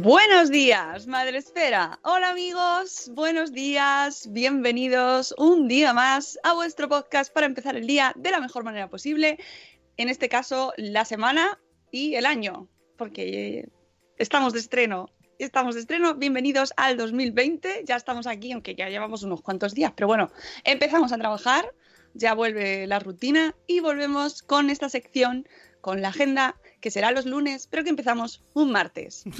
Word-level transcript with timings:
Buenos 0.00 0.48
días, 0.50 1.08
Madre 1.08 1.38
Esfera. 1.38 1.98
Hola 2.04 2.30
amigos, 2.30 3.10
buenos 3.14 3.52
días, 3.52 4.28
bienvenidos 4.30 5.34
un 5.36 5.66
día 5.66 5.92
más 5.92 6.38
a 6.44 6.52
vuestro 6.52 6.88
podcast 6.88 7.32
para 7.32 7.46
empezar 7.46 7.74
el 7.74 7.88
día 7.88 8.12
de 8.14 8.30
la 8.30 8.40
mejor 8.40 8.62
manera 8.62 8.88
posible. 8.88 9.38
En 9.96 10.08
este 10.08 10.28
caso, 10.28 10.72
la 10.76 11.04
semana 11.04 11.58
y 11.90 12.14
el 12.14 12.26
año, 12.26 12.68
porque 12.96 13.68
estamos 14.18 14.52
de 14.52 14.60
estreno. 14.60 15.10
Estamos 15.40 15.74
de 15.74 15.80
estreno, 15.80 16.14
bienvenidos 16.14 16.72
al 16.76 16.96
2020. 16.96 17.82
Ya 17.84 17.96
estamos 17.96 18.28
aquí, 18.28 18.52
aunque 18.52 18.76
ya 18.76 18.88
llevamos 18.88 19.24
unos 19.24 19.42
cuantos 19.42 19.74
días, 19.74 19.92
pero 19.96 20.06
bueno, 20.06 20.30
empezamos 20.62 21.12
a 21.12 21.18
trabajar, 21.18 21.74
ya 22.14 22.34
vuelve 22.34 22.86
la 22.86 23.00
rutina 23.00 23.56
y 23.66 23.80
volvemos 23.80 24.44
con 24.44 24.70
esta 24.70 24.88
sección, 24.88 25.48
con 25.80 26.02
la 26.02 26.08
agenda 26.08 26.54
que 26.80 26.90
será 26.90 27.10
los 27.10 27.26
lunes, 27.26 27.66
pero 27.66 27.82
que 27.84 27.90
empezamos 27.90 28.42
un 28.54 28.70
martes. 28.72 29.24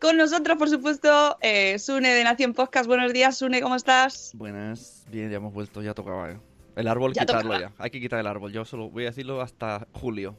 Con 0.00 0.16
nosotros, 0.18 0.58
por 0.58 0.68
supuesto, 0.68 1.38
eh, 1.40 1.78
Sune 1.78 2.10
de 2.12 2.22
Nación 2.24 2.52
Podcast. 2.52 2.86
Buenos 2.86 3.12
días, 3.12 3.38
Sune, 3.38 3.62
¿cómo 3.62 3.76
estás? 3.76 4.32
Buenas, 4.34 5.04
bien, 5.10 5.30
ya 5.30 5.36
hemos 5.36 5.54
vuelto, 5.54 5.80
ya 5.82 5.94
tocaba. 5.94 6.32
¿eh? 6.32 6.38
El 6.76 6.86
árbol, 6.88 7.14
Ya 7.14 7.22
quitarlo 7.22 7.52
tocaba. 7.52 7.60
ya. 7.70 7.72
Hay 7.78 7.90
que 7.90 8.00
quitar 8.00 8.20
el 8.20 8.26
árbol. 8.26 8.52
Yo 8.52 8.64
solo 8.66 8.90
voy 8.90 9.04
a 9.04 9.06
decirlo 9.06 9.40
hasta 9.40 9.86
julio. 9.92 10.36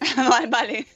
vale, 0.16 0.46
vale. 0.46 0.86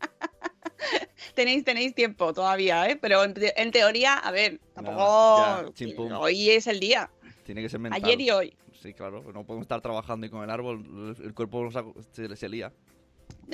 tenéis, 1.34 1.64
tenéis 1.64 1.94
tiempo 1.94 2.32
todavía, 2.32 2.88
¿eh? 2.88 2.96
Pero 2.96 3.24
en, 3.24 3.34
te- 3.34 3.60
en 3.60 3.70
teoría, 3.72 4.14
a 4.14 4.30
ver, 4.30 4.58
tampoco. 4.74 5.72
ya, 5.76 6.18
hoy 6.18 6.50
es 6.50 6.66
el 6.66 6.80
día. 6.80 7.10
Tiene 7.44 7.60
que 7.62 7.68
ser 7.68 7.80
mental. 7.80 8.02
Ayer 8.02 8.20
y 8.20 8.30
hoy. 8.30 8.56
Sí, 8.86 8.94
claro. 8.94 9.20
No 9.32 9.44
podemos 9.44 9.64
estar 9.64 9.80
trabajando 9.80 10.26
y 10.26 10.30
con 10.30 10.44
el 10.44 10.50
árbol 10.50 11.16
el- 11.20 11.34
cuerpo 11.34 11.68
se, 12.12 12.36
se 12.36 12.48
lía. 12.48 12.72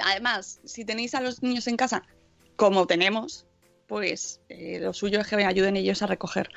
Además, 0.05 0.61
si 0.65 0.85
tenéis 0.85 1.15
a 1.15 1.23
los 1.23 1.43
niños 1.43 1.67
en 1.69 1.79
casa, 1.79 2.03
como 2.57 2.87
tenemos, 2.87 3.47
pues 3.87 4.43
eh, 4.51 4.79
lo 4.81 4.93
suyo 4.93 5.21
es 5.21 5.27
que 5.27 5.37
me 5.37 5.47
ayuden 5.47 5.79
ellos 5.79 6.03
a 6.03 6.07
recoger. 6.07 6.51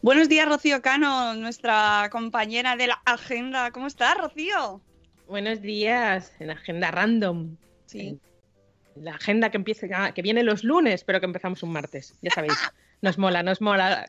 Buenos 0.00 0.28
días, 0.28 0.48
Rocío 0.48 0.80
Cano, 0.80 1.34
nuestra 1.34 2.08
compañera 2.12 2.76
de 2.76 2.86
la 2.86 3.02
agenda. 3.04 3.72
¿Cómo 3.72 3.88
estás, 3.88 4.16
Rocío? 4.16 4.80
Buenos 5.26 5.60
días, 5.60 6.32
en 6.38 6.50
Agenda 6.50 6.92
Random. 6.92 7.56
Sí. 7.86 8.20
La 8.94 9.16
agenda 9.16 9.50
que 9.50 9.56
empieza, 9.56 10.12
que 10.12 10.22
viene 10.22 10.44
los 10.44 10.62
lunes, 10.62 11.02
pero 11.02 11.18
que 11.18 11.26
empezamos 11.26 11.64
un 11.64 11.72
martes. 11.72 12.14
Ya 12.22 12.30
sabéis, 12.30 12.54
nos 13.02 13.18
mola, 13.18 13.42
nos 13.42 13.60
mola. 13.60 14.08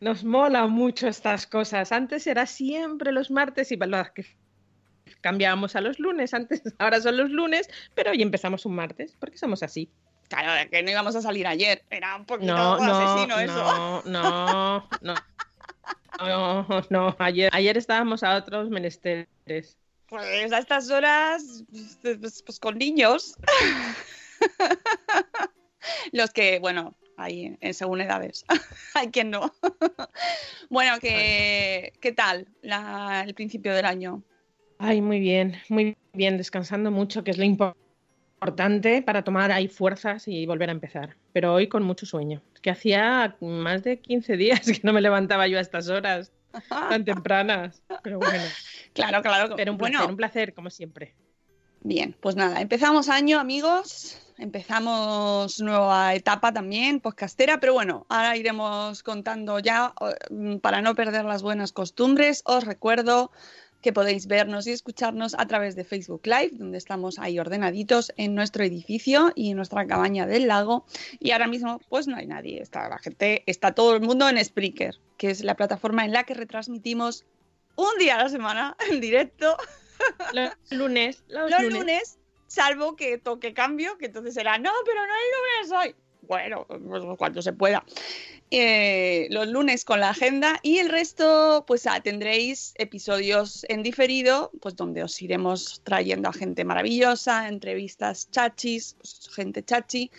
Nos 0.00 0.24
mola 0.24 0.66
mucho 0.66 1.08
estas 1.08 1.46
cosas. 1.46 1.92
Antes 1.92 2.26
era 2.26 2.46
siempre 2.46 3.12
los 3.12 3.30
martes 3.30 3.72
y 3.72 3.76
que 4.12 4.26
cambiábamos 5.20 5.74
a 5.76 5.80
los 5.80 5.98
lunes. 5.98 6.34
Antes, 6.34 6.62
ahora 6.78 7.00
son 7.00 7.16
los 7.16 7.30
lunes, 7.30 7.68
pero 7.94 8.10
hoy 8.12 8.22
empezamos 8.22 8.64
un 8.66 8.74
martes, 8.76 9.16
porque 9.18 9.38
somos 9.38 9.62
así. 9.62 9.90
Claro, 10.28 10.68
que 10.70 10.82
no 10.82 10.90
íbamos 10.90 11.16
a 11.16 11.22
salir 11.22 11.46
ayer. 11.46 11.82
Era 11.90 12.14
un 12.16 12.26
poquito 12.26 12.54
No, 12.54 12.78
no, 12.78 12.94
asesino 12.94 13.38
eso. 13.38 14.02
no, 14.04 14.04
no, 14.04 14.88
no. 15.00 15.14
No, 16.20 16.66
no, 16.90 17.16
ayer, 17.20 17.48
ayer 17.52 17.78
estábamos 17.78 18.24
a 18.24 18.34
otros 18.36 18.68
menesteres. 18.70 19.78
Pues 20.08 20.52
a 20.52 20.58
estas 20.58 20.90
horas, 20.90 21.64
pues, 21.70 21.98
pues- 22.18 22.42
pues 22.42 22.58
con 22.60 22.76
niños. 22.76 23.34
Los 26.12 26.30
que, 26.30 26.58
bueno, 26.58 26.96
hay 27.18 27.56
en 27.60 27.74
según 27.74 28.00
edades. 28.00 28.44
hay 28.94 29.08
quien 29.08 29.30
no. 29.30 29.52
bueno, 30.70 30.98
que, 31.00 31.92
¿qué 32.00 32.12
tal 32.12 32.48
la- 32.62 33.24
el 33.26 33.34
principio 33.34 33.74
del 33.74 33.84
año? 33.84 34.22
Ay, 34.78 35.00
muy 35.02 35.18
bien, 35.20 35.56
muy 35.68 35.96
bien, 36.12 36.38
descansando 36.38 36.90
mucho, 36.90 37.24
que 37.24 37.32
es 37.32 37.38
lo 37.38 37.44
impo- 37.44 37.74
importante 38.40 39.02
para 39.02 39.24
tomar 39.24 39.50
ahí 39.50 39.66
fuerzas 39.66 40.28
y 40.28 40.46
volver 40.46 40.68
a 40.68 40.72
empezar. 40.72 41.16
Pero 41.32 41.52
hoy 41.54 41.68
con 41.68 41.82
mucho 41.82 42.06
sueño. 42.06 42.40
Es 42.54 42.60
que 42.60 42.70
hacía 42.70 43.36
más 43.40 43.82
de 43.82 43.98
15 44.00 44.36
días 44.36 44.60
que 44.66 44.80
no 44.84 44.92
me 44.92 45.00
levantaba 45.00 45.48
yo 45.48 45.58
a 45.58 45.60
estas 45.60 45.88
horas 45.88 46.32
tan 46.68 47.04
tempranas. 47.04 47.82
Pero 48.04 48.18
bueno, 48.20 48.44
Claro, 48.92 49.22
claro. 49.22 49.56
pero 49.56 49.72
un 49.72 49.78
placer, 49.78 49.96
bueno, 49.98 50.10
un 50.10 50.16
placer, 50.16 50.54
como 50.54 50.70
siempre. 50.70 51.14
bien, 51.80 52.16
pues 52.20 52.36
nada, 52.36 52.60
empezamos 52.60 53.08
año, 53.08 53.38
amigos. 53.40 54.20
Empezamos 54.38 55.60
nueva 55.60 56.14
etapa 56.14 56.52
también, 56.52 57.00
podcastera, 57.00 57.58
pero 57.58 57.72
bueno, 57.72 58.06
ahora 58.08 58.36
iremos 58.36 59.02
contando 59.02 59.58
ya, 59.58 59.92
eh, 60.00 60.58
para 60.62 60.80
no 60.80 60.94
perder 60.94 61.24
las 61.24 61.42
buenas 61.42 61.72
costumbres, 61.72 62.42
os 62.44 62.62
recuerdo 62.64 63.32
que 63.82 63.92
podéis 63.92 64.28
vernos 64.28 64.68
y 64.68 64.70
escucharnos 64.70 65.34
a 65.36 65.46
través 65.46 65.74
de 65.74 65.82
Facebook 65.82 66.22
Live, 66.24 66.50
donde 66.52 66.78
estamos 66.78 67.18
ahí 67.18 67.40
ordenaditos 67.40 68.12
en 68.16 68.36
nuestro 68.36 68.62
edificio 68.62 69.32
y 69.34 69.50
en 69.50 69.56
nuestra 69.56 69.86
cabaña 69.88 70.26
del 70.26 70.46
lago. 70.46 70.86
Y 71.18 71.32
ahora 71.32 71.48
mismo, 71.48 71.80
pues 71.88 72.06
no 72.06 72.16
hay 72.16 72.26
nadie, 72.26 72.62
está 72.62 72.88
la 72.88 72.98
gente, 72.98 73.42
está 73.46 73.74
todo 73.74 73.96
el 73.96 74.02
mundo 74.02 74.28
en 74.28 74.44
Spreaker, 74.44 74.94
que 75.16 75.30
es 75.30 75.42
la 75.42 75.56
plataforma 75.56 76.04
en 76.04 76.12
la 76.12 76.22
que 76.22 76.34
retransmitimos 76.34 77.24
un 77.74 77.98
día 77.98 78.16
a 78.16 78.22
la 78.22 78.28
semana 78.28 78.76
en 78.88 79.00
directo 79.00 79.56
Los 80.32 80.52
lunes, 80.70 81.24
los, 81.28 81.50
los 81.50 81.62
lunes. 81.62 81.78
lunes, 81.78 82.18
salvo 82.48 82.96
que 82.96 83.18
toque 83.18 83.54
cambio, 83.54 83.96
que 83.98 84.06
entonces 84.06 84.34
será, 84.34 84.58
no, 84.58 84.72
pero 84.84 85.00
no 85.06 85.12
el 85.12 85.70
lunes 85.70 85.72
hoy. 85.72 85.94
Bueno, 86.22 86.66
pues 86.66 87.02
cuando 87.16 87.40
se 87.40 87.52
pueda. 87.52 87.84
Eh, 88.50 89.28
los 89.30 89.46
lunes 89.48 89.84
con 89.84 90.00
la 90.00 90.10
agenda 90.10 90.58
y 90.62 90.78
el 90.78 90.88
resto, 90.88 91.64
pues 91.66 91.86
ah, 91.86 92.00
tendréis 92.00 92.74
episodios 92.76 93.64
en 93.68 93.82
diferido, 93.82 94.50
pues 94.60 94.74
donde 94.74 95.02
os 95.02 95.20
iremos 95.22 95.80
trayendo 95.84 96.28
a 96.28 96.32
gente 96.32 96.64
maravillosa, 96.64 97.48
entrevistas 97.48 98.30
chachis, 98.30 98.94
pues, 98.94 99.28
gente 99.34 99.62
chachi, 99.62 100.10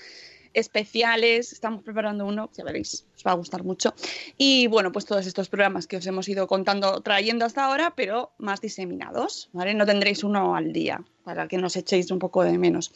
especiales. 0.53 1.53
Estamos 1.53 1.83
preparando 1.83 2.25
uno, 2.25 2.49
ya 2.55 2.63
veréis, 2.63 3.05
os 3.19 3.27
va 3.27 3.31
a 3.31 3.35
gustar 3.35 3.63
mucho. 3.63 3.93
Y 4.37 4.67
bueno, 4.67 4.91
pues 4.91 5.05
todos 5.05 5.27
estos 5.27 5.49
programas 5.49 5.87
que 5.87 5.97
os 5.97 6.07
hemos 6.07 6.27
ido 6.29 6.47
contando, 6.47 7.01
trayendo 7.01 7.45
hasta 7.45 7.65
ahora, 7.65 7.93
pero 7.95 8.31
más 8.37 8.61
diseminados, 8.61 9.49
¿vale? 9.51 9.73
No 9.73 9.85
tendréis 9.85 10.23
uno 10.23 10.55
al 10.55 10.71
día 10.71 11.03
para 11.25 11.47
que 11.47 11.57
nos 11.57 11.75
echéis 11.75 12.09
un 12.09 12.17
poco 12.17 12.43
de 12.43 12.57
menos. 12.57 12.91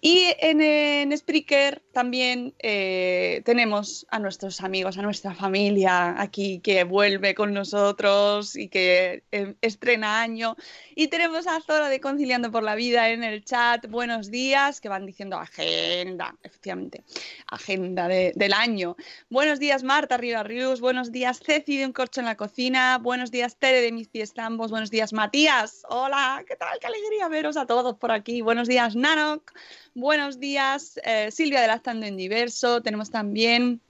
Y 0.00 0.26
en, 0.38 0.60
en 0.60 1.16
Spreaker 1.16 1.82
también 1.92 2.54
eh, 2.60 3.42
tenemos 3.44 4.06
a 4.10 4.20
nuestros 4.20 4.60
amigos, 4.60 4.98
a 4.98 5.02
nuestra 5.02 5.34
familia 5.34 6.20
aquí 6.20 6.60
que 6.60 6.84
vuelve 6.84 7.34
con 7.34 7.52
nosotros 7.52 8.54
y 8.54 8.68
que 8.68 9.24
eh, 9.32 9.54
estrena 9.62 10.20
año. 10.20 10.54
Y 10.94 11.08
tenemos 11.08 11.48
a 11.48 11.60
Zora 11.60 11.88
de 11.88 12.00
Conciliando 12.00 12.52
por 12.52 12.62
la 12.62 12.76
Vida 12.76 13.10
en 13.10 13.24
el 13.24 13.44
chat. 13.44 13.88
Buenos 13.88 14.30
días, 14.30 14.80
que 14.80 14.88
van 14.88 15.04
diciendo 15.06 15.38
agenda, 15.38 16.36
efectivamente, 16.44 17.02
agenda 17.48 18.06
de- 18.06 18.32
del 18.36 18.52
año. 18.52 18.96
Buenos 19.28 19.58
días, 19.62 19.84
Marta 19.84 20.16
Riva 20.16 20.42
Rius. 20.42 20.80
Buenos 20.80 21.12
días, 21.12 21.38
Ceci 21.38 21.76
de 21.78 21.86
Un 21.86 21.92
Corcho 21.92 22.18
en 22.20 22.26
la 22.26 22.36
Cocina. 22.36 22.98
Buenos 22.98 23.30
días, 23.30 23.56
Tere 23.56 23.80
de 23.80 23.92
Mis 23.92 24.08
Pies 24.08 24.34
Tambos. 24.34 24.72
Buenos 24.72 24.90
días, 24.90 25.12
Matías. 25.12 25.84
Hola, 25.88 26.42
¿qué 26.48 26.56
tal? 26.56 26.80
Qué 26.80 26.88
alegría 26.88 27.28
veros 27.28 27.56
a 27.56 27.64
todos 27.64 27.96
por 27.96 28.10
aquí. 28.10 28.40
Buenos 28.40 28.66
días, 28.66 28.96
Nanok. 28.96 29.52
Buenos 29.94 30.40
días, 30.40 30.98
eh, 31.04 31.30
Silvia 31.30 31.60
de 31.60 31.68
Lactando 31.68 32.06
en 32.06 32.16
Diverso. 32.16 32.80
Tenemos 32.82 33.10
también. 33.12 33.80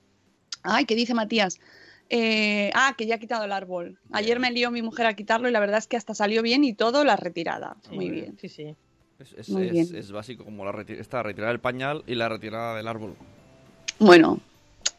Ay, 0.63 0.85
¿qué 0.85 0.95
dice 0.95 1.15
Matías? 1.15 1.59
Eh, 2.11 2.71
ah, 2.75 2.95
que 2.99 3.07
ya 3.07 3.15
ha 3.15 3.19
quitado 3.19 3.45
el 3.47 3.53
árbol. 3.53 3.99
Ayer 4.13 4.39
me 4.39 4.51
lió 4.51 4.71
mi 4.71 4.83
mujer 4.83 5.07
a 5.07 5.15
quitarlo 5.17 5.49
y 5.49 5.53
la 5.53 5.61
verdad 5.61 5.79
es 5.79 5.87
que 5.87 5.97
hasta 5.97 6.15
salió 6.15 6.43
bien 6.43 6.65
y 6.65 6.75
todo 6.75 7.03
la 7.03 7.17
retirada. 7.17 7.77
Sí, 7.89 7.95
Muy 7.95 8.11
bien. 8.11 8.37
Sí, 8.39 8.51
sí. 8.51 8.77
Es, 9.19 9.33
es- 9.39 9.49
Muy 9.49 9.69
es- 9.69 9.73
bien. 9.73 9.97
es 9.97 10.13
básico 10.13 10.45
como 10.45 10.67
la 10.67 10.73
reti- 10.73 10.99
esta 11.01 11.23
retirada 11.23 11.51
del 11.51 11.61
pañal 11.61 12.05
y 12.07 12.15
la 12.15 12.29
retirada 12.29 12.77
del 12.77 12.87
árbol. 12.89 13.17
Bueno, 13.99 14.39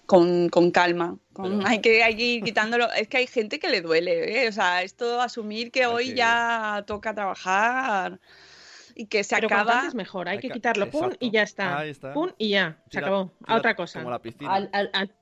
con, 0.05 0.49
con 0.49 0.71
calma. 0.71 1.17
con- 1.33 1.59
Pero- 1.59 1.67
hay, 1.69 1.79
que, 1.81 2.03
hay 2.03 2.15
que 2.15 2.23
ir 2.23 2.43
quitándolo. 2.43 2.91
Es 2.93 3.07
que 3.07 3.17
hay 3.17 3.27
gente 3.27 3.59
que 3.59 3.69
le 3.69 3.81
duele, 3.81 4.43
¿eh? 4.43 4.47
O 4.49 4.51
sea, 4.51 4.83
esto 4.83 5.21
asumir 5.21 5.71
que 5.71 5.81
Hay 5.85 5.91
hoy 5.91 6.09
que- 6.09 6.15
ya 6.15 6.83
toca 6.85 7.13
trabajar 7.13 8.19
y 8.95 9.07
que 9.07 9.23
se 9.23 9.35
Pero 9.35 9.47
acaba. 9.47 9.79
antes 9.79 9.95
mejor, 9.95 10.27
hay 10.27 10.35
Hay 10.35 10.41
que 10.41 10.49
que- 10.49 10.53
quitarlo, 10.55 10.89
pum, 10.89 11.09
y 11.19 11.31
ya 11.31 11.41
está. 11.43 11.79
Ahí 11.79 11.89
está. 11.89 12.13
Pum, 12.13 12.31
y 12.37 12.49
ya, 12.49 12.77
se 12.85 12.89
Tira- 12.99 13.07
acabó. 13.07 13.31
tira 13.39 13.53
a 13.53 13.57
otra 13.57 13.75
cosa. 13.75 13.99
Como 13.99 14.11
la 14.11 14.19
piscina. 14.19 14.53
Al, 14.53 14.69
al- 14.73 14.89
al- 14.93 15.15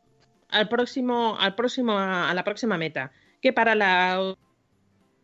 al 0.49 0.67
próximo, 0.67 1.37
al 1.39 1.55
próximo, 1.55 1.97
a 1.97 2.33
la 2.33 2.43
próxima 2.43 2.77
meta. 2.77 3.11
Que 3.41 3.53
para 3.53 3.73
la- 3.75 4.35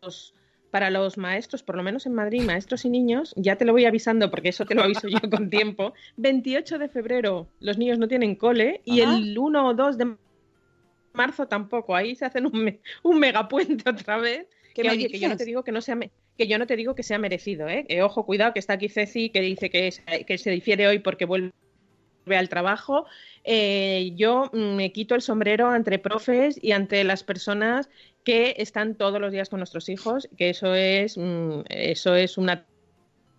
los, 0.02 0.34
para 0.78 0.92
los 0.92 1.18
maestros, 1.18 1.64
por 1.64 1.76
lo 1.76 1.82
menos 1.82 2.06
en 2.06 2.14
Madrid, 2.14 2.44
maestros 2.44 2.86
y 2.86 2.90
niños, 2.92 3.34
ya 3.36 3.56
te 3.56 3.66
lo 3.66 3.72
voy 3.72 3.86
avisando 3.86 4.30
porque 4.30 4.50
eso 4.50 4.64
te 4.64 4.76
lo 4.76 4.84
aviso 4.84 5.08
yo 5.08 5.18
con 5.28 5.50
tiempo. 5.50 5.96
28 6.18 6.78
de 6.78 6.88
febrero 6.88 7.48
los 7.60 7.80
niños 7.80 7.98
no 7.98 8.08
tienen 8.08 8.36
cole 8.36 8.82
y 8.86 9.02
Ajá. 9.02 9.18
el 9.18 9.36
1 9.40 9.68
o 9.70 9.74
2 9.74 9.98
de 9.98 10.16
marzo 11.14 11.48
tampoco. 11.48 11.96
Ahí 11.96 12.14
se 12.16 12.26
hacen 12.26 12.46
un, 12.46 12.64
me- 12.64 12.80
un 13.02 13.18
megapuente 13.18 13.90
otra 13.90 14.18
vez. 14.18 14.46
¿Qué 14.76 14.84
que, 14.84 14.90
oye, 14.92 15.08
que 15.10 15.18
yo 15.18 15.30
no 15.30 15.36
te 15.38 15.46
digo 15.46 15.64
que 15.64 15.72
no 15.72 15.82
sea 15.82 15.98
que 16.38 16.48
yo 16.48 16.60
no 16.60 16.68
te 16.68 16.76
digo 16.76 16.94
que 16.94 17.02
sea 17.02 17.18
merecido, 17.18 17.68
¿eh? 17.68 17.84
Que, 17.90 18.04
ojo, 18.04 18.24
cuidado, 18.24 18.54
que 18.54 18.60
está 18.60 18.74
aquí 18.74 18.88
Ceci, 18.90 19.32
que 19.32 19.42
dice 19.42 19.72
que, 19.72 19.88
es- 19.88 20.04
que 20.28 20.38
se 20.38 20.52
difiere 20.52 20.88
hoy 20.88 21.00
porque 21.00 21.26
vuelve 21.26 21.52
al 22.36 22.50
trabajo. 22.50 23.06
Eh, 23.44 24.12
yo 24.16 24.50
me 24.54 24.92
quito 24.92 25.16
el 25.16 25.22
sombrero 25.22 25.70
ante 25.70 26.00
profes 26.00 26.60
y 26.62 26.74
ante 26.74 27.04
las 27.04 27.24
personas 27.24 27.90
que 28.24 28.56
están 28.58 28.96
todos 28.96 29.22
los 29.22 29.32
días 29.32 29.48
con 29.48 29.60
nuestros 29.60 29.88
hijos, 29.88 30.28
que 30.38 30.50
eso 30.50 30.76
es, 30.76 31.18
mm, 31.18 31.62
eso 31.70 32.16
es 32.16 32.38
una 32.38 32.66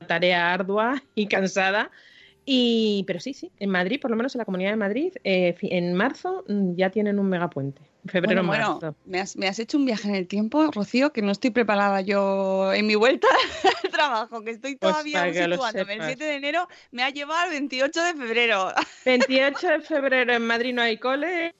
tarea 0.06 0.52
ardua 0.52 1.02
y 1.14 1.26
cansada. 1.26 1.90
Y, 2.50 3.04
pero 3.06 3.20
sí, 3.20 3.34
sí, 3.34 3.52
en 3.58 3.68
Madrid, 3.68 4.00
por 4.00 4.10
lo 4.10 4.16
menos 4.16 4.34
en 4.34 4.38
la 4.38 4.46
Comunidad 4.46 4.70
de 4.70 4.76
Madrid, 4.76 5.12
eh, 5.22 5.54
en 5.60 5.92
marzo 5.92 6.46
mm, 6.48 6.76
ya 6.76 6.88
tienen 6.88 7.18
un 7.18 7.28
megapuente. 7.28 7.82
Febrero, 8.06 8.42
Bueno, 8.42 8.62
marzo. 8.64 8.78
bueno, 8.80 8.96
me 9.04 9.20
has, 9.20 9.36
me 9.36 9.48
has 9.48 9.58
hecho 9.58 9.76
un 9.76 9.84
viaje 9.84 10.08
en 10.08 10.14
el 10.14 10.26
tiempo, 10.26 10.70
Rocío, 10.70 11.12
que 11.12 11.20
no 11.20 11.30
estoy 11.30 11.50
preparada 11.50 12.00
yo 12.00 12.72
en 12.72 12.86
mi 12.86 12.94
vuelta 12.94 13.28
al 13.84 13.90
trabajo, 13.90 14.42
que 14.42 14.52
estoy 14.52 14.76
Pues 14.76 14.92
todavía 14.92 15.26
lo 15.46 15.56
situándome. 15.56 15.92
El 15.92 16.00
sepas. 16.00 16.06
7 16.06 16.24
de 16.24 16.34
enero 16.36 16.68
me 16.90 17.02
ha 17.02 17.10
llevado 17.10 17.38
al 17.42 17.50
28 17.50 18.02
de 18.02 18.14
febrero. 18.14 18.68
28 19.04 19.68
de 19.68 19.80
febrero 19.80 20.32
en 20.32 20.46
Madrid 20.46 20.72
no 20.72 20.80
hay 20.80 20.96
cole 20.96 21.54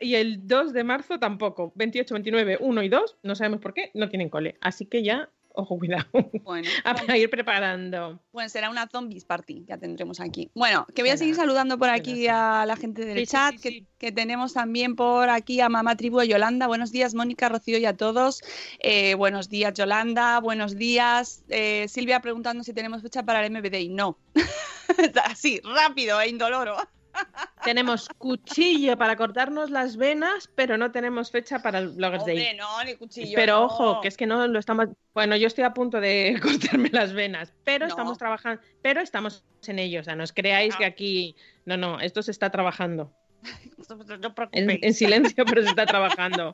y 0.00 0.14
el 0.14 0.46
2 0.46 0.72
de 0.72 0.84
marzo 0.84 1.18
tampoco. 1.18 1.72
28, 1.74 2.14
29, 2.14 2.58
1 2.60 2.82
y 2.84 2.88
2, 2.88 3.16
no 3.24 3.34
sabemos 3.34 3.60
por 3.60 3.74
qué, 3.74 3.90
no 3.94 4.08
tienen 4.08 4.28
cole. 4.28 4.56
Así 4.60 4.86
que 4.86 5.02
ya, 5.02 5.30
ojo, 5.56 5.78
cuidado, 5.78 6.06
Bueno, 6.42 6.68
a 7.08 7.16
ir 7.16 7.30
preparando. 7.30 8.20
Pues 8.30 8.52
será 8.52 8.70
una 8.70 8.86
zombies 8.88 9.24
party, 9.24 9.64
ya 9.66 9.78
tendremos 9.78 10.20
aquí. 10.20 10.50
Bueno, 10.54 10.86
que 10.94 11.02
voy 11.02 11.10
a 11.10 11.16
seguir 11.16 11.34
saludando 11.34 11.78
por 11.78 11.88
aquí 11.88 12.28
a 12.28 12.64
la 12.66 12.76
gente 12.76 13.04
del 13.04 13.18
Sí, 13.18 13.26
chat, 13.26 13.54
sí, 13.54 13.60
que, 13.60 13.68
sí. 13.70 13.86
que 13.98 14.12
tenemos 14.12 14.52
también 14.52 14.94
por 14.94 15.28
aquí 15.30 15.60
a 15.60 15.68
Mamá 15.68 15.96
Tribu 15.96 16.20
de 16.20 16.28
Yolanda. 16.28 16.66
Buenos 16.66 16.92
días, 16.92 17.14
Mónica, 17.14 17.48
Rocío 17.48 17.78
y 17.78 17.86
a 17.86 17.96
todos. 17.96 18.42
Eh, 18.78 19.14
buenos 19.14 19.48
días, 19.48 19.74
Yolanda. 19.74 20.38
Buenos 20.40 20.76
días. 20.76 21.42
Eh, 21.48 21.86
Silvia 21.88 22.20
preguntando 22.20 22.62
si 22.62 22.72
tenemos 22.72 23.02
fecha 23.02 23.22
para 23.22 23.44
el 23.44 23.50
MBD 23.50 23.80
y 23.80 23.88
no. 23.88 24.18
Así, 25.24 25.60
rápido 25.64 26.20
e 26.20 26.28
indoloro. 26.28 26.76
Tenemos 27.66 28.08
cuchillo 28.16 28.96
para 28.96 29.16
cortarnos 29.16 29.70
las 29.70 29.96
venas, 29.96 30.48
pero 30.54 30.78
no 30.78 30.90
tenemos 30.92 31.30
fecha 31.30 31.58
para 31.60 31.80
el 31.80 31.88
Bloggers 31.90 32.22
Hombre, 32.22 32.34
Day. 32.36 32.56
no, 32.56 32.84
ni 32.84 32.94
cuchillo. 32.94 33.32
Pero 33.34 33.56
no. 33.56 33.64
ojo, 33.66 34.00
que 34.00 34.08
es 34.08 34.16
que 34.16 34.24
no 34.26 34.46
lo 34.46 34.58
estamos. 34.58 34.88
Bueno, 35.12 35.36
yo 35.36 35.46
estoy 35.46 35.64
a 35.64 35.74
punto 35.74 36.00
de 36.00 36.38
cortarme 36.42 36.88
las 36.90 37.12
venas, 37.12 37.52
pero 37.64 37.86
No. 37.86 37.90
estamos 37.90 38.16
trabajando, 38.18 38.62
pero 38.82 39.00
estamos 39.00 39.44
en 39.66 39.78
ello. 39.80 40.00
O 40.00 40.04
sea, 40.04 40.16
no 40.16 40.24
os 40.24 40.32
creáis 40.32 40.74
No. 40.74 40.78
que 40.78 40.84
aquí. 40.86 41.36
No, 41.64 41.76
no, 41.76 42.00
esto 42.00 42.22
se 42.22 42.30
está 42.30 42.50
trabajando. 42.50 43.12
En, 44.52 44.94
silencio, 44.94 45.44
pero 45.44 45.62
se 45.62 45.68
está 45.68 45.86
trabajando. 45.86 46.52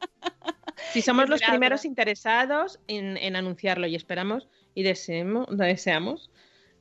Si 0.93 1.01
somos 1.03 1.29
los 1.29 1.41
primeros 1.41 1.85
interesados 1.85 2.81
en, 2.89 3.17
en 3.17 3.37
anunciarlo 3.37 3.87
y 3.87 3.95
esperamos 3.95 4.49
y 4.75 4.83
deseemos, 4.83 5.47
deseamos 5.57 6.31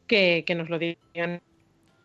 que, 0.07 0.43
que 0.45 0.55
nos 0.55 0.69
lo 0.69 0.79
digan 0.79 1.41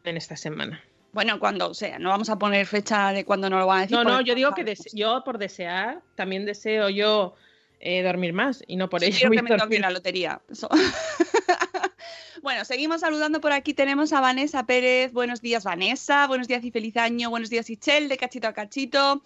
en 0.05 0.17
esta 0.17 0.37
semana. 0.37 0.85
Bueno, 1.17 1.39
cuando 1.39 1.73
sea, 1.73 1.99
no 1.99 2.11
vamos 2.11 2.29
a 2.29 2.39
poner 2.39 2.67
fecha 2.67 3.11
de 3.15 3.25
cuando 3.25 3.49
nos 3.49 3.61
lo 3.61 3.67
van 3.67 3.79
a 3.79 3.81
decir. 3.81 3.97
No, 3.97 4.05
no, 4.05 4.21
yo 4.21 4.35
digo 4.35 4.53
que 4.53 4.77
yo 4.93 5.25
por 5.25 5.39
desear, 5.39 6.03
también 6.15 6.45
deseo 6.45 6.91
yo 6.91 7.35
eh, 7.81 8.03
dormir 8.03 8.35
más 8.35 8.63
y 8.67 8.77
no 8.77 8.91
por 8.91 9.01
Sí, 9.01 9.07
ello 9.07 9.29
voy 9.29 9.37
que 9.39 9.43
me 9.43 9.57
toque 9.57 9.79
la 9.79 9.91
lotería. 9.91 10.43
Eso. 10.51 10.69
bueno, 12.43 12.67
seguimos 12.67 13.01
saludando 13.01 13.41
por 13.41 13.53
aquí. 13.53 13.73
Tenemos 13.73 14.13
a 14.13 14.21
Vanessa 14.21 14.67
Pérez. 14.67 15.15
Buenos 15.15 15.41
días, 15.41 15.65
Vanessa. 15.65 16.27
Buenos 16.27 16.49
días 16.49 16.63
y 16.65 16.71
feliz 16.71 16.99
año. 16.99 17.31
Buenos 17.31 17.49
días, 17.49 17.71
Ichel, 17.71 18.11
de 18.11 18.19
cachito 18.19 18.49
a 18.49 18.53
cachito. 18.53 19.23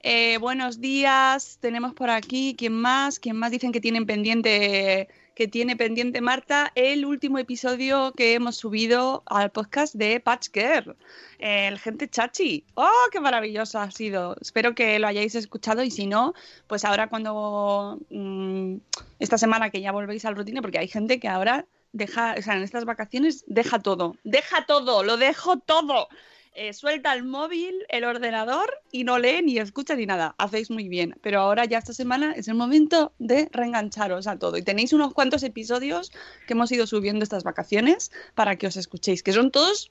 Eh, 0.00 0.38
buenos 0.38 0.80
días. 0.80 1.58
Tenemos 1.60 1.92
por 1.92 2.08
aquí, 2.08 2.54
¿quién 2.56 2.72
más? 2.72 3.18
¿Quién 3.18 3.36
más 3.36 3.50
dicen 3.50 3.70
que 3.70 3.82
tienen 3.82 4.06
pendiente? 4.06 5.08
Que 5.34 5.48
tiene 5.48 5.76
pendiente 5.76 6.20
Marta 6.20 6.70
el 6.76 7.04
último 7.04 7.38
episodio 7.38 8.12
que 8.12 8.34
hemos 8.34 8.56
subido 8.56 9.24
al 9.26 9.50
podcast 9.50 9.94
de 9.94 10.20
Patch 10.20 10.48
Girl, 10.52 10.96
el 11.40 11.78
gente 11.80 12.08
chachi. 12.08 12.64
¡Oh, 12.74 13.08
qué 13.10 13.18
maravilloso 13.18 13.80
ha 13.80 13.90
sido! 13.90 14.36
Espero 14.40 14.76
que 14.76 14.98
lo 15.00 15.08
hayáis 15.08 15.34
escuchado 15.34 15.82
y 15.82 15.90
si 15.90 16.06
no, 16.06 16.34
pues 16.68 16.84
ahora 16.84 17.08
cuando 17.08 17.98
mm, 18.10 18.76
esta 19.18 19.36
semana 19.36 19.70
que 19.70 19.80
ya 19.80 19.90
volvéis 19.90 20.24
al 20.24 20.36
rutina, 20.36 20.62
porque 20.62 20.78
hay 20.78 20.86
gente 20.88 21.18
que 21.18 21.26
ahora 21.26 21.66
deja, 21.90 22.36
o 22.38 22.42
sea, 22.42 22.54
en 22.56 22.62
estas 22.62 22.84
vacaciones 22.84 23.44
deja 23.48 23.80
todo, 23.80 24.16
deja 24.22 24.66
todo, 24.66 25.02
lo 25.02 25.16
dejo 25.16 25.58
todo. 25.58 26.08
Eh, 26.56 26.72
suelta 26.72 27.12
el 27.12 27.24
móvil, 27.24 27.84
el 27.88 28.04
ordenador 28.04 28.80
y 28.92 29.02
no 29.02 29.18
lee 29.18 29.42
ni 29.42 29.58
escucha 29.58 29.96
ni 29.96 30.06
nada. 30.06 30.36
Hacéis 30.38 30.70
muy 30.70 30.88
bien. 30.88 31.18
Pero 31.20 31.40
ahora 31.40 31.64
ya 31.64 31.78
esta 31.78 31.92
semana 31.92 32.32
es 32.32 32.46
el 32.46 32.54
momento 32.54 33.12
de 33.18 33.48
reengancharos 33.50 34.28
a 34.28 34.38
todo. 34.38 34.56
Y 34.56 34.62
tenéis 34.62 34.92
unos 34.92 35.12
cuantos 35.12 35.42
episodios 35.42 36.12
que 36.46 36.52
hemos 36.52 36.70
ido 36.70 36.86
subiendo 36.86 37.24
estas 37.24 37.42
vacaciones 37.42 38.12
para 38.36 38.56
que 38.56 38.68
os 38.68 38.76
escuchéis, 38.76 39.24
que 39.24 39.32
son 39.32 39.50
todos 39.50 39.90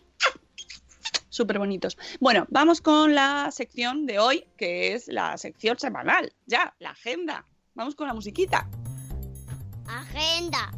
súper 1.27 1.59
bonitos. 1.59 1.97
Bueno, 2.21 2.45
vamos 2.49 2.79
con 2.79 3.13
la 3.13 3.51
sección 3.51 4.05
de 4.05 4.19
hoy, 4.19 4.45
que 4.55 4.93
es 4.93 5.09
la 5.09 5.37
sección 5.37 5.77
semanal. 5.77 6.31
Ya, 6.45 6.73
la 6.79 6.91
agenda. 6.91 7.45
Vamos 7.75 7.95
con 7.95 8.07
la 8.07 8.13
musiquita. 8.13 8.69
Agenda. 9.85 10.71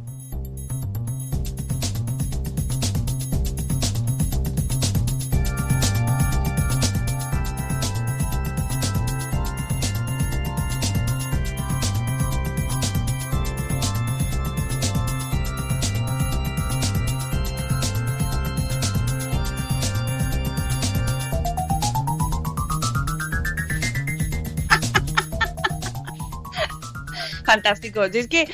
Fantástico. 27.56 28.08
Si 28.10 28.18
es 28.20 28.28
que, 28.28 28.50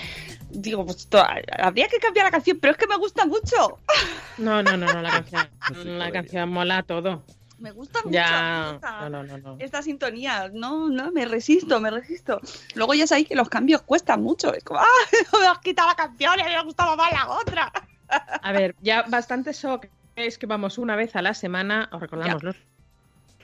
digo, 0.49 0.85
pues 0.85 1.07
habría 1.57 1.87
que 1.87 1.97
cambiar 1.97 2.25
la 2.25 2.31
canción, 2.31 2.59
pero 2.59 2.71
es 2.71 2.77
que 2.77 2.87
me 2.87 2.97
gusta 2.97 3.25
mucho. 3.25 3.79
No, 4.37 4.61
no, 4.61 4.77
no, 4.77 4.85
no, 4.85 5.01
la 5.01 5.09
canción, 5.29 5.99
la 5.99 6.11
canción 6.11 6.49
mola 6.49 6.83
todo. 6.83 7.23
Me 7.57 7.71
gusta 7.71 7.99
mucho. 7.99 8.11
Ya. 8.11 8.71
gusta 8.73 9.01
No, 9.01 9.09
no, 9.09 9.23
no. 9.23 9.37
no. 9.37 9.55
Esta 9.59 9.81
sintonía, 9.81 10.49
no, 10.53 10.89
no, 10.89 11.11
me 11.11 11.25
resisto, 11.25 11.79
me 11.79 11.91
resisto. 11.91 12.39
Luego 12.75 12.93
ya 12.93 13.05
sabéis 13.05 13.27
que 13.27 13.35
los 13.35 13.49
cambios 13.49 13.81
cuestan 13.81 14.21
mucho. 14.21 14.53
Es 14.53 14.63
como, 14.63 14.79
¡ah! 14.81 15.39
Me 15.39 15.47
has 15.47 15.59
quitado 15.59 15.89
la 15.89 15.95
canción 15.95 16.39
y 16.39 16.43
me 16.43 16.63
gustaba 16.63 16.95
más 16.95 17.11
la 17.11 17.29
otra. 17.29 17.71
A 18.07 18.51
ver, 18.51 18.75
ya 18.81 19.03
bastante 19.03 19.53
shock 19.53 19.87
es 20.15 20.37
que 20.37 20.45
vamos 20.45 20.77
una 20.77 20.95
vez 20.95 21.15
a 21.15 21.21
la 21.21 21.33
semana, 21.33 21.89
os 21.91 22.01
recordamos 22.01 22.43
los 22.43 22.55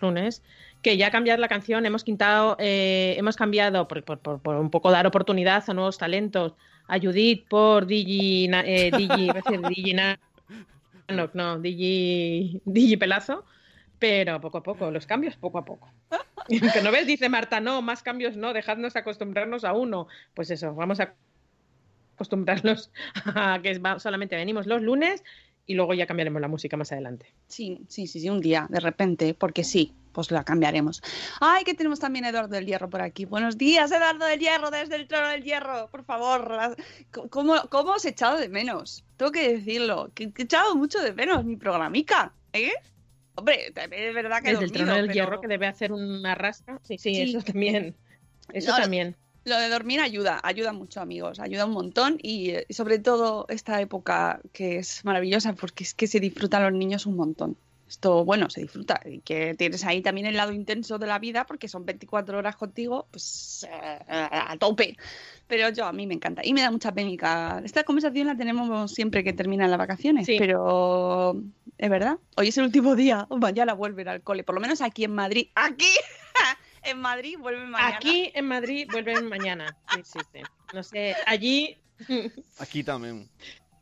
lunes, 0.02 0.42
que 0.82 0.98
ya 0.98 1.12
cambiar 1.12 1.40
la 1.40 1.48
canción, 1.48 1.86
hemos 1.86 2.04
quitado, 2.04 2.56
eh, 2.60 3.16
hemos 3.18 3.36
cambiado 3.36 3.88
por, 3.88 4.04
por- 4.04 4.20
por- 4.20 4.42
por 4.42 4.56
un 4.56 4.70
poco 4.70 4.92
dar 4.92 5.08
oportunidad 5.08 5.64
a 5.68 5.74
nuevos 5.74 5.98
talentos, 5.98 6.54
a 6.88 7.00
Judith 7.00 7.48
por 7.48 7.86
Digi, 7.86 8.50
eh, 8.52 8.92
Digi, 8.96 9.30
Digi 9.70 9.94
no, 11.10 11.30
no, 11.34 11.60
Digi, 11.60 12.62
Digi 12.66 12.98
Pelazo, 12.98 13.46
pero 14.00 14.40
poco 14.40 14.60
a 14.60 14.64
poco, 14.64 14.92
los 14.92 15.06
cambios 15.06 15.36
poco 15.36 15.58
a 15.58 15.66
poco. 15.66 15.90
Que 16.48 16.82
no 16.82 16.92
ves, 16.92 17.08
dice 17.08 17.28
Marta, 17.28 17.60
no, 17.60 17.82
más 17.82 18.04
cambios 18.04 18.38
no, 18.38 18.54
dejadnos 18.54 18.96
acostumbrarnos 18.96 19.66
a 19.66 19.74
uno. 19.74 20.08
Pues 20.34 20.50
eso, 20.52 20.74
vamos 20.76 21.00
a 21.02 21.14
acostumbrarnos 22.16 22.92
a 23.26 23.60
que 23.62 23.80
solamente 24.00 24.36
venimos 24.36 24.66
los 24.66 24.82
lunes 24.82 25.24
y 25.68 25.76
luego 25.76 25.94
ya 25.94 26.08
cambiaremos 26.08 26.42
la 26.42 26.48
música 26.48 26.78
más 26.78 26.92
adelante. 26.94 27.32
Sí, 27.48 27.82
sí, 27.90 28.08
sí, 28.08 28.22
sí, 28.22 28.30
un 28.30 28.40
día, 28.40 28.66
de 28.70 28.80
repente, 28.80 29.34
porque 29.34 29.66
sí, 29.66 29.94
pues 30.14 30.32
la 30.32 30.44
cambiaremos. 30.44 31.04
Ay, 31.42 31.66
que 31.66 31.74
tenemos 31.74 32.00
también 32.00 32.26
a 32.26 32.30
Eduardo 32.30 32.56
del 32.56 32.66
Hierro 32.66 32.90
por 32.90 33.02
aquí. 33.02 33.26
Buenos 33.26 33.58
días, 33.58 33.92
Eduardo 33.92 34.26
del 34.26 34.40
Hierro, 34.40 34.72
desde 34.72 34.96
el 34.96 35.08
trono 35.08 35.28
del 35.28 35.44
Hierro, 35.44 35.90
por 35.92 36.06
favor. 36.06 36.76
¿Cómo, 37.30 37.56
cómo 37.70 37.92
os 37.92 38.06
he 38.06 38.10
echado 38.10 38.38
de 38.38 38.48
menos? 38.48 39.04
Tengo 39.18 39.32
que 39.32 39.56
decirlo, 39.56 40.10
que, 40.16 40.32
he 40.36 40.42
echado 40.42 40.76
mucho 40.76 41.00
de 41.02 41.14
menos 41.14 41.44
mi 41.44 41.58
programica, 41.58 42.34
¿eh? 42.54 42.72
Hombre, 43.36 43.72
también 43.76 44.04
es 44.04 44.16
verdad 44.16 44.42
que 44.42 44.52
Desde 44.52 44.64
el 44.64 44.72
trono 44.72 44.88
dormido, 44.88 45.02
del 45.08 45.14
pero 45.14 45.26
hierro 45.26 45.42
que 45.42 45.48
debe 45.48 45.68
hacer 45.68 45.92
una 45.92 46.34
rasca. 46.34 46.80
Sí, 46.84 46.98
sí, 46.98 47.14
Sí. 47.14 47.22
eso 47.22 47.42
también. 47.42 47.96
Eso 48.54 48.72
no. 48.72 48.78
también. 48.78 49.18
Lo 49.48 49.58
de 49.58 49.70
dormir 49.70 50.02
ayuda, 50.02 50.42
ayuda 50.44 50.74
mucho, 50.74 51.00
amigos, 51.00 51.40
ayuda 51.40 51.66
un 51.66 51.72
montón 51.72 52.18
y, 52.22 52.50
eh, 52.50 52.66
y 52.68 52.74
sobre 52.74 53.00
todo 53.00 53.46
esta 53.48 53.80
época 53.80 54.42
que 54.52 54.78
es 54.78 55.06
maravillosa 55.06 55.54
porque 55.54 55.86
es 55.86 55.94
que 55.94 56.06
se 56.08 56.20
disfrutan 56.20 56.64
los 56.64 56.74
niños 56.74 57.06
un 57.06 57.16
montón. 57.16 57.56
Esto, 57.88 58.26
bueno, 58.26 58.50
se 58.50 58.60
disfruta 58.60 59.00
y 59.06 59.20
que 59.20 59.56
tienes 59.56 59.86
ahí 59.86 60.02
también 60.02 60.28
el 60.28 60.36
lado 60.36 60.52
intenso 60.52 60.98
de 61.00 61.08
la 61.08 61.20
vida 61.20 61.46
porque 61.46 61.70
son 61.70 61.86
24 61.86 62.38
horas 62.38 62.58
contigo, 62.58 63.08
pues 63.10 63.66
eh, 63.72 64.00
a 64.10 64.58
tope. 64.60 64.98
Pero 65.48 65.70
yo, 65.70 65.86
a 65.86 65.94
mí 65.94 66.06
me 66.06 66.14
encanta 66.16 66.42
y 66.44 66.52
me 66.52 66.62
da 66.62 66.70
mucha 66.70 66.92
pénica. 66.92 67.62
Esta 67.64 67.86
conversación 67.86 68.28
la 68.28 68.36
tenemos 68.36 68.92
siempre 68.92 69.24
que 69.24 69.32
terminan 69.32 69.70
las 69.72 69.80
vacaciones, 69.80 70.26
Sí. 70.26 70.36
pero 70.38 71.42
es 71.78 71.90
verdad, 71.90 72.18
hoy 72.36 72.50
es 72.50 72.58
el 72.58 72.66
último 72.66 72.98
día, 72.98 73.26
mañana 73.30 73.72
vuelven 73.74 74.10
al 74.10 74.22
cole, 74.22 74.44
por 74.44 74.56
lo 74.56 74.60
menos 74.60 74.82
aquí 74.82 75.06
en 75.06 75.16
Madrid. 75.16 75.48
¡Aquí! 75.56 75.86
en 76.88 77.00
Madrid 77.00 77.38
vuelven 77.40 77.70
mañana. 77.70 77.96
Aquí 77.96 78.32
en 78.34 78.46
Madrid 78.48 78.88
vuelven 78.92 79.28
mañana. 79.30 79.76
Sí, 79.94 80.02
sí, 80.04 80.20
sí. 80.34 80.42
No 80.74 80.84
sé, 80.84 81.16
allí. 81.26 81.78
Aquí 82.60 82.84
también. 82.84 83.28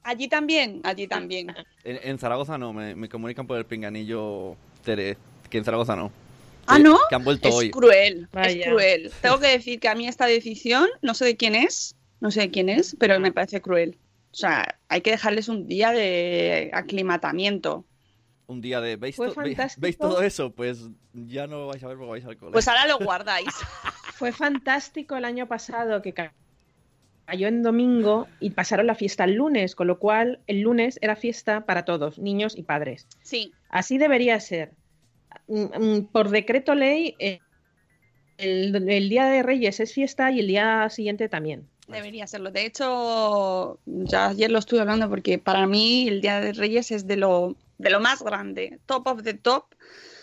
Allí 0.04 0.28
también, 0.28 0.82
allí 0.84 1.08
también. 1.08 1.48
En, 1.84 2.00
en 2.04 2.20
Zaragoza 2.20 2.58
no, 2.58 2.74
me, 2.74 2.94
me 2.96 3.10
comunican 3.10 3.48
por 3.48 3.58
el 3.58 3.66
pinganillo 3.66 4.56
Tere, 4.84 5.18
que 5.50 5.58
en 5.58 5.66
Zaragoza 5.66 5.96
no. 5.96 6.12
¿Ah, 6.68 6.80
no? 6.80 6.98
Que 7.10 7.16
han 7.16 7.24
vuelto 7.24 7.50
Es 7.50 7.56
hoy. 7.56 7.72
cruel, 7.72 8.28
es 8.34 8.66
cruel. 8.66 9.12
Tengo 9.22 9.40
que 9.40 9.48
decir 9.48 9.80
que 9.80 9.88
a 9.88 9.96
mí 9.96 10.08
esta 10.08 10.26
decisión, 10.26 10.88
no 11.02 11.14
sé 11.14 11.26
de 11.26 11.38
quién 11.38 11.56
es, 11.56 11.96
no 12.22 12.32
sé 12.32 12.42
de 12.42 12.52
quién 12.52 12.70
es, 12.70 12.96
pero 13.00 13.20
me 13.20 13.32
parece 13.32 13.62
cruel. 13.62 13.98
O 14.32 14.36
sea, 14.36 14.78
hay 14.90 15.02
que 15.02 15.12
dejarles 15.12 15.48
un 15.48 15.68
día 15.68 15.92
de 15.92 16.70
aclimatamiento. 16.74 17.86
Un 18.48 18.62
día 18.62 18.80
de. 18.82 18.96
¿veis, 18.96 19.16
Fue 19.16 19.28
to- 19.30 19.36
ve- 19.42 19.56
fantástico. 19.56 19.82
¿Veis 19.82 19.98
todo 19.98 20.22
eso? 20.22 20.52
Pues 20.52 20.88
ya 21.14 21.48
no 21.48 21.58
lo 21.62 21.68
vais 21.68 21.84
a 21.84 21.88
ver 21.88 21.98
porque 21.98 22.12
vais 22.12 22.26
al 22.26 22.38
cole. 22.38 22.52
Pues 22.52 22.68
ahora 22.68 22.86
lo 22.88 23.00
guardáis. 23.00 23.48
Fue 24.16 24.32
fantástico 24.32 25.16
el 25.18 25.26
año 25.26 25.48
pasado 25.48 26.02
que 26.02 26.14
ca- 26.14 26.34
cayó 27.26 27.48
en 27.48 27.64
domingo 27.64 28.28
y 28.40 28.52
pasaron 28.52 28.86
la 28.88 28.94
fiesta 28.96 29.24
el 29.24 29.34
lunes, 29.34 29.74
con 29.76 29.88
lo 29.88 29.98
cual 29.98 30.40
el 30.48 30.62
lunes 30.62 31.00
era 31.02 31.16
fiesta 31.16 31.66
para 31.66 31.84
todos, 31.86 32.20
niños 32.20 32.56
y 32.58 32.64
padres. 32.64 33.08
Sí, 33.24 33.52
Así 33.70 33.98
debería 33.98 34.40
ser. 34.40 34.72
Mm, 35.48 35.64
mm, 35.64 36.06
Por 36.12 36.30
decreto 36.30 36.76
ley, 36.76 37.16
eh, 37.20 37.40
el, 38.38 38.88
el 38.90 39.10
Día 39.10 39.26
de 39.26 39.42
Reyes 39.44 39.80
es 39.80 39.92
fiesta 39.94 40.32
y 40.32 40.40
el 40.40 40.48
día 40.48 40.88
siguiente 40.90 41.28
también. 41.30 41.68
debería 41.88 42.26
serlo. 42.28 42.52
De 42.52 42.66
hecho, 42.66 43.80
ya 43.86 44.28
ayer 44.28 44.52
lo 44.52 44.60
estuve 44.60 44.82
hablando 44.82 45.10
porque 45.10 45.40
para 45.40 45.66
mí 45.68 46.08
el 46.08 46.22
Día 46.22 46.40
de 46.42 46.54
Reyes 46.54 46.92
es 46.92 47.06
de 47.08 47.18
lo, 47.18 47.56
de 47.78 47.90
lo 47.90 48.00
más 48.00 48.22
grande, 48.24 48.80
top 48.86 49.08
of 49.08 49.24
the 49.24 49.34
top 49.34 49.76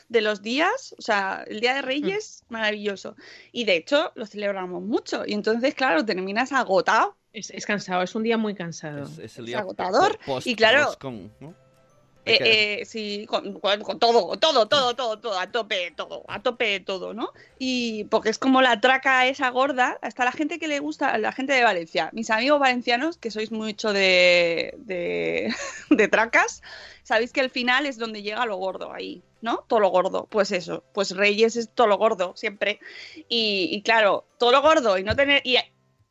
de 0.09 0.21
los 0.21 0.43
días. 0.43 0.95
O 0.99 1.03
sea, 1.03 1.45
el 1.47 1.61
Día 1.61 1.75
de 1.75 1.83
Reyes, 1.83 2.45
maravilloso. 2.49 3.17
Y 3.51 3.65
de 3.65 3.77
hecho, 3.77 4.13
lo 4.15 4.27
celebramos 4.27 4.83
mucho. 4.83 5.25
Y 5.27 5.33
entonces, 5.33 5.75
claro, 5.75 6.05
terminas 6.05 6.53
agotado. 6.53 7.17
Es, 7.33 7.49
es 7.51 7.65
cansado, 7.65 8.03
es 8.03 8.15
un 8.15 8.23
día 8.25 8.37
muy 8.37 8.55
cansado. 8.55 9.05
Es, 9.05 9.19
es 9.19 9.39
el 9.39 9.45
es 9.45 9.47
día 9.47 9.59
agotador, 9.61 10.19
po- 10.19 10.35
post- 10.35 10.47
y 10.47 10.55
claro- 10.55 10.91
¿no? 11.41 11.55
Eh, 12.25 12.39
eh, 12.81 12.85
sí, 12.85 13.27
con, 13.29 13.59
con- 13.59 13.81
con 13.83 13.99
todo, 13.99 14.37
todo, 14.39 14.69
todo, 14.69 14.95
todo, 14.95 15.19
todo, 15.19 15.39
a 15.39 15.51
tope, 15.51 15.93
todo, 15.97 16.25
a 16.29 16.41
tope 16.41 16.79
todo, 16.81 17.15
¿no? 17.15 17.31
Y 17.59 18.05
porque 18.05 18.31
es 18.31 18.39
como 18.39 18.63
la 18.63 18.81
traca 18.81 19.27
esa 19.27 19.49
gorda, 19.51 19.99
hasta 20.03 20.25
la 20.25 20.31
gente 20.33 20.59
que 20.61 20.69
le 20.69 20.79
gusta, 20.79 21.19
la 21.19 21.33
gente 21.33 21.53
de 21.53 21.65
Valencia, 21.65 22.11
mis 22.13 22.31
amigos 22.31 22.61
valencianos, 22.61 23.17
que 23.17 23.31
sois 23.33 23.51
mucho 23.51 23.93
de, 23.93 24.75
de, 24.79 25.53
de 25.91 26.09
tracas, 26.09 26.63
sabéis 27.03 27.33
que 27.33 27.41
el 27.41 27.51
final 27.51 27.87
es 27.87 27.99
donde 27.99 28.23
llega 28.23 28.47
lo 28.47 28.57
gordo 28.57 28.93
ahí, 28.93 29.21
¿no? 29.41 29.65
Todo 29.67 29.81
lo 29.81 29.89
gordo, 29.91 30.29
pues 30.31 30.53
eso, 30.53 30.85
pues 30.95 31.11
Reyes 31.17 31.57
es 31.57 31.71
todo 31.75 31.89
lo 31.89 31.99
gordo, 31.99 32.35
siempre. 32.37 32.79
Y, 33.29 33.69
y 33.73 33.83
claro, 33.83 34.25
todo 34.39 34.53
lo 34.53 34.63
gordo 34.63 34.97
y 34.97 35.03
no 35.03 35.17
tener... 35.17 35.43
Y, 35.45 35.57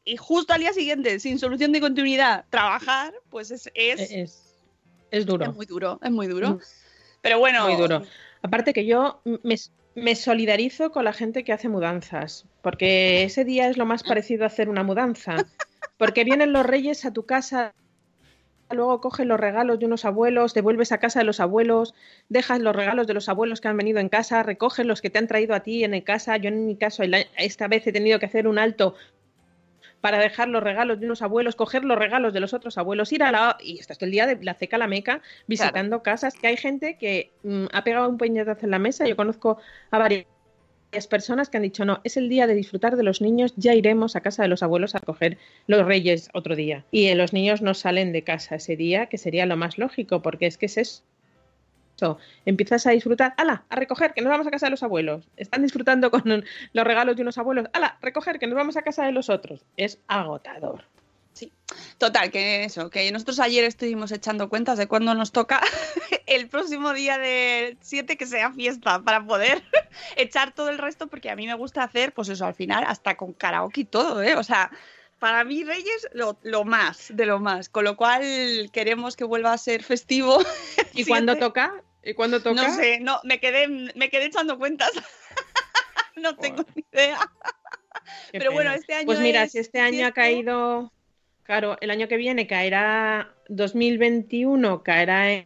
y 0.04 0.18
justo 0.18 0.52
al 0.54 0.60
día 0.60 0.74
siguiente, 0.74 1.20
sin 1.20 1.38
solución 1.40 1.72
de 1.72 1.80
continuidad, 1.80 2.46
trabajar, 2.50 3.14
pues 3.30 3.52
es, 3.52 3.70
es, 3.76 4.12
Es, 4.12 4.51
es 5.12 5.26
duro. 5.26 5.46
es 5.46 5.56
muy 5.56 5.66
duro, 5.66 6.00
es 6.02 6.12
muy 6.12 6.28
duro. 6.28 6.52
Mm. 6.52 6.60
Pero 7.22 7.40
bueno, 7.40 7.68
Muy 7.68 7.76
duro. 7.76 8.04
Aparte 8.42 8.74
que 8.74 8.86
yo 8.86 9.22
me, 9.44 9.56
me 9.94 10.16
solidarizo 10.16 10.92
con 10.92 11.06
la 11.06 11.14
gente 11.14 11.44
que 11.44 11.54
hace 11.54 11.70
mudanzas, 11.70 12.48
porque 12.64 13.24
ese 13.24 13.46
día 13.46 13.70
es 13.70 13.78
lo 13.78 13.86
más 13.86 14.02
parecido 14.02 14.44
a 14.44 14.48
hacer 14.48 14.70
una 14.70 14.84
mudanza. 14.84 15.36
Porque 15.98 16.24
vienen 16.24 16.52
los 16.52 16.66
reyes 16.66 17.06
a 17.06 17.14
tu 17.14 17.28
casa, 17.28 17.76
luego 18.72 19.02
coges 19.02 19.26
los 19.26 19.40
regalos 19.40 19.80
de 19.80 19.86
unos 19.86 20.06
abuelos, 20.06 20.54
te 20.54 20.62
vuelves 20.62 20.92
a 20.92 20.98
casa 20.98 21.20
de 21.20 21.26
los 21.26 21.40
abuelos, 21.40 21.94
dejas 22.30 22.60
los 22.60 22.76
regalos 22.76 23.08
de 23.08 23.14
los 23.14 23.30
abuelos 23.30 23.62
que 23.62 23.68
han 23.68 23.78
venido 23.78 24.00
en 24.00 24.10
casa, 24.10 24.44
recoges 24.44 24.86
los 24.86 25.02
que 25.02 25.10
te 25.10 25.20
han 25.20 25.28
traído 25.28 25.54
a 25.54 25.62
ti 25.62 25.84
en 25.84 25.94
el 25.94 26.04
casa. 26.04 26.38
Yo 26.38 26.48
en 26.48 26.66
mi 26.66 26.76
caso 26.76 27.04
esta 27.38 27.68
vez 27.68 27.86
he 27.86 27.92
tenido 27.92 28.20
que 28.20 28.26
hacer 28.26 28.48
un 28.48 28.58
alto 28.58 28.96
para 30.02 30.18
dejar 30.18 30.50
los 30.50 30.62
regalos 30.62 31.00
de 31.00 31.06
unos 31.06 31.22
abuelos, 31.22 31.56
coger 31.56 31.84
los 31.84 31.98
regalos 31.98 32.34
de 32.34 32.40
los 32.40 32.54
otros 32.54 32.78
abuelos, 32.78 33.14
ir 33.14 33.24
a 33.24 33.32
la... 33.32 33.58
Y 33.62 33.80
estás 33.80 33.98
todo 33.98 34.08
el 34.08 34.12
día 34.12 34.26
de 34.26 34.44
la 34.44 34.56
ceca 34.56 34.76
a 34.76 34.80
la 34.80 34.88
meca 34.88 35.22
visitando 35.48 36.04
casas, 36.04 36.34
que 36.34 36.48
hay 36.48 36.58
gente 36.58 36.98
que 36.98 37.32
mm, 37.44 37.66
ha 37.72 37.84
pegado 37.84 38.10
un 38.10 38.18
puñetazo 38.18 38.66
en 38.66 38.72
la 38.72 38.80
mesa. 38.80 39.08
Yo 39.08 39.16
conozco 39.16 39.58
a 39.92 40.00
varias 40.00 40.26
personas 41.10 41.50
que 41.50 41.58
han 41.58 41.64
dicho, 41.64 41.86
no, 41.86 42.02
es 42.04 42.18
el 42.18 42.30
día 42.30 42.48
de 42.48 42.56
disfrutar 42.56 42.98
de 42.98 43.04
los 43.04 43.22
niños, 43.22 43.54
ya 43.56 43.74
iremos 43.76 44.16
a 44.16 44.22
casa 44.22 44.42
de 44.42 44.50
los 44.50 44.64
abuelos 44.64 44.96
a 44.96 45.00
coger 45.00 45.38
los 45.68 45.86
reyes 45.86 46.30
otro 46.34 46.56
día. 46.56 46.84
Y 46.92 47.08
eh, 47.08 47.16
los 47.16 47.32
niños 47.32 47.62
no 47.62 47.74
salen 47.74 48.12
de 48.12 48.24
casa 48.24 48.56
ese 48.56 48.76
día, 48.76 49.06
que 49.06 49.18
sería 49.18 49.46
lo 49.46 49.56
más 49.56 49.78
lógico, 49.78 50.22
porque 50.22 50.48
es 50.48 50.58
que 50.58 50.66
es 50.66 50.78
eso. 50.78 51.04
Empiezas 52.46 52.86
a 52.88 52.92
disfrutar, 52.92 53.34
¡ala! 53.38 53.64
A 53.70 53.76
recoger, 53.76 54.14
que 54.14 54.22
nos 54.22 54.32
vamos 54.32 54.48
a 54.48 54.52
casa 54.52 54.68
de 54.68 54.72
los 54.72 54.84
abuelos. 54.84 55.28
Están 55.38 55.62
disfrutando 55.62 56.12
con 56.12 56.46
los 56.74 56.86
regalos 56.86 57.16
de 57.16 57.22
unos 57.22 57.38
abuelos, 57.38 57.68
¡ala! 57.74 57.98
Recoger, 58.02 58.40
que 58.40 58.48
nos 58.48 58.56
vamos 58.56 58.78
a 58.78 58.82
casa 58.82 59.06
de 59.06 59.12
los 59.12 59.30
otros. 59.30 59.64
Es 59.78 60.00
agotador. 60.08 60.86
total, 61.98 62.32
que 62.32 62.66
eso, 62.66 62.90
que 62.90 63.12
nosotros 63.12 63.40
ayer 63.40 63.64
estuvimos 63.64 64.12
echando 64.12 64.50
cuentas 64.50 64.78
de 64.78 64.88
cuándo 64.88 65.14
nos 65.14 65.32
toca 65.32 65.62
el 66.28 66.48
próximo 66.50 66.94
día 66.94 67.18
de 67.18 67.78
7 67.82 68.18
que 68.18 68.26
sea 68.26 68.52
fiesta 68.52 69.02
para 69.02 69.26
poder 69.26 69.64
echar 70.18 70.54
todo 70.54 70.70
el 70.70 70.78
resto, 70.78 71.08
porque 71.08 71.30
a 71.30 71.36
mí 71.36 71.48
me 71.48 71.56
gusta 71.56 71.84
hacer, 71.84 72.14
pues 72.14 72.30
eso, 72.30 72.46
al 72.46 72.56
final, 72.56 72.84
hasta 72.88 73.16
con 73.16 73.34
karaoke 73.34 73.82
y 73.82 73.86
todo, 73.86 74.22
¿eh? 74.22 74.36
O 74.36 74.44
sea, 74.44 74.72
para 75.22 75.44
mí 75.44 75.64
Reyes 75.64 76.10
lo, 76.14 76.40
lo 76.42 76.64
más, 76.66 77.16
de 77.16 77.28
lo 77.28 77.40
más, 77.40 77.70
con 77.70 77.84
lo 77.84 77.96
cual 77.96 78.72
queremos 78.74 79.16
que 79.16 79.24
vuelva 79.24 79.54
a 79.54 79.58
ser 79.60 79.84
festivo. 79.84 80.40
¿Y 80.96 81.04
Siete. 81.04 81.36
toca? 81.36 81.84
¿Y 82.04 82.14
cuándo 82.14 82.42
toca? 82.42 82.68
No 82.68 82.76
sé, 82.76 83.00
no, 83.00 83.20
me 83.24 83.40
quedé, 83.40 83.68
me 83.68 84.10
quedé 84.10 84.26
echando 84.26 84.58
cuentas. 84.58 84.92
no 86.16 86.36
tengo 86.38 86.64
ni 86.76 86.84
idea. 86.92 87.18
Qué 88.32 88.40
Pero 88.40 88.52
bueno, 88.52 88.72
pena. 88.72 88.80
este 88.80 88.94
año 88.94 89.06
Pues 89.06 89.20
mira, 89.20 89.44
es 89.44 89.52
si 89.52 89.60
este 89.60 89.80
año 89.80 90.06
ha 90.08 90.12
caído, 90.12 90.92
claro, 91.44 91.78
el 91.82 91.92
año 91.92 92.08
que 92.08 92.18
viene 92.18 92.48
caerá 92.48 93.34
2021, 93.50 94.84
caerá 94.84 95.32
en, 95.32 95.46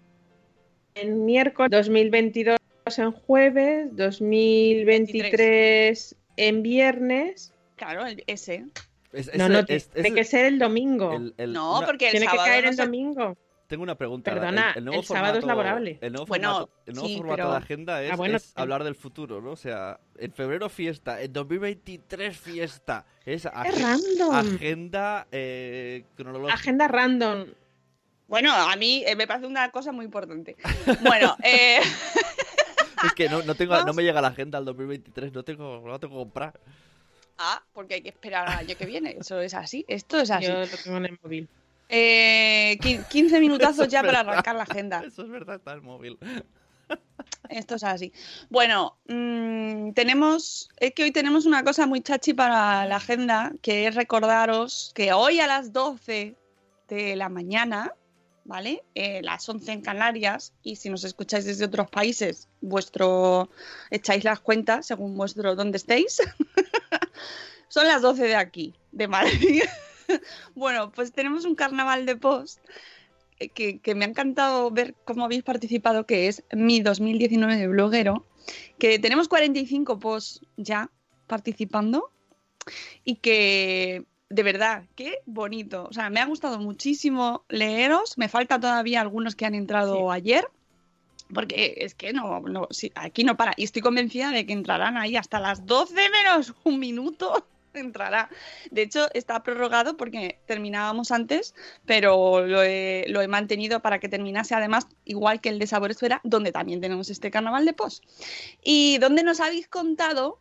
en 0.95 1.25
miércoles, 1.25 1.71
2022 1.71 2.57
en 2.97 3.11
jueves, 3.11 3.87
2023 3.95 6.15
en 6.37 6.63
viernes. 6.63 7.53
Claro, 7.75 8.05
el- 8.05 8.23
ese. 8.27 8.65
es- 9.11 9.27
no, 9.35 9.45
ese- 9.45 9.49
no, 9.53 9.59
es- 9.67 9.89
tiene 9.89 10.13
que 10.13 10.23
ser 10.23 10.45
el 10.45 10.59
domingo. 10.59 11.13
el- 11.13 11.33
el- 11.37 11.53
No, 11.53 11.81
porque 11.85 12.05
el 12.07 12.11
tiene 12.11 12.25
que 12.27 12.31
sábado 12.31 12.47
caer 12.47 12.63
no 12.63 12.69
el 12.69 12.75
se- 12.75 12.81
domingo. 12.83 13.37
Tengo 13.67 13.81
una 13.83 13.95
pregunta. 13.95 14.31
Perdona, 14.31 14.73
el, 14.73 15.03
sábado 15.03 15.39
es 15.39 15.43
laborable. 15.45 15.97
El 16.01 16.13
nuevo 16.13 16.27
Bueno, 16.27 16.49
formato, 16.53 16.71
el 16.85 16.93
nuevo 16.93 17.07
sí, 17.09 17.17
formato 17.17 17.35
pero- 17.37 17.51
de 17.51 17.57
agenda 17.57 18.03
es, 18.03 18.11
Ah, 18.11 18.15
bueno, 18.15 18.37
es 18.37 18.43
sí. 18.43 18.53
hablar 18.55 18.83
del 18.83 18.95
futuro, 18.95 19.41
¿no? 19.41 19.51
O 19.51 19.55
sea, 19.55 19.99
en 20.17 20.31
febrero 20.33 20.69
fiesta, 20.69 21.21
en 21.21 21.33
2023 21.33 22.37
fiesta. 22.37 23.05
Es, 23.25 23.45
Es 23.45 23.51
ag- 23.51 23.73
random. 23.81 24.35
agenda 24.55 25.27
eh, 25.31 26.05
cronológica. 26.15 26.53
Agenda 26.53 26.87
random. 26.87 27.45
Bueno, 28.27 28.53
a 28.53 28.75
mí 28.75 29.03
eh, 29.05 29.15
me 29.15 29.25
parece 29.27 29.47
una 29.47 29.69
cosa 29.71 29.91
muy 29.91 30.05
importante. 30.05 30.55
Bueno, 31.01 31.35
eh, 31.43 31.79
Es 33.03 33.13
que 33.13 33.29
no, 33.29 33.41
no, 33.43 33.55
tengo, 33.55 33.83
no 33.83 33.93
me 33.93 34.03
llega 34.03 34.21
la 34.21 34.29
agenda 34.29 34.57
al 34.59 34.65
2023, 34.65 35.33
no 35.33 35.43
tengo, 35.43 35.81
no 35.83 35.87
la 35.89 35.99
tengo 35.99 36.13
que 36.15 36.19
comprar. 36.19 36.59
ah, 37.37 37.63
porque 37.73 37.95
hay 37.95 38.01
que 38.01 38.09
esperar 38.09 38.47
al 38.47 38.59
año 38.59 38.75
que 38.77 38.85
viene. 38.85 39.17
Eso 39.19 39.39
es 39.41 39.53
así. 39.55 39.85
Esto 39.87 40.19
es 40.19 40.29
así. 40.31 40.45
Yo 40.47 40.59
lo 40.59 40.67
tengo 40.67 40.97
en 40.97 41.05
el 41.05 41.19
móvil. 41.23 41.49
Eh, 41.89 42.77
qui- 42.81 43.03
15 43.09 43.39
minutazos 43.39 43.75
Eso 43.75 43.83
es 43.83 43.91
ya 43.91 44.01
para 44.01 44.21
arrancar 44.21 44.55
la 44.55 44.63
agenda. 44.63 45.03
Eso 45.05 45.23
es 45.23 45.29
verdad, 45.29 45.55
está 45.57 45.73
el 45.73 45.81
móvil. 45.81 46.17
Esto 47.49 47.75
es 47.75 47.83
así. 47.83 48.11
Bueno, 48.49 48.97
mm, 49.07 49.91
tenemos, 49.93 50.69
es 50.77 50.93
que 50.93 51.03
hoy 51.03 51.11
tenemos 51.11 51.45
una 51.45 51.63
cosa 51.63 51.85
muy 51.85 52.01
chachi 52.01 52.33
para 52.33 52.85
la 52.87 52.95
agenda, 52.97 53.51
que 53.61 53.87
es 53.87 53.95
recordaros 53.95 54.91
que 54.95 55.13
hoy 55.13 55.39
a 55.39 55.47
las 55.47 55.71
12 55.73 56.35
de 56.87 57.15
la 57.15 57.29
mañana, 57.29 57.93
¿vale? 58.45 58.83
Eh, 58.95 59.21
las 59.23 59.47
11 59.47 59.71
en 59.71 59.81
Canarias, 59.81 60.53
y 60.63 60.75
si 60.75 60.89
nos 60.89 61.03
escucháis 61.03 61.45
desde 61.45 61.65
otros 61.65 61.89
países, 61.89 62.47
vuestro, 62.61 63.49
echáis 63.91 64.23
las 64.23 64.39
cuentas 64.39 64.87
según 64.87 65.15
vuestro 65.15 65.55
dónde 65.55 65.77
estéis. 65.77 66.17
Son 67.67 67.87
las 67.87 68.01
12 68.01 68.23
de 68.23 68.35
aquí, 68.35 68.73
de 68.91 69.07
Madrid. 69.07 69.63
bueno, 70.55 70.91
pues 70.91 71.11
tenemos 71.11 71.45
un 71.45 71.55
carnaval 71.55 72.05
de 72.05 72.15
post 72.15 72.59
eh, 73.39 73.49
que, 73.49 73.79
que 73.79 73.95
me 73.95 74.05
ha 74.05 74.07
encantado 74.07 74.71
ver 74.71 74.95
cómo 75.05 75.25
habéis 75.25 75.43
participado, 75.43 76.05
que 76.05 76.27
es 76.27 76.43
mi 76.51 76.81
2019 76.81 77.57
de 77.57 77.67
bloguero, 77.67 78.25
que 78.79 78.99
tenemos 78.99 79.27
45 79.27 79.99
posts 79.99 80.41
ya 80.57 80.89
participando 81.27 82.11
y 83.03 83.15
que 83.15 84.05
de 84.29 84.43
verdad, 84.43 84.83
qué 84.95 85.19
bonito. 85.25 85.87
O 85.89 85.93
sea, 85.93 86.09
me 86.09 86.19
ha 86.19 86.25
gustado 86.25 86.59
muchísimo 86.59 87.45
leeros. 87.47 88.17
Me 88.17 88.27
falta 88.27 88.59
todavía 88.59 89.01
algunos 89.01 89.35
que 89.35 89.45
han 89.45 89.55
entrado 89.55 90.11
ayer. 90.11 90.47
Porque 91.33 91.75
es 91.77 91.95
que 91.95 92.13
no, 92.13 92.41
no 92.41 92.67
sí, 92.69 92.91
aquí 92.95 93.23
no 93.23 93.37
para. 93.37 93.53
Y 93.57 93.63
estoy 93.63 93.81
convencida 93.81 94.31
de 94.31 94.45
que 94.45 94.53
entrarán 94.53 94.97
ahí 94.97 95.15
hasta 95.15 95.39
las 95.39 95.65
12 95.65 95.95
menos 96.09 96.53
un 96.63 96.79
minuto. 96.79 97.47
Entrará. 97.79 98.29
De 98.71 98.81
hecho, 98.81 99.07
está 99.13 99.43
prorrogado 99.43 99.97
porque 99.97 100.39
terminábamos 100.45 101.11
antes, 101.11 101.55
pero 101.85 102.45
lo 102.45 102.61
he, 102.63 103.27
mantenido 103.27 103.81
para 103.81 103.99
que 103.99 104.09
terminase 104.09 104.55
además, 104.55 104.87
igual 105.03 105.41
que 105.41 105.49
el 105.49 105.59
de 105.59 105.67
Sabor 105.67 105.91
Esfera, 105.91 106.21
donde 106.23 106.51
también 106.51 106.81
tenemos 106.81 107.09
este 107.09 107.31
carnaval 107.31 107.65
de 107.65 107.73
post. 107.73 108.03
Y 108.63 108.97
donde 108.99 109.23
nos 109.23 109.39
habéis 109.39 109.67
contado 109.67 110.39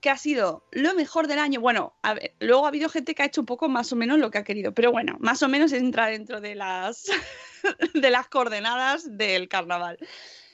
que 0.00 0.10
ha 0.10 0.18
sido 0.18 0.64
lo 0.72 0.94
mejor 0.94 1.28
del 1.28 1.38
año. 1.38 1.60
Bueno, 1.60 1.94
luego 2.40 2.64
ha 2.64 2.68
habido 2.68 2.88
gente 2.88 3.14
que 3.14 3.22
ha 3.22 3.26
hecho 3.26 3.42
un 3.42 3.46
poco 3.46 3.68
más 3.68 3.92
o 3.92 3.96
menos 3.96 4.18
lo 4.18 4.30
que 4.30 4.38
ha 4.38 4.44
querido, 4.44 4.72
pero 4.72 4.90
bueno, 4.90 5.16
más 5.20 5.42
o 5.44 5.48
menos 5.48 5.72
entra 5.72 6.08
dentro 6.08 6.40
de 6.40 6.56
las, 6.56 7.06
de 7.94 8.10
las 8.10 8.26
coordenadas 8.26 9.16
del 9.16 9.48
carnaval. 9.48 9.98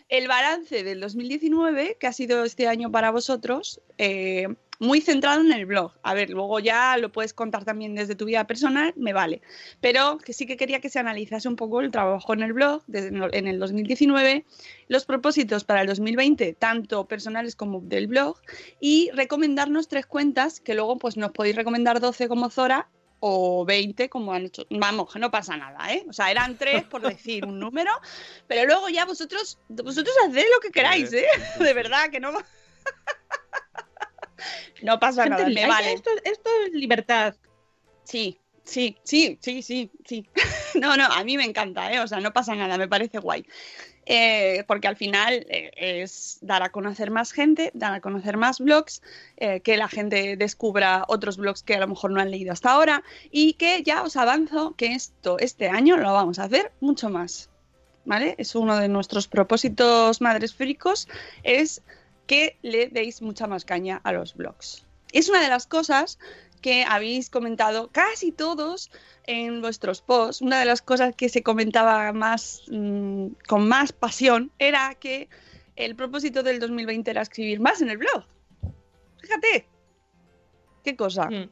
El 0.09 0.27
balance 0.27 0.85
del 0.85 1.01
2019, 1.01 1.99
que 2.01 2.07
ha 2.07 2.13
sido 2.13 2.45
este 2.45 2.67
año 2.67 2.91
para 2.91 3.11
vosotros, 3.11 3.83
eh, 3.99 4.49
muy 4.79 5.01
centrado 5.01 5.41
en 5.43 5.53
el 5.53 5.67
blog. 5.67 5.93
A 6.03 6.15
ver, 6.15 6.31
luego 6.31 6.61
ya 6.61 6.97
lo 6.97 7.13
puedes 7.13 7.35
contar 7.35 7.65
también 7.65 7.95
desde 7.95 8.15
tu 8.15 8.25
vida 8.25 8.47
personal, 8.47 8.95
me 8.97 9.13
vale. 9.13 9.43
Pero 9.81 10.19
que 10.19 10.33
sí 10.33 10.47
que 10.47 10.57
quería 10.57 10.81
que 10.81 10.89
se 10.89 10.99
analizase 10.99 11.49
un 11.49 11.57
poco 11.57 11.81
el 11.81 11.91
trabajo 11.91 12.33
en 12.33 12.43
el 12.43 12.53
blog 12.55 12.83
desde 12.87 13.09
en 13.09 13.47
el 13.47 13.59
2019, 13.59 14.47
los 14.89 15.05
propósitos 15.05 15.65
para 15.65 15.83
el 15.83 15.89
2020, 15.89 16.55
tanto 16.55 17.07
personales 17.07 17.55
como 17.55 17.81
del 17.81 18.07
blog, 18.07 18.39
y 18.81 19.11
recomendarnos 19.13 19.89
tres 19.89 20.07
cuentas 20.07 20.61
que 20.61 20.75
luego 20.75 20.97
pues 20.99 21.17
nos 21.17 21.33
podéis 21.33 21.57
recomendar 21.57 22.01
12 22.01 22.29
como 22.29 22.49
Zora 22.51 22.89
o 23.21 23.65
20 23.65 24.09
como 24.09 24.33
han 24.33 24.47
hecho. 24.47 24.67
Vamos, 24.71 25.13
que 25.13 25.19
no 25.19 25.31
pasa 25.31 25.57
nada, 25.57 25.93
¿eh? 25.93 26.05
O 26.09 26.13
sea, 26.13 26.31
eran 26.31 26.57
tres 26.57 26.85
por 26.85 27.03
decir 27.03 27.45
un 27.45 27.59
número, 27.59 27.91
pero 28.47 28.65
luego 28.65 28.89
ya 28.89 29.05
vosotros 29.05 29.59
vosotros 29.69 30.15
haced 30.27 30.45
lo 30.55 30.61
que 30.61 30.71
queráis, 30.71 31.13
¿eh? 31.13 31.27
De 31.59 31.73
verdad 31.75 32.11
que 32.11 32.21
no 32.21 32.33
no 34.83 35.01
pasa 35.01 35.25
Gente, 35.25 35.43
nada, 35.43 35.49
me 35.49 35.67
vale. 35.67 35.93
Esto, 35.93 36.11
esto 36.25 36.51
es 36.67 36.73
libertad. 36.73 37.35
Sí, 38.05 38.41
sí, 38.65 38.97
sí, 39.03 39.39
sí, 39.41 39.63
sí, 39.63 39.91
sí. 40.05 40.29
No, 40.75 40.97
no, 40.97 41.07
a 41.07 41.25
mí 41.25 41.37
me 41.37 41.45
encanta, 41.45 41.93
¿eh? 41.93 42.01
O 42.01 42.07
sea, 42.07 42.21
no 42.21 42.33
pasa 42.33 42.55
nada, 42.55 42.79
me 42.79 42.89
parece 42.89 43.19
guay. 43.19 43.45
Eh, 44.11 44.65
porque 44.67 44.89
al 44.89 44.97
final 44.97 45.47
eh, 45.51 45.71
es 45.77 46.39
dar 46.41 46.63
a 46.63 46.71
conocer 46.71 47.11
más 47.11 47.31
gente, 47.31 47.71
dar 47.75 47.93
a 47.93 48.01
conocer 48.01 48.39
más 48.39 48.59
blogs, 48.59 49.03
eh, 49.37 49.61
que 49.61 49.77
la 49.77 49.87
gente 49.87 50.39
descubra 50.39 51.05
otros 51.09 51.37
blogs 51.37 51.63
que 51.63 51.75
a 51.75 51.81
lo 51.81 51.89
mejor 51.89 52.13
no 52.13 52.21
han 52.23 52.31
leído 52.31 52.55
hasta 52.55 52.71
ahora 52.71 53.03
y 53.31 53.53
que 53.53 53.83
ya 53.83 54.03
os 54.03 54.17
avanzo 54.17 54.75
que 54.77 54.95
esto 54.95 55.39
este 55.39 55.69
año 55.69 55.99
lo 55.99 56.11
vamos 56.11 56.39
a 56.39 56.45
hacer 56.45 56.73
mucho 56.81 57.11
más. 57.11 57.51
¿Vale? 58.07 58.35
Es 58.39 58.55
uno 58.55 58.79
de 58.79 58.89
nuestros 58.89 59.29
propósitos 59.29 60.23
madres 60.23 60.55
fricos, 60.55 61.07
es 61.43 61.83
que 62.27 62.57
le 62.63 62.89
deis 62.89 63.21
mucha 63.21 63.47
más 63.47 63.67
caña 63.67 64.01
a 64.05 64.13
los 64.13 64.35
blogs. 64.35 64.87
Es 65.13 65.29
una 65.29 65.43
de 65.43 65.51
las 65.51 65.67
cosas 65.67 66.19
que 66.59 66.85
habéis 66.85 67.31
comentado 67.31 67.89
casi 67.93 68.33
todos 68.33 68.91
en 69.25 69.61
vuestros 69.61 70.03
posts. 70.03 70.43
Una 70.43 70.59
de 70.61 70.67
las 70.67 70.83
cosas 70.83 71.15
que 71.15 71.29
se 71.29 71.43
comentaba 71.43 72.13
más 72.13 72.63
mmm, 72.69 73.29
con 73.47 73.69
más 73.69 73.93
pasión 73.93 74.51
era 74.59 74.95
que 74.95 75.29
el 75.77 75.95
propósito 75.95 76.43
del 76.43 76.59
2020 76.59 77.11
era 77.11 77.23
escribir 77.23 77.61
más 77.61 77.81
en 77.83 77.91
el 77.91 77.99
blog. 77.99 78.25
Fíjate, 79.21 79.67
qué 80.85 80.97
cosa. 80.97 81.31
Mm. 81.31 81.51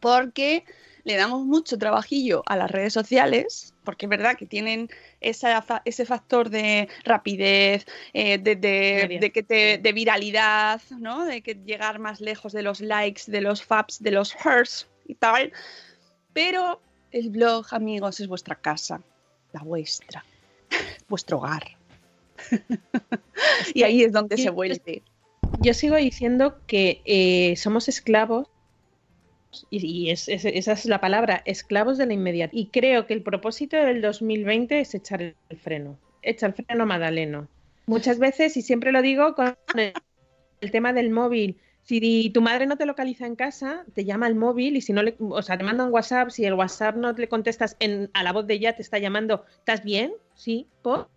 Porque 0.00 0.64
le 1.04 1.16
damos 1.16 1.44
mucho 1.44 1.78
trabajillo 1.78 2.42
a 2.46 2.56
las 2.56 2.70
redes 2.70 2.92
sociales, 2.92 3.74
porque 3.84 4.06
es 4.06 4.10
verdad 4.10 4.36
que 4.36 4.46
tienen 4.46 4.88
esa, 5.20 5.64
ese 5.84 6.06
factor 6.06 6.48
de 6.48 6.88
rapidez, 7.04 7.86
eh, 8.14 8.38
de, 8.38 8.56
de, 8.56 9.18
de, 9.20 9.30
que 9.30 9.42
te, 9.42 9.78
de 9.78 9.92
viralidad, 9.92 10.80
¿no? 10.98 11.24
de 11.26 11.42
que 11.42 11.54
llegar 11.54 11.98
más 11.98 12.20
lejos 12.20 12.52
de 12.52 12.62
los 12.62 12.80
likes, 12.80 13.22
de 13.26 13.42
los 13.42 13.62
faps, 13.62 14.02
de 14.02 14.10
los 14.10 14.34
hearts 14.34 14.88
y 15.06 15.14
tal. 15.14 15.52
Pero 16.32 16.80
el 17.12 17.30
blog, 17.30 17.66
amigos, 17.70 18.20
es 18.20 18.26
vuestra 18.26 18.56
casa, 18.56 19.02
la 19.52 19.62
vuestra, 19.62 20.24
vuestro 21.08 21.36
hogar. 21.36 21.76
y 23.74 23.82
ahí 23.82 24.02
es 24.02 24.12
donde 24.12 24.38
se 24.38 24.50
vuelve. 24.50 25.02
Yo 25.60 25.74
sigo 25.74 25.96
diciendo 25.96 26.58
que 26.66 27.02
eh, 27.04 27.54
somos 27.56 27.88
esclavos 27.88 28.48
y, 29.70 29.86
y 29.86 30.10
es, 30.10 30.28
es, 30.28 30.44
esa 30.44 30.72
es 30.72 30.84
la 30.86 31.00
palabra, 31.00 31.42
esclavos 31.44 31.98
de 31.98 32.06
la 32.06 32.14
inmediatez. 32.14 32.54
Y 32.54 32.66
creo 32.68 33.06
que 33.06 33.14
el 33.14 33.22
propósito 33.22 33.76
del 33.76 34.00
2020 34.00 34.80
es 34.80 34.94
echar 34.94 35.22
el 35.22 35.34
freno, 35.58 35.98
echa 36.22 36.46
el 36.46 36.54
freno 36.54 36.86
Madaleno. 36.86 37.48
Muchas 37.86 38.18
veces, 38.18 38.56
y 38.56 38.62
siempre 38.62 38.92
lo 38.92 39.02
digo 39.02 39.34
con 39.34 39.56
el, 39.76 39.92
el 40.60 40.70
tema 40.70 40.92
del 40.92 41.10
móvil, 41.10 41.58
si 41.84 42.30
tu 42.30 42.40
madre 42.40 42.66
no 42.66 42.78
te 42.78 42.86
localiza 42.86 43.26
en 43.26 43.36
casa, 43.36 43.84
te 43.94 44.06
llama 44.06 44.26
al 44.26 44.34
móvil 44.34 44.76
y 44.76 44.80
si 44.80 44.94
no 44.94 45.02
le, 45.02 45.16
o 45.18 45.42
sea, 45.42 45.58
te 45.58 45.64
manda 45.64 45.84
un 45.84 45.92
WhatsApp, 45.92 46.30
si 46.30 46.44
el 46.46 46.54
WhatsApp 46.54 46.96
no 46.96 47.12
le 47.12 47.28
contestas 47.28 47.76
en, 47.78 48.10
a 48.14 48.22
la 48.22 48.32
voz 48.32 48.46
de 48.46 48.54
ella, 48.54 48.74
te 48.74 48.80
está 48.80 48.98
llamando, 48.98 49.44
¿estás 49.58 49.84
bien? 49.84 50.14
Sí, 50.34 50.66
¿por? 50.80 51.08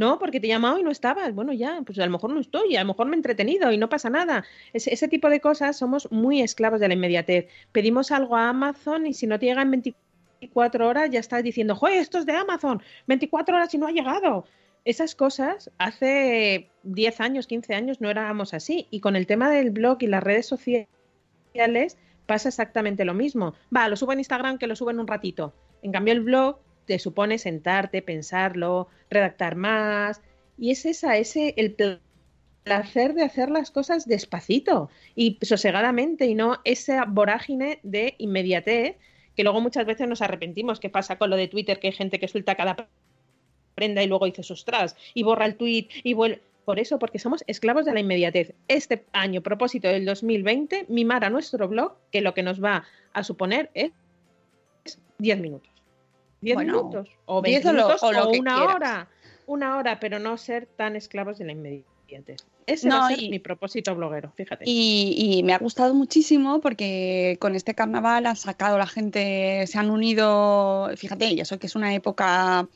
No, 0.00 0.18
porque 0.18 0.40
te 0.40 0.46
he 0.46 0.48
llamado 0.48 0.78
y 0.78 0.82
no 0.82 0.90
estabas. 0.90 1.34
Bueno, 1.34 1.52
ya, 1.52 1.82
pues 1.84 1.98
a 1.98 2.06
lo 2.06 2.10
mejor 2.10 2.32
no 2.32 2.40
estoy, 2.40 2.74
a 2.74 2.80
lo 2.80 2.86
mejor 2.86 3.06
me 3.06 3.16
he 3.16 3.18
entretenido 3.18 3.70
y 3.70 3.76
no 3.76 3.90
pasa 3.90 4.08
nada. 4.08 4.44
Ese, 4.72 4.94
ese 4.94 5.08
tipo 5.08 5.28
de 5.28 5.42
cosas 5.42 5.76
somos 5.76 6.10
muy 6.10 6.40
esclavos 6.40 6.80
de 6.80 6.88
la 6.88 6.94
inmediatez. 6.94 7.48
Pedimos 7.70 8.10
algo 8.10 8.34
a 8.34 8.48
Amazon 8.48 9.06
y 9.06 9.12
si 9.12 9.26
no 9.26 9.38
te 9.38 9.44
llega 9.44 9.60
en 9.60 9.70
24 9.72 10.88
horas 10.88 11.10
ya 11.10 11.20
estás 11.20 11.42
diciendo, 11.42 11.76
¡joder, 11.76 11.98
esto 11.98 12.16
es 12.16 12.24
de 12.24 12.32
Amazon! 12.32 12.82
24 13.08 13.54
horas 13.54 13.74
y 13.74 13.76
no 13.76 13.88
ha 13.88 13.90
llegado. 13.90 14.46
Esas 14.86 15.14
cosas 15.14 15.70
hace 15.76 16.70
10 16.84 17.20
años, 17.20 17.46
15 17.46 17.74
años 17.74 18.00
no 18.00 18.08
éramos 18.08 18.54
así. 18.54 18.86
Y 18.90 19.00
con 19.00 19.16
el 19.16 19.26
tema 19.26 19.50
del 19.50 19.70
blog 19.70 19.98
y 20.00 20.06
las 20.06 20.22
redes 20.22 20.46
sociales 20.46 21.98
pasa 22.24 22.48
exactamente 22.48 23.04
lo 23.04 23.12
mismo. 23.12 23.52
Va, 23.76 23.86
lo 23.90 23.96
subo 23.96 24.14
en 24.14 24.20
Instagram 24.20 24.56
que 24.56 24.66
lo 24.66 24.76
subo 24.76 24.92
en 24.92 24.98
un 25.00 25.06
ratito. 25.06 25.52
En 25.82 25.92
cambio, 25.92 26.14
el 26.14 26.20
blog 26.20 26.58
te 26.86 26.98
supone 26.98 27.38
sentarte, 27.38 28.02
pensarlo, 28.02 28.88
redactar 29.10 29.56
más. 29.56 30.22
Y 30.58 30.70
es 30.70 30.86
esa, 30.86 31.16
ese 31.16 31.54
el 31.56 31.74
placer 32.64 33.14
de 33.14 33.22
hacer 33.22 33.50
las 33.50 33.70
cosas 33.70 34.06
despacito 34.06 34.90
y 35.14 35.38
sosegadamente 35.42 36.26
y 36.26 36.34
no 36.34 36.58
esa 36.64 37.04
vorágine 37.06 37.80
de 37.82 38.14
inmediatez 38.18 38.96
que 39.34 39.44
luego 39.44 39.60
muchas 39.60 39.86
veces 39.86 40.06
nos 40.08 40.22
arrepentimos. 40.22 40.80
¿Qué 40.80 40.90
pasa 40.90 41.16
con 41.16 41.30
lo 41.30 41.36
de 41.36 41.48
Twitter? 41.48 41.80
Que 41.80 41.88
hay 41.88 41.92
gente 41.92 42.18
que 42.18 42.28
suelta 42.28 42.56
cada 42.56 42.88
prenda 43.74 44.02
y 44.02 44.06
luego 44.06 44.26
dices, 44.26 44.50
ostras, 44.50 44.96
y 45.14 45.22
borra 45.22 45.46
el 45.46 45.56
tweet 45.56 45.88
y 46.02 46.14
vuelve. 46.14 46.42
Por 46.64 46.78
eso, 46.78 46.98
porque 46.98 47.18
somos 47.18 47.42
esclavos 47.46 47.84
de 47.86 47.94
la 47.94 48.00
inmediatez. 48.00 48.54
Este 48.68 49.06
año, 49.12 49.40
propósito 49.40 49.88
del 49.88 50.04
2020, 50.04 50.86
mimar 50.88 51.24
a 51.24 51.30
nuestro 51.30 51.66
blog, 51.66 51.96
que 52.12 52.20
lo 52.20 52.34
que 52.34 52.42
nos 52.42 52.62
va 52.62 52.84
a 53.12 53.24
suponer 53.24 53.70
es 53.74 53.90
10 55.18 55.40
minutos. 55.40 55.69
10 56.40 56.54
Bueno, 56.54 56.72
minutos 56.74 57.08
o 57.26 57.42
10 57.42 57.62
20 57.64 57.68
o 57.68 57.72
lo- 57.72 57.82
minutos 57.84 58.02
o 58.02 58.12
lo 58.12 58.30
que 58.32 58.38
una 58.40 58.54
quieras. 58.56 58.74
hora. 58.76 59.08
Una 59.46 59.76
hora, 59.76 59.98
pero 60.00 60.18
no 60.18 60.36
ser 60.36 60.66
tan 60.66 60.96
esclavos 60.96 61.38
de 61.38 61.44
la 61.44 61.52
inmediatez. 61.52 62.44
Ese 62.66 62.88
No, 62.88 62.98
va 62.98 63.06
a 63.06 63.08
ser 63.10 63.22
y- 63.22 63.30
mi 63.30 63.40
propósito 63.40 63.94
bloguero, 63.96 64.32
fíjate. 64.36 64.64
Y, 64.66 65.14
y 65.38 65.42
me 65.42 65.52
ha 65.54 65.58
gustado 65.58 65.92
muchísimo 65.94 66.60
porque 66.60 67.36
con 67.40 67.56
este 67.56 67.74
carnaval 67.74 68.26
han 68.26 68.36
sacado 68.36 68.78
la 68.78 68.86
gente, 68.86 69.66
se 69.66 69.78
han 69.78 69.90
unido, 69.90 70.88
fíjate, 70.96 71.26
y 71.26 71.40
eso 71.40 71.58
que 71.58 71.66
es 71.66 71.74
una 71.74 71.94
época 71.94 72.68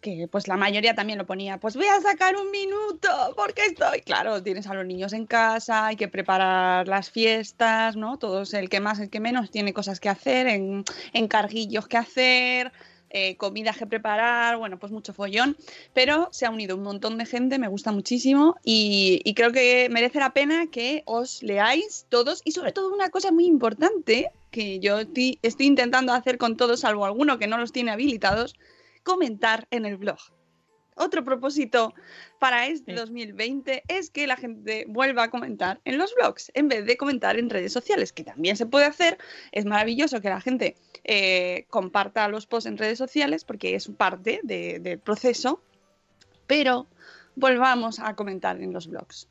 que 0.00 0.26
pues 0.26 0.48
la 0.48 0.56
mayoría 0.56 0.96
también 0.96 1.16
lo 1.18 1.26
ponía, 1.26 1.58
pues 1.58 1.76
voy 1.76 1.86
a 1.86 2.00
sacar 2.00 2.34
un 2.36 2.50
minuto 2.50 3.08
porque 3.36 3.66
estoy, 3.66 4.00
claro, 4.00 4.42
tienes 4.42 4.66
a 4.66 4.74
los 4.74 4.84
niños 4.84 5.12
en 5.12 5.26
casa, 5.26 5.86
hay 5.86 5.96
que 5.96 6.08
preparar 6.08 6.88
las 6.88 7.08
fiestas, 7.10 7.94
¿no? 7.94 8.18
Todos, 8.18 8.52
el 8.54 8.68
que 8.68 8.80
más, 8.80 8.98
el 8.98 9.10
que 9.10 9.20
menos, 9.20 9.50
tiene 9.52 9.72
cosas 9.72 10.00
que 10.00 10.08
hacer, 10.08 10.48
en, 10.48 10.82
encarguillos 11.12 11.86
que 11.86 11.98
hacer, 11.98 12.72
eh, 13.12 13.36
comidas 13.36 13.76
que 13.76 13.86
preparar, 13.86 14.56
bueno, 14.56 14.78
pues 14.78 14.90
mucho 14.90 15.12
follón, 15.12 15.56
pero 15.94 16.28
se 16.32 16.46
ha 16.46 16.50
unido 16.50 16.76
un 16.76 16.82
montón 16.82 17.18
de 17.18 17.26
gente, 17.26 17.58
me 17.58 17.68
gusta 17.68 17.92
muchísimo 17.92 18.56
y, 18.64 19.20
y 19.24 19.34
creo 19.34 19.52
que 19.52 19.88
merece 19.90 20.18
la 20.18 20.32
pena 20.32 20.66
que 20.66 21.02
os 21.06 21.42
leáis 21.42 22.06
todos 22.08 22.42
y 22.44 22.52
sobre 22.52 22.72
todo 22.72 22.92
una 22.92 23.10
cosa 23.10 23.30
muy 23.30 23.46
importante 23.46 24.30
que 24.52 24.78
yo 24.78 25.00
estoy, 25.00 25.38
intentando 25.58 26.12
hacer 26.12 26.38
con 26.38 26.56
todos, 26.56 26.80
salvo 26.80 27.04
alguno 27.04 27.38
que 27.38 27.48
no 27.48 27.58
los 27.58 27.72
tiene 27.72 27.90
habilitados, 27.90 28.54
comentar 29.02 29.66
en 29.72 29.86
el 29.86 29.96
blog. 29.96 30.18
Otro 30.94 31.24
propósito 31.24 31.94
para 32.38 32.66
este 32.66 32.92
Sí. 32.92 32.96
2020 32.98 33.82
es 33.88 34.10
que 34.10 34.26
la 34.26 34.36
gente 34.36 34.84
vuelva 34.88 35.24
a 35.24 35.30
comentar 35.30 35.80
en 35.84 35.98
los 35.98 36.14
blogs 36.14 36.50
en 36.54 36.68
vez 36.68 36.84
de 36.86 36.96
comentar 36.96 37.38
en 37.38 37.48
redes 37.50 37.72
sociales, 37.72 38.12
que 38.12 38.24
también 38.24 38.56
se 38.56 38.66
puede 38.66 38.84
hacer. 38.86 39.18
Es 39.52 39.64
maravilloso 39.64 40.20
que 40.20 40.28
la 40.28 40.40
gente 40.40 40.76
eh, 41.04 41.64
comparta 41.70 42.28
los 42.28 42.46
posts 42.46 42.66
en 42.66 42.78
redes 42.78 42.98
sociales 42.98 43.44
porque 43.44 43.74
es 43.74 43.88
parte 43.88 44.40
de- 44.42 44.78
del 44.80 44.98
proceso, 44.98 45.62
pero 46.46 46.86
volvamos 47.34 47.98
a 47.98 48.14
comentar 48.14 48.60
en 48.60 48.72
los 48.72 48.86
blogs. 48.86 49.28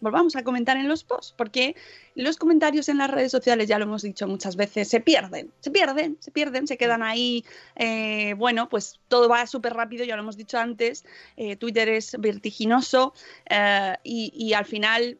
Volvamos 0.00 0.36
a 0.36 0.42
comentar 0.42 0.76
en 0.76 0.88
los 0.88 1.04
posts, 1.04 1.34
porque 1.36 1.76
los 2.14 2.36
comentarios 2.36 2.88
en 2.88 2.98
las 2.98 3.10
redes 3.10 3.30
sociales, 3.30 3.68
ya 3.68 3.78
lo 3.78 3.84
hemos 3.84 4.02
dicho 4.02 4.26
muchas 4.26 4.56
veces, 4.56 4.88
se 4.88 5.00
pierden, 5.00 5.52
se 5.60 5.70
pierden, 5.70 6.16
se 6.20 6.30
pierden, 6.30 6.66
se 6.66 6.76
quedan 6.76 7.02
ahí. 7.02 7.44
eh, 7.76 8.34
bueno, 8.34 8.68
pues 8.68 8.98
todo 9.08 9.28
va 9.28 9.46
súper 9.46 9.74
rápido, 9.74 10.04
ya 10.04 10.16
lo 10.16 10.22
hemos 10.22 10.36
dicho 10.36 10.58
antes. 10.58 11.04
eh, 11.36 11.56
Twitter 11.56 11.88
es 11.88 12.16
vertiginoso 12.18 13.14
eh, 13.48 13.94
y, 14.02 14.32
y 14.34 14.54
al 14.54 14.64
final 14.64 15.18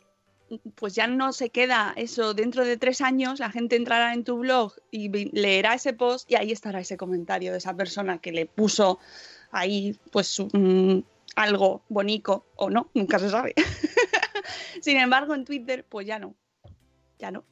pues 0.75 0.95
ya 0.95 1.07
no 1.07 1.33
se 1.33 1.51
queda 1.51 1.93
eso. 1.97 2.35
Dentro 2.35 2.65
de 2.65 2.77
tres 2.77 3.01
años 3.01 3.39
la 3.39 3.51
gente 3.51 3.77
entrará 3.77 4.13
en 4.15 4.25
tu 4.25 4.39
blog 4.39 4.73
y 4.91 5.09
leerá 5.31 5.75
ese 5.75 5.93
post 5.93 6.31
y 6.31 6.35
ahí 6.35 6.53
estará 6.53 6.81
ese 6.81 6.97
comentario 6.97 7.53
de 7.53 7.59
esa 7.59 7.75
persona 7.75 8.19
que 8.19 8.33
le 8.33 8.47
puso 8.47 8.99
ahí 9.53 9.97
pues 10.11 10.43
algo 11.37 11.83
bonito 11.89 12.47
o 12.57 12.71
no, 12.71 12.89
nunca 12.95 13.19
se 13.19 13.31
sabe. 13.31 13.55
Sin 14.81 14.97
embargo, 14.97 15.35
en 15.35 15.45
Twitter 15.45 15.85
pues 15.89 16.07
ya 16.07 16.19
no, 16.19 16.35
ya 17.19 17.31
no. 17.31 17.45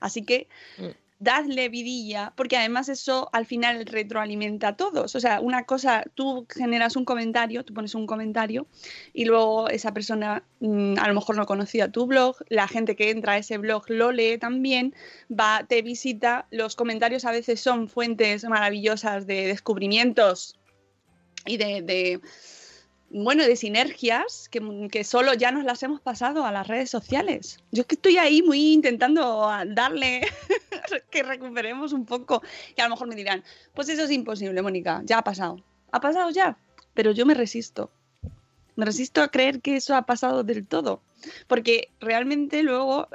Así 0.00 0.24
que 0.24 0.48
Mm. 0.78 0.88
dadle 1.20 1.68
vidilla, 1.68 2.32
porque 2.36 2.56
además 2.56 2.88
eso 2.88 3.28
al 3.32 3.44
final 3.44 3.84
retroalimenta 3.86 4.68
a 4.68 4.76
todos. 4.76 5.16
O 5.16 5.20
sea, 5.20 5.40
una 5.40 5.64
cosa, 5.64 6.04
tú 6.14 6.46
generas 6.48 6.94
un 6.94 7.04
comentario, 7.04 7.64
tú 7.64 7.74
pones 7.74 7.94
un 7.96 8.06
comentario 8.06 8.68
y 9.12 9.24
luego 9.24 9.68
esa 9.68 9.92
persona 9.92 10.44
mm, 10.60 10.94
a 10.98 11.08
lo 11.08 11.14
mejor 11.14 11.36
no 11.36 11.44
conocía 11.46 11.90
tu 11.90 12.06
blog, 12.06 12.36
la 12.48 12.68
gente 12.68 12.94
que 12.94 13.10
entra 13.10 13.32
a 13.32 13.38
ese 13.38 13.58
blog 13.58 13.84
lo 13.88 14.12
lee 14.12 14.38
también, 14.38 14.94
va, 15.28 15.64
te 15.68 15.82
visita, 15.82 16.46
los 16.50 16.76
comentarios 16.76 17.24
a 17.24 17.32
veces 17.32 17.60
son 17.60 17.88
fuentes 17.88 18.44
maravillosas 18.44 19.26
de 19.26 19.48
descubrimientos 19.48 20.56
y 21.46 21.56
de, 21.56 21.82
de, 21.82 22.20
bueno, 23.10 23.44
de 23.44 23.56
sinergias 23.56 24.48
que, 24.50 24.88
que 24.90 25.04
solo 25.04 25.34
ya 25.34 25.50
nos 25.50 25.64
las 25.64 25.82
hemos 25.82 26.00
pasado 26.00 26.44
a 26.44 26.52
las 26.52 26.66
redes 26.66 26.90
sociales. 26.90 27.58
Yo 27.72 27.82
es 27.82 27.86
que 27.86 27.94
estoy 27.94 28.18
ahí 28.18 28.42
muy 28.42 28.72
intentando 28.72 29.48
darle 29.68 30.20
que 31.10 31.22
recuperemos 31.22 31.92
un 31.92 32.04
poco 32.04 32.42
y 32.76 32.80
a 32.80 32.84
lo 32.84 32.90
mejor 32.90 33.08
me 33.08 33.14
dirán, 33.14 33.42
pues 33.74 33.88
eso 33.88 34.04
es 34.04 34.10
imposible, 34.10 34.60
Mónica, 34.62 35.02
ya 35.04 35.18
ha 35.18 35.24
pasado. 35.24 35.62
Ha 35.90 36.00
pasado 36.00 36.30
ya, 36.30 36.58
pero 36.94 37.12
yo 37.12 37.24
me 37.24 37.34
resisto. 37.34 37.90
Me 38.76 38.84
resisto 38.84 39.22
a 39.22 39.28
creer 39.28 39.60
que 39.60 39.76
eso 39.76 39.96
ha 39.96 40.02
pasado 40.02 40.44
del 40.44 40.66
todo, 40.66 41.02
porque 41.48 41.90
realmente 42.00 42.62
luego 42.62 43.08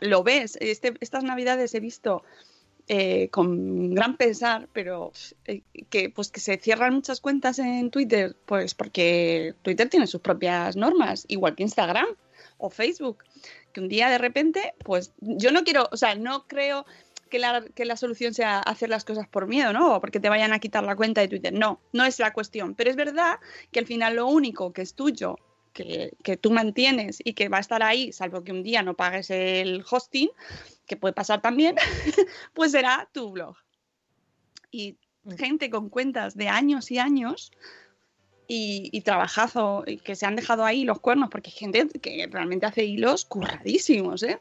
lo 0.00 0.22
ves. 0.22 0.56
Este, 0.60 0.94
estas 1.00 1.24
navidades 1.24 1.74
he 1.74 1.80
visto 1.80 2.22
eh, 2.88 3.28
con 3.30 3.94
gran 3.94 4.16
pesar, 4.16 4.68
pero 4.72 5.12
eh, 5.46 5.62
que 5.88 6.10
pues 6.10 6.30
que 6.30 6.40
se 6.40 6.58
cierran 6.58 6.94
muchas 6.94 7.20
cuentas 7.20 7.58
en 7.58 7.90
Twitter, 7.90 8.36
pues 8.44 8.74
porque 8.74 9.54
Twitter 9.62 9.88
tiene 9.88 10.06
sus 10.06 10.20
propias 10.20 10.76
normas, 10.76 11.24
igual 11.28 11.54
que 11.54 11.62
Instagram 11.62 12.06
o 12.58 12.70
Facebook, 12.70 13.24
que 13.72 13.80
un 13.80 13.88
día 13.88 14.10
de 14.10 14.18
repente, 14.18 14.74
pues 14.84 15.12
yo 15.20 15.52
no 15.52 15.64
quiero, 15.64 15.88
o 15.90 15.96
sea, 15.96 16.14
no 16.14 16.46
creo 16.46 16.84
que 17.32 17.38
la, 17.38 17.64
que 17.74 17.86
la 17.86 17.96
solución 17.96 18.34
sea 18.34 18.58
hacer 18.58 18.90
las 18.90 19.04
cosas 19.04 19.26
por 19.26 19.46
miedo, 19.46 19.72
¿no? 19.72 19.96
O 19.96 20.00
porque 20.00 20.20
te 20.20 20.28
vayan 20.28 20.52
a 20.52 20.58
quitar 20.58 20.84
la 20.84 20.96
cuenta 20.96 21.22
de 21.22 21.28
Twitter. 21.28 21.52
No, 21.52 21.80
no 21.92 22.04
es 22.04 22.18
la 22.18 22.32
cuestión. 22.34 22.74
Pero 22.74 22.90
es 22.90 22.96
verdad 22.96 23.38
que 23.70 23.78
al 23.78 23.86
final 23.86 24.16
lo 24.16 24.26
único 24.26 24.72
que 24.74 24.82
es 24.82 24.94
tuyo, 24.94 25.36
que, 25.72 26.12
que 26.22 26.36
tú 26.36 26.50
mantienes 26.50 27.20
y 27.24 27.32
que 27.32 27.48
va 27.48 27.56
a 27.56 27.60
estar 27.60 27.82
ahí, 27.82 28.12
salvo 28.12 28.44
que 28.44 28.52
un 28.52 28.62
día 28.62 28.82
no 28.82 28.94
pagues 28.94 29.30
el 29.30 29.82
hosting, 29.90 30.28
que 30.86 30.96
puede 30.96 31.14
pasar 31.14 31.40
también, 31.40 31.76
pues 32.54 32.72
será 32.72 33.08
tu 33.12 33.30
blog. 33.30 33.56
Y 34.70 34.96
gente 35.38 35.70
con 35.70 35.88
cuentas 35.88 36.36
de 36.36 36.48
años 36.48 36.90
y 36.90 36.98
años 36.98 37.52
y, 38.48 38.88
y 38.92 39.02
trabajazo 39.02 39.84
y 39.86 39.98
que 39.98 40.16
se 40.16 40.26
han 40.26 40.36
dejado 40.36 40.64
ahí 40.64 40.84
los 40.84 41.00
cuernos, 41.00 41.30
porque 41.30 41.50
hay 41.50 41.56
gente 41.56 41.88
que 42.00 42.28
realmente 42.30 42.66
hace 42.66 42.84
hilos 42.84 43.24
curradísimos, 43.24 44.22
¿eh? 44.22 44.40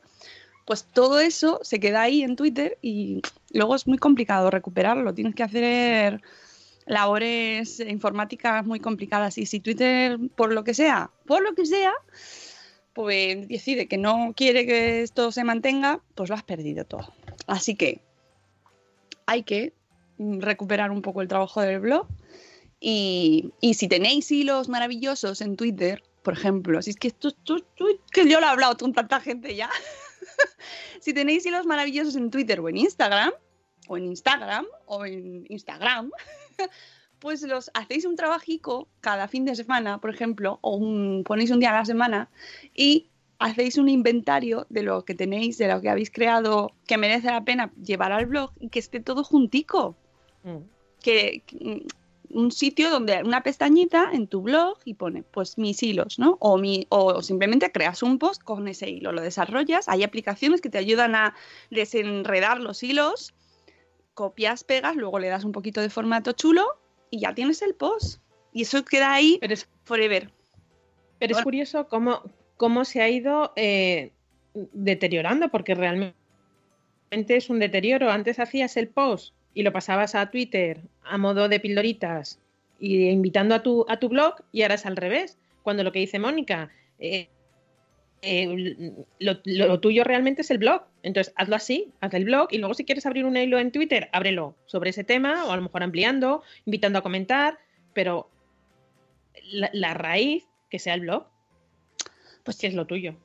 Pues 0.66 0.86
todo 0.86 1.20
eso 1.20 1.60
se 1.64 1.80
queda 1.80 2.04
ahí 2.04 2.22
en 2.22 2.36
Twitter 2.36 2.78
y 2.82 3.22
luego 3.52 3.76
es 3.76 3.88
muy 3.88 3.98
complicado 3.98 4.50
recuperarlo. 4.52 5.14
Tienes 5.14 5.36
que 5.36 5.44
hacer 5.44 6.22
labores 6.86 7.80
informáticas 7.80 8.66
muy 8.66 8.80
complicadas. 8.80 9.38
Y 9.38 9.46
si 9.46 9.60
Twitter, 9.60 10.18
por 10.36 10.54
lo 10.54 10.64
que 10.64 10.74
sea, 10.74 11.10
por 11.26 11.42
lo 11.42 11.56
que 11.56 11.66
sea, 11.66 11.94
pues 12.94 13.48
decide 13.48 13.88
que 13.88 13.98
no 13.98 14.34
quiere 14.36 14.66
que 14.66 15.02
esto 15.02 15.32
se 15.32 15.44
mantenga, 15.44 16.02
pues 16.16 16.30
lo 16.30 16.36
has 16.36 16.44
perdido 16.44 16.86
todo. 16.86 17.14
Así 17.48 17.76
que 17.76 18.02
hay 19.26 19.44
que 19.44 19.74
mm, 20.18 20.40
recuperar 20.40 20.92
un 20.92 21.02
poco 21.02 21.22
el 21.22 21.28
trabajo 21.28 21.62
del 21.62 21.80
blog. 21.80 22.08
Y, 22.80 23.54
y 23.62 23.76
si 23.76 23.88
tenéis 23.88 24.32
hilos 24.32 24.68
maravillosos 24.68 25.42
en 25.42 25.56
Twitter, 25.56 26.04
por 26.24 26.34
ejemplo, 26.34 26.82
si 26.82 26.92
es 26.92 26.96
que 26.98 27.08
esto, 27.08 27.32
que 28.12 28.30
yo 28.30 28.40
lo 28.40 28.48
he 28.48 28.50
hablado 28.50 28.78
con 28.78 28.94
tanta 28.94 29.20
gente 29.22 29.56
ya. 29.56 29.70
si 31.00 31.14
tenéis 31.14 31.46
hilos 31.46 31.66
maravillosos 31.66 32.16
en 32.16 32.30
Twitter 32.30 32.60
o 32.60 32.70
en 32.70 32.78
Instagram, 32.78 33.32
o 33.88 33.98
en 33.98 34.06
Instagram, 34.06 34.66
o 34.86 35.06
en 35.06 35.46
Instagram, 35.50 36.12
pues 37.22 37.44
los 37.44 37.72
hacéis 37.74 38.04
un 38.06 38.16
trabajico 38.16 38.90
cada 39.00 39.28
fin 39.30 39.46
de 39.46 39.56
semana, 39.56 40.00
por 40.00 40.10
ejemplo, 40.10 40.58
o 40.62 40.76
un, 40.76 41.24
ponéis 41.24 41.52
un 41.52 41.60
día 41.60 41.70
a 41.70 41.78
la 41.78 41.86
semana 41.86 42.30
y 42.76 43.08
hacéis 43.40 43.78
un 43.78 43.88
inventario 43.88 44.66
de 44.70 44.82
lo 44.84 45.06
que 45.06 45.14
tenéis, 45.16 45.58
de 45.58 45.68
lo 45.68 45.80
que 45.80 45.90
habéis 45.90 46.12
creado, 46.12 46.72
que 46.88 46.98
merece 46.98 47.28
la 47.28 47.46
pena 47.46 47.72
llevar 47.82 48.12
al 48.12 48.26
blog 48.26 48.52
y 48.60 48.70
que 48.70 48.80
esté 48.80 49.00
todo 49.00 49.24
juntico. 49.24 49.96
Mm. 50.44 50.58
Que, 51.02 51.44
que- 51.46 51.86
un 52.34 52.50
sitio 52.52 52.90
donde 52.90 53.22
una 53.24 53.44
pestañita 53.44 54.10
en 54.14 54.26
tu 54.26 54.42
blog 54.42 54.78
y 54.86 54.94
pone 54.94 55.22
pues 55.22 55.58
mis 55.58 55.84
hilos, 55.84 56.18
¿no? 56.18 56.38
O, 56.40 56.58
mi, 56.58 56.88
o 56.88 57.22
simplemente 57.22 57.74
creas 57.74 58.02
un 58.04 58.20
post 58.20 58.42
con 58.42 58.70
ese 58.70 58.90
hilo, 58.90 59.12
lo 59.12 59.22
desarrollas. 59.22 59.90
Hay 59.90 60.04
aplicaciones 60.04 60.62
que 60.62 60.70
te 60.70 60.78
ayudan 60.78 61.14
a 61.14 61.36
desenredar 61.72 62.62
los 62.62 62.84
hilos, 62.84 63.34
copias, 64.14 64.64
pegas, 64.64 64.96
luego 64.96 65.20
le 65.20 65.28
das 65.28 65.44
un 65.44 65.52
poquito 65.52 65.82
de 65.82 65.90
formato 65.90 66.32
chulo 66.32 66.81
y 67.12 67.20
ya 67.20 67.36
tienes 67.36 67.62
el 67.62 67.76
post. 67.76 68.20
Y 68.54 68.64
eso 68.64 68.84
queda 68.84 69.14
ahí 69.14 69.38
Pero 69.40 69.54
es, 69.54 69.70
forever. 69.84 70.32
pero 71.20 71.38
es 71.38 71.44
curioso 71.44 71.88
cómo, 71.88 72.24
cómo 72.58 72.84
se 72.84 73.02
ha 73.02 73.10
ido 73.10 73.54
eh, 73.56 74.12
deteriorando, 74.54 75.50
porque 75.50 75.76
realmente 75.76 76.16
es 77.28 77.50
un 77.50 77.60
deterioro. 77.60 78.10
Antes 78.10 78.40
hacías 78.40 78.76
el 78.78 78.88
post 78.88 79.34
y 79.54 79.64
lo 79.64 79.72
pasabas 79.72 80.16
a 80.16 80.32
Twitter 80.32 80.82
a 81.04 81.18
modo 81.18 81.48
de 81.48 81.60
pildoritas 81.60 82.40
y 82.80 83.10
invitando 83.10 83.54
a 83.54 83.62
tu, 83.62 83.86
a 83.88 84.00
tu 84.00 84.10
blog 84.10 84.36
y 84.52 84.64
ahora 84.64 84.76
es 84.76 84.86
al 84.86 84.98
revés. 84.98 85.38
Cuando 85.64 85.84
lo 85.84 85.92
que 85.92 86.00
dice 86.00 86.18
Mónica, 86.18 86.72
eh, 86.98 87.30
eh, 88.22 88.94
lo, 89.20 89.38
lo 89.46 89.80
tuyo 89.80 90.04
realmente 90.04 90.42
es 90.42 90.52
el 90.52 90.60
blog. 90.60 90.84
Entonces, 91.04 91.34
hazlo 91.36 91.56
así, 91.56 91.92
haz 92.02 92.14
el 92.14 92.26
blog 92.26 92.50
y 92.52 92.60
luego 92.60 92.74
si 92.74 92.86
quieres 92.86 93.06
abrir 93.06 93.26
un 93.26 93.38
hilo 93.38 93.60
en 93.60 93.72
Twitter, 93.72 94.10
ábrelo 94.14 94.56
sobre 94.66 94.92
ese 94.92 95.04
tema 95.04 95.46
o 95.46 95.52
a 95.52 95.56
lo 95.56 95.64
mejor 95.64 95.84
ampliando, 95.84 96.44
invitando 96.66 97.00
a 97.00 97.04
comentar, 97.04 97.58
pero 97.94 98.30
la, 99.52 99.70
la 99.74 99.94
raíz 99.94 100.46
que 100.70 100.80
sea 100.80 100.94
el 100.94 101.02
blog, 101.02 101.26
pues 102.44 102.58
que 102.58 102.68
es 102.68 102.74
lo 102.74 102.86
tuyo. 102.86 103.16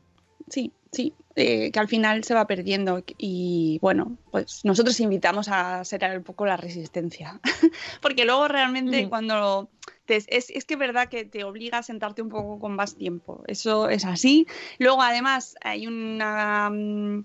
Sí, 0.49 0.73
sí. 0.93 1.13
eh, 1.35 1.71
que 1.71 1.79
al 1.79 1.89
final 1.89 2.25
se 2.25 2.35
va 2.35 2.47
perdiendo. 2.47 3.03
Y 3.19 3.79
bueno, 3.83 4.17
pues 4.31 4.65
nosotros 4.65 4.99
invitamos 5.01 5.49
a 5.49 5.85
ser 5.85 6.05
un 6.17 6.25
poco 6.25 6.47
la 6.47 6.57
resistencia. 6.57 7.41
Porque 8.01 8.25
luego 8.25 8.49
realmente 8.49 9.09
cuando... 9.09 9.69
es, 10.09 10.27
es 10.29 10.65
que 10.65 10.75
es 10.75 10.81
verdad 10.81 11.09
que 11.09 11.25
te 11.25 11.45
obliga 11.45 11.79
a 11.79 11.83
sentarte 11.83 12.23
un 12.23 12.29
poco 12.29 12.59
con 12.59 12.75
más 12.75 12.97
tiempo. 12.97 13.43
Eso 13.47 13.89
es 13.89 14.05
así. 14.05 14.47
Luego, 14.79 15.03
además, 15.03 15.57
hay 15.63 15.87
una 15.87 16.71
mm, 16.71 17.25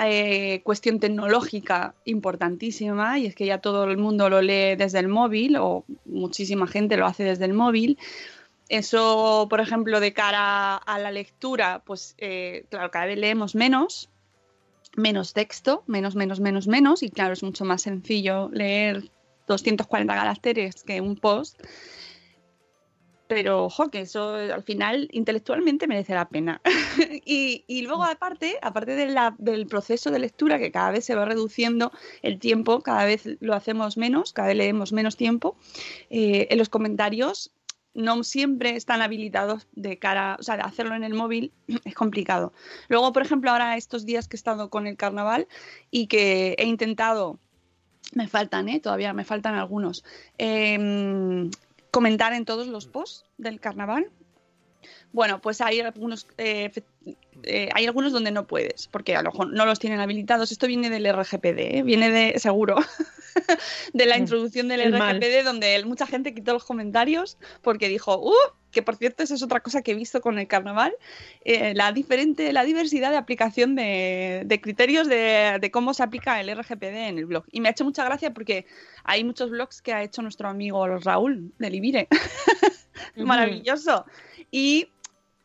eh, 0.00 0.60
cuestión 0.62 1.00
tecnológica 1.00 1.94
importantísima 2.04 3.18
y 3.18 3.26
es 3.26 3.34
que 3.34 3.46
ya 3.46 3.58
todo 3.58 3.84
el 3.84 3.96
mundo 3.96 4.28
lo 4.28 4.40
lee 4.42 4.76
desde 4.76 5.00
el 5.00 5.08
móvil 5.08 5.56
o 5.56 5.84
muchísima 6.04 6.68
gente 6.68 6.96
lo 6.96 7.06
hace 7.06 7.24
desde 7.24 7.46
el 7.46 7.54
móvil. 7.54 7.98
Eso, 8.68 9.46
por 9.50 9.60
ejemplo, 9.60 9.98
de 9.98 10.12
cara 10.12 10.76
a 10.76 10.98
la 10.98 11.10
lectura, 11.10 11.82
pues 11.84 12.14
eh, 12.18 12.64
claro, 12.70 12.90
cada 12.90 13.06
vez 13.06 13.18
leemos 13.18 13.54
menos, 13.54 14.10
menos 14.94 15.32
texto, 15.32 15.82
menos, 15.86 16.14
menos, 16.14 16.38
menos, 16.38 16.68
menos, 16.68 17.02
y 17.02 17.08
claro, 17.08 17.32
es 17.32 17.42
mucho 17.42 17.64
más 17.64 17.82
sencillo 17.82 18.50
leer 18.52 19.10
240 19.48 20.14
caracteres 20.14 20.84
que 20.84 21.00
un 21.00 21.16
post. 21.16 21.60
Pero, 23.28 23.66
ojo, 23.66 23.90
que 23.90 24.00
eso 24.00 24.38
eh, 24.40 24.50
al 24.52 24.62
final 24.62 25.08
intelectualmente 25.12 25.86
merece 25.86 26.14
la 26.14 26.28
pena. 26.28 26.60
y, 27.24 27.64
y 27.68 27.82
luego, 27.82 28.04
aparte, 28.04 28.58
aparte 28.62 28.96
de 28.96 29.06
la- 29.06 29.36
del 29.38 29.66
proceso 29.66 30.10
de 30.10 30.18
lectura, 30.18 30.58
que 30.58 30.72
cada 30.72 30.90
vez 30.90 31.04
se 31.04 31.14
va 31.14 31.26
reduciendo 31.26 31.92
el 32.22 32.38
tiempo, 32.38 32.80
cada 32.80 33.04
vez 33.04 33.28
lo 33.40 33.54
hacemos 33.54 33.96
menos, 33.98 34.32
cada 34.32 34.48
vez 34.48 34.56
leemos 34.56 34.92
menos 34.92 35.16
tiempo, 35.16 35.56
eh, 36.10 36.48
en 36.50 36.58
los 36.58 36.68
comentarios 36.70 37.52
no 37.94 38.22
siempre 38.22 38.76
están 38.76 39.02
habilitados 39.02 39.66
de 39.72 39.98
cara, 39.98 40.36
o 40.38 40.42
sea, 40.42 40.56
de 40.56 40.62
hacerlo 40.62 40.94
en 40.94 41.04
el 41.04 41.14
móvil 41.14 41.52
es 41.84 41.94
complicado. 41.94 42.52
Luego, 42.88 43.12
por 43.12 43.22
ejemplo, 43.22 43.50
ahora 43.50 43.76
estos 43.76 44.06
días 44.06 44.26
que 44.26 44.36
he 44.36 44.38
estado 44.38 44.70
con 44.70 44.86
el 44.86 44.96
carnaval 44.96 45.48
y 45.90 46.06
que 46.06 46.54
he 46.58 46.64
intentado, 46.64 47.38
me 48.14 48.26
faltan, 48.26 48.68
¿eh? 48.70 48.80
todavía 48.80 49.12
me 49.12 49.24
faltan 49.24 49.54
algunos, 49.54 50.02
em, 50.38 51.50
comentar 51.90 52.32
en 52.32 52.44
todos 52.44 52.66
los 52.66 52.86
posts 52.86 53.24
del 53.38 53.60
carnaval. 53.60 54.10
Bueno, 55.12 55.40
pues 55.40 55.60
hay 55.60 55.80
algunos, 55.80 56.26
eh, 56.36 56.70
eh, 57.42 57.68
hay 57.74 57.86
algunos 57.86 58.12
donde 58.12 58.30
no 58.30 58.46
puedes, 58.46 58.88
porque 58.88 59.16
a 59.16 59.22
lo 59.22 59.30
mejor 59.30 59.52
no 59.52 59.66
los 59.66 59.78
tienen 59.78 60.00
habilitados. 60.00 60.52
Esto 60.52 60.66
viene 60.66 60.90
del 60.90 61.06
RGPD, 61.12 61.78
¿eh? 61.78 61.82
viene 61.82 62.10
de, 62.10 62.38
seguro, 62.38 62.76
de 63.94 64.06
la 64.06 64.16
Mm, 64.16 64.20
introducción 64.20 64.68
del 64.68 64.80
el 64.80 64.92
mal. 64.92 65.16
RGPD, 65.16 65.44
donde 65.44 65.84
mucha 65.84 66.06
gente 66.06 66.34
quitó 66.34 66.52
los 66.52 66.64
comentarios 66.64 67.38
porque 67.62 67.88
dijo, 67.88 68.18
¡uh! 68.18 68.34
Que 68.70 68.82
por 68.82 68.96
cierto, 68.96 69.22
esa 69.22 69.34
es 69.34 69.42
otra 69.42 69.60
cosa 69.60 69.82
que 69.82 69.92
he 69.92 69.94
visto 69.94 70.20
con 70.20 70.38
el 70.38 70.46
carnaval, 70.46 70.94
eh, 71.44 71.72
la 71.74 71.92
diferente, 71.92 72.52
la 72.52 72.64
diversidad 72.64 73.10
de 73.10 73.16
aplicación 73.16 73.74
de, 73.74 74.42
de 74.44 74.60
criterios 74.60 75.08
de, 75.08 75.58
de 75.60 75.70
cómo 75.70 75.94
se 75.94 76.02
aplica 76.02 76.40
el 76.40 76.50
RGPD 76.50 76.84
en 76.84 77.18
el 77.18 77.26
blog. 77.26 77.44
Y 77.50 77.60
me 77.60 77.68
ha 77.68 77.72
hecho 77.72 77.84
mucha 77.84 78.04
gracia 78.04 78.34
porque 78.34 78.66
hay 79.04 79.24
muchos 79.24 79.50
blogs 79.50 79.80
que 79.80 79.92
ha 79.92 80.02
hecho 80.02 80.20
nuestro 80.22 80.48
amigo 80.48 80.86
Raúl 80.98 81.52
de 81.58 81.70
Libire. 81.70 82.08
Ujú. 83.16 83.26
Maravilloso. 83.26 84.04
Y 84.50 84.88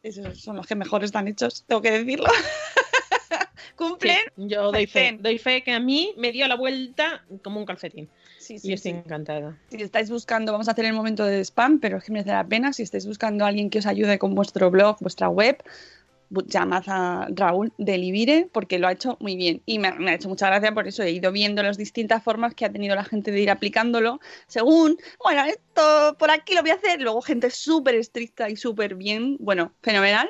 esos 0.03 0.39
son 0.39 0.57
los 0.57 0.67
que 0.67 0.75
mejor 0.75 1.03
están 1.03 1.27
hechos, 1.27 1.63
tengo 1.67 1.81
que 1.81 1.91
decirlo. 1.91 2.29
Sí, 3.73 3.75
Cumplen. 3.75 4.19
yo 4.37 4.71
doy 4.71 4.85
fe, 4.85 5.17
doy 5.19 5.39
fe 5.39 5.63
que 5.63 5.71
a 5.71 5.79
mí 5.79 6.13
me 6.15 6.31
dio 6.31 6.47
la 6.47 6.55
vuelta 6.55 7.25
como 7.41 7.59
un 7.59 7.65
calcetín. 7.65 8.07
Sí, 8.43 8.57
y 8.61 8.73
estoy 8.73 8.91
sí. 8.91 8.97
encantada. 8.97 9.57
Si 9.69 9.81
estáis 9.81 10.09
buscando, 10.09 10.51
vamos 10.51 10.67
a 10.67 10.71
hacer 10.71 10.83
el 10.83 10.93
momento 10.93 11.23
de 11.23 11.39
spam, 11.45 11.79
pero 11.79 11.97
es 11.97 12.03
que 12.03 12.11
merece 12.11 12.31
la 12.31 12.45
pena. 12.45 12.73
Si 12.73 12.83
estáis 12.83 13.07
buscando 13.07 13.45
a 13.45 13.47
alguien 13.47 13.69
que 13.69 13.79
os 13.79 13.85
ayude 13.85 14.19
con 14.19 14.35
vuestro 14.35 14.69
blog, 14.69 14.97
vuestra 14.99 15.29
web, 15.29 15.63
llamad 16.47 16.83
a 16.87 17.27
Raúl 17.29 17.71
de 17.77 17.97
Libire 17.97 18.49
porque 18.51 18.79
lo 18.79 18.87
ha 18.87 18.91
hecho 18.91 19.17
muy 19.21 19.37
bien. 19.37 19.61
Y 19.65 19.79
me, 19.79 19.93
me 19.93 20.11
ha 20.11 20.15
hecho 20.15 20.27
mucha 20.27 20.47
gracia 20.47 20.73
por 20.73 20.87
eso. 20.87 21.03
He 21.03 21.11
ido 21.11 21.31
viendo 21.31 21.63
las 21.63 21.77
distintas 21.77 22.21
formas 22.21 22.53
que 22.53 22.65
ha 22.65 22.71
tenido 22.71 22.95
la 22.95 23.05
gente 23.05 23.31
de 23.31 23.39
ir 23.39 23.49
aplicándolo 23.49 24.19
según, 24.47 24.97
bueno, 25.23 25.45
esto 25.45 26.17
por 26.19 26.29
aquí 26.29 26.53
lo 26.53 26.61
voy 26.61 26.71
a 26.71 26.75
hacer. 26.75 27.01
Luego 27.01 27.21
gente 27.21 27.49
súper 27.49 27.95
estricta 27.95 28.49
y 28.49 28.57
súper 28.57 28.95
bien, 28.95 29.37
bueno, 29.39 29.71
fenomenal. 29.81 30.29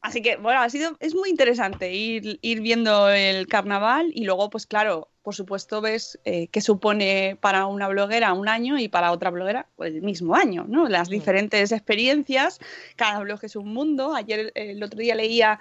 Así 0.00 0.20
que, 0.20 0.36
bueno, 0.36 0.60
ha 0.60 0.68
sido, 0.68 0.96
es 1.00 1.14
muy 1.14 1.30
interesante 1.30 1.92
ir, 1.92 2.38
ir 2.42 2.60
viendo 2.60 3.08
el 3.08 3.48
carnaval 3.48 4.12
y 4.14 4.24
luego, 4.24 4.50
pues 4.50 4.66
claro, 4.66 5.08
por 5.24 5.34
supuesto 5.34 5.80
ves 5.80 6.20
eh, 6.26 6.48
qué 6.48 6.60
supone 6.60 7.38
para 7.40 7.64
una 7.64 7.88
bloguera 7.88 8.34
un 8.34 8.46
año 8.46 8.78
y 8.78 8.88
para 8.88 9.10
otra 9.10 9.30
bloguera 9.30 9.66
pues, 9.74 9.94
el 9.94 10.02
mismo 10.02 10.36
año, 10.36 10.66
¿no? 10.68 10.86
Las 10.86 11.08
diferentes 11.08 11.72
experiencias, 11.72 12.60
cada 12.94 13.20
blog 13.20 13.40
es 13.42 13.56
un 13.56 13.72
mundo. 13.72 14.14
Ayer, 14.14 14.52
eh, 14.54 14.72
el 14.72 14.82
otro 14.82 15.00
día 15.00 15.14
leía 15.14 15.58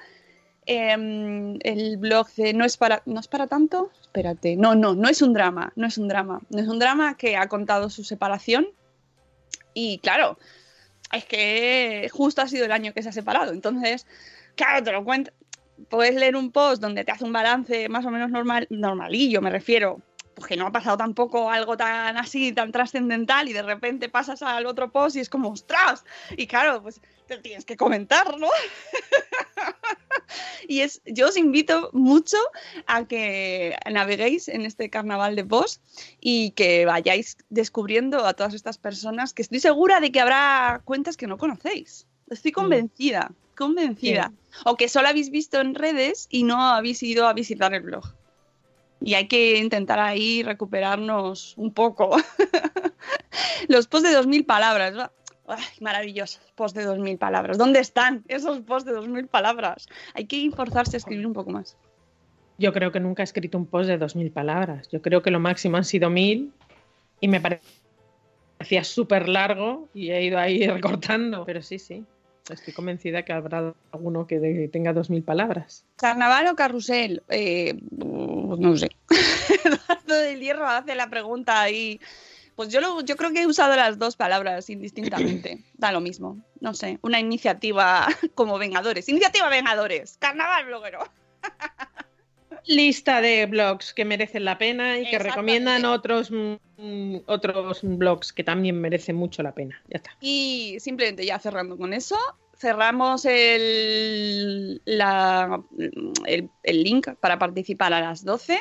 em, 0.65 1.58
el 1.63 1.95
blog 1.95 2.28
de 2.36 2.54
No 2.54 2.65
es 2.65 2.76
para, 2.76 3.04
¿no 3.06 3.21
es 3.21 3.30
para 3.30 3.47
tanto? 3.47 3.89
Espérate, 4.02 4.58
no, 4.58 4.76
no, 4.76 4.95
no 4.95 5.08
es 5.08 5.21
un 5.21 5.32
drama, 5.32 5.71
no 5.78 5.88
es 5.88 5.97
un 5.97 6.10
drama. 6.10 6.41
No 6.49 6.62
es 6.62 6.67
un 6.67 6.78
drama 6.78 7.15
que 7.15 7.38
ha 7.38 7.47
contado 7.47 7.89
su 7.89 8.04
separación 8.04 8.67
y 9.73 9.99
claro, 9.99 10.38
es 11.13 11.23
que 11.23 12.10
justo 12.12 12.41
ha 12.41 12.49
sido 12.49 12.65
el 12.65 12.73
año 12.73 12.93
que 12.93 13.02
se 13.02 13.08
ha 13.08 13.13
separado. 13.13 13.54
Entonces, 13.54 14.08
claro, 14.58 14.84
te 14.84 14.91
lo 14.91 15.06
cuento. 15.06 15.32
Puedes 15.89 16.15
leer 16.15 16.36
un 16.36 16.51
post 16.51 16.81
donde 16.81 17.03
te 17.03 17.12
hace 17.12 17.23
un 17.23 17.33
balance 17.33 17.89
más 17.89 18.05
o 18.05 18.12
menos 18.12 18.29
normal, 18.29 18.67
normalillo, 18.69 19.41
me 19.41 19.49
refiero. 19.49 20.01
Pues 20.36 20.47
que 20.47 20.57
no 20.57 20.65
ha 20.65 20.71
pasado 20.71 20.97
tampoco 20.97 21.51
algo 21.51 21.77
tan 21.77 22.17
así, 22.17 22.51
tan 22.51 22.71
trascendental, 22.71 23.47
y 23.49 23.53
de 23.53 23.62
repente 23.62 24.09
pasas 24.09 24.41
al 24.41 24.65
otro 24.65 24.91
post 24.91 25.15
y 25.15 25.19
es 25.19 25.29
como, 25.29 25.49
¡ostras! 25.49 26.03
Y 26.36 26.47
claro, 26.47 26.81
pues 26.81 26.99
te 27.27 27.38
tienes 27.38 27.65
que 27.65 27.77
comentar, 27.77 28.39
¿no? 28.39 28.47
y 30.67 30.81
es, 30.81 31.01
yo 31.05 31.27
os 31.27 31.38
invito 31.38 31.89
mucho 31.93 32.38
a 32.88 33.05
que 33.05 33.75
naveguéis 33.91 34.47
en 34.47 34.65
este 34.65 34.89
carnaval 34.89 35.36
de 35.36 35.45
post 35.45 35.81
y 36.19 36.51
que 36.51 36.86
vayáis 36.86 37.38
descubriendo 37.49 38.25
a 38.25 38.33
todas 38.33 38.53
estas 38.53 38.77
personas 38.77 39.33
que 39.33 39.43
estoy 39.43 39.59
segura 39.59 39.99
de 39.99 40.12
que 40.12 40.19
habrá 40.19 40.81
cuentas 40.86 41.17
que 41.17 41.27
no 41.27 41.38
conocéis. 41.38 42.07
Estoy 42.29 42.51
convencida, 42.51 43.31
convencida. 43.55 44.31
O 44.65 44.75
que 44.75 44.89
solo 44.89 45.07
habéis 45.07 45.29
visto 45.29 45.59
en 45.59 45.75
redes 45.75 46.27
y 46.29 46.43
no 46.43 46.62
habéis 46.62 47.01
ido 47.03 47.27
a 47.27 47.33
visitar 47.33 47.73
el 47.73 47.81
blog. 47.81 48.03
Y 49.01 49.15
hay 49.15 49.27
que 49.27 49.57
intentar 49.57 49.99
ahí 49.99 50.43
recuperarnos 50.43 51.55
un 51.57 51.73
poco. 51.73 52.15
Los 53.67 53.88
posts 53.88 54.09
de 54.09 54.17
2.000 54.17 54.45
palabras. 54.45 54.93
¿no? 54.93 55.12
Ay, 55.47 55.63
maravillosos, 55.81 56.41
posts 56.55 56.77
de 56.77 56.88
2.000 56.88 57.17
palabras. 57.17 57.57
¿Dónde 57.57 57.79
están 57.79 58.23
esos 58.27 58.62
posts 58.62 58.89
de 58.89 58.97
2.000 58.97 59.27
palabras? 59.27 59.88
Hay 60.13 60.25
que 60.25 60.49
forzarse 60.51 60.95
a 60.95 60.99
escribir 60.99 61.27
un 61.27 61.33
poco 61.33 61.51
más. 61.51 61.77
Yo 62.57 62.71
creo 62.71 62.91
que 62.91 62.99
nunca 62.99 63.23
he 63.23 63.25
escrito 63.25 63.57
un 63.57 63.65
post 63.65 63.89
de 63.89 63.99
2.000 63.99 64.31
palabras. 64.31 64.88
Yo 64.89 65.01
creo 65.01 65.21
que 65.21 65.31
lo 65.31 65.39
máximo 65.39 65.77
han 65.77 65.83
sido 65.83 66.09
1.000 66.09 66.51
y 67.19 67.27
me 67.27 67.41
parecía 68.63 68.84
súper 68.86 69.28
largo 69.28 69.89
y 69.93 70.12
he 70.12 70.23
ido 70.23 70.39
ahí 70.39 70.65
recortando. 70.67 71.43
Pero 71.45 71.62
sí, 71.62 71.80
sí, 71.80 72.06
estoy 72.49 72.73
convencida 72.73 73.23
que 73.23 73.34
habrá 73.34 73.73
alguno 73.91 74.26
que 74.26 74.39
de- 74.39 74.69
tenga 74.69 74.93
2.000 74.93 75.23
palabras. 75.26 75.84
¿Carnaval 75.97 76.47
o 76.47 76.56
carrusel? 76.56 77.21
Eh, 77.28 77.78
no 77.91 78.78
sé. 78.78 78.89
Eduardo 79.65 80.15
del 80.15 80.39
Hierro 80.39 80.65
hace 80.67 80.95
la 80.95 81.10
pregunta 81.10 81.62
ahí. 81.62 81.99
Pues 82.56 82.69
yo, 82.69 82.80
lo- 82.80 83.02
yo 83.02 83.17
creo 83.17 83.34
que 83.34 83.41
he 83.41 83.47
usado 83.47 83.76
las 83.76 83.99
dos 83.99 84.15
palabras 84.15 84.69
indistintamente. 84.69 85.60
Da 85.78 85.91
lo 85.91 85.99
mismo. 85.99 86.38
No 86.62 86.73
sé. 86.73 86.97
Una 87.02 87.19
iniciativa 87.19 88.08
como 88.36 88.58
Vengadores. 88.58 89.10
Iniciativa 89.10 89.49
Vengadores. 89.49 90.15
Carnaval 90.19 90.65
bloguero. 90.67 90.99
Lista 92.65 93.21
de 93.21 93.45
blogs 93.45 93.93
que 93.93 94.06
merecen 94.06 94.45
la 94.45 94.58
pena 94.58 94.99
y 94.99 95.04
que 95.10 95.19
recomiendan 95.19 95.86
otros, 95.86 96.32
mm, 96.32 97.17
otros 97.26 97.80
blogs 97.84 98.32
que 98.34 98.43
también 98.43 98.80
merecen 98.80 99.15
mucho 99.15 99.43
la 99.43 99.54
pena. 99.54 99.82
Ya 99.89 99.97
está. 99.97 100.12
Y 100.21 100.78
simplemente 100.80 101.26
ya 101.26 101.39
cerrando 101.39 101.78
con 101.78 101.93
eso, 101.93 102.17
cerramos 102.58 103.26
el, 103.26 104.82
la- 104.86 105.62
el, 106.26 106.49
el 106.63 106.84
link 106.84 107.10
para 107.19 107.38
participar 107.38 107.93
a 107.93 107.99
las 108.02 108.23
12. 108.23 108.60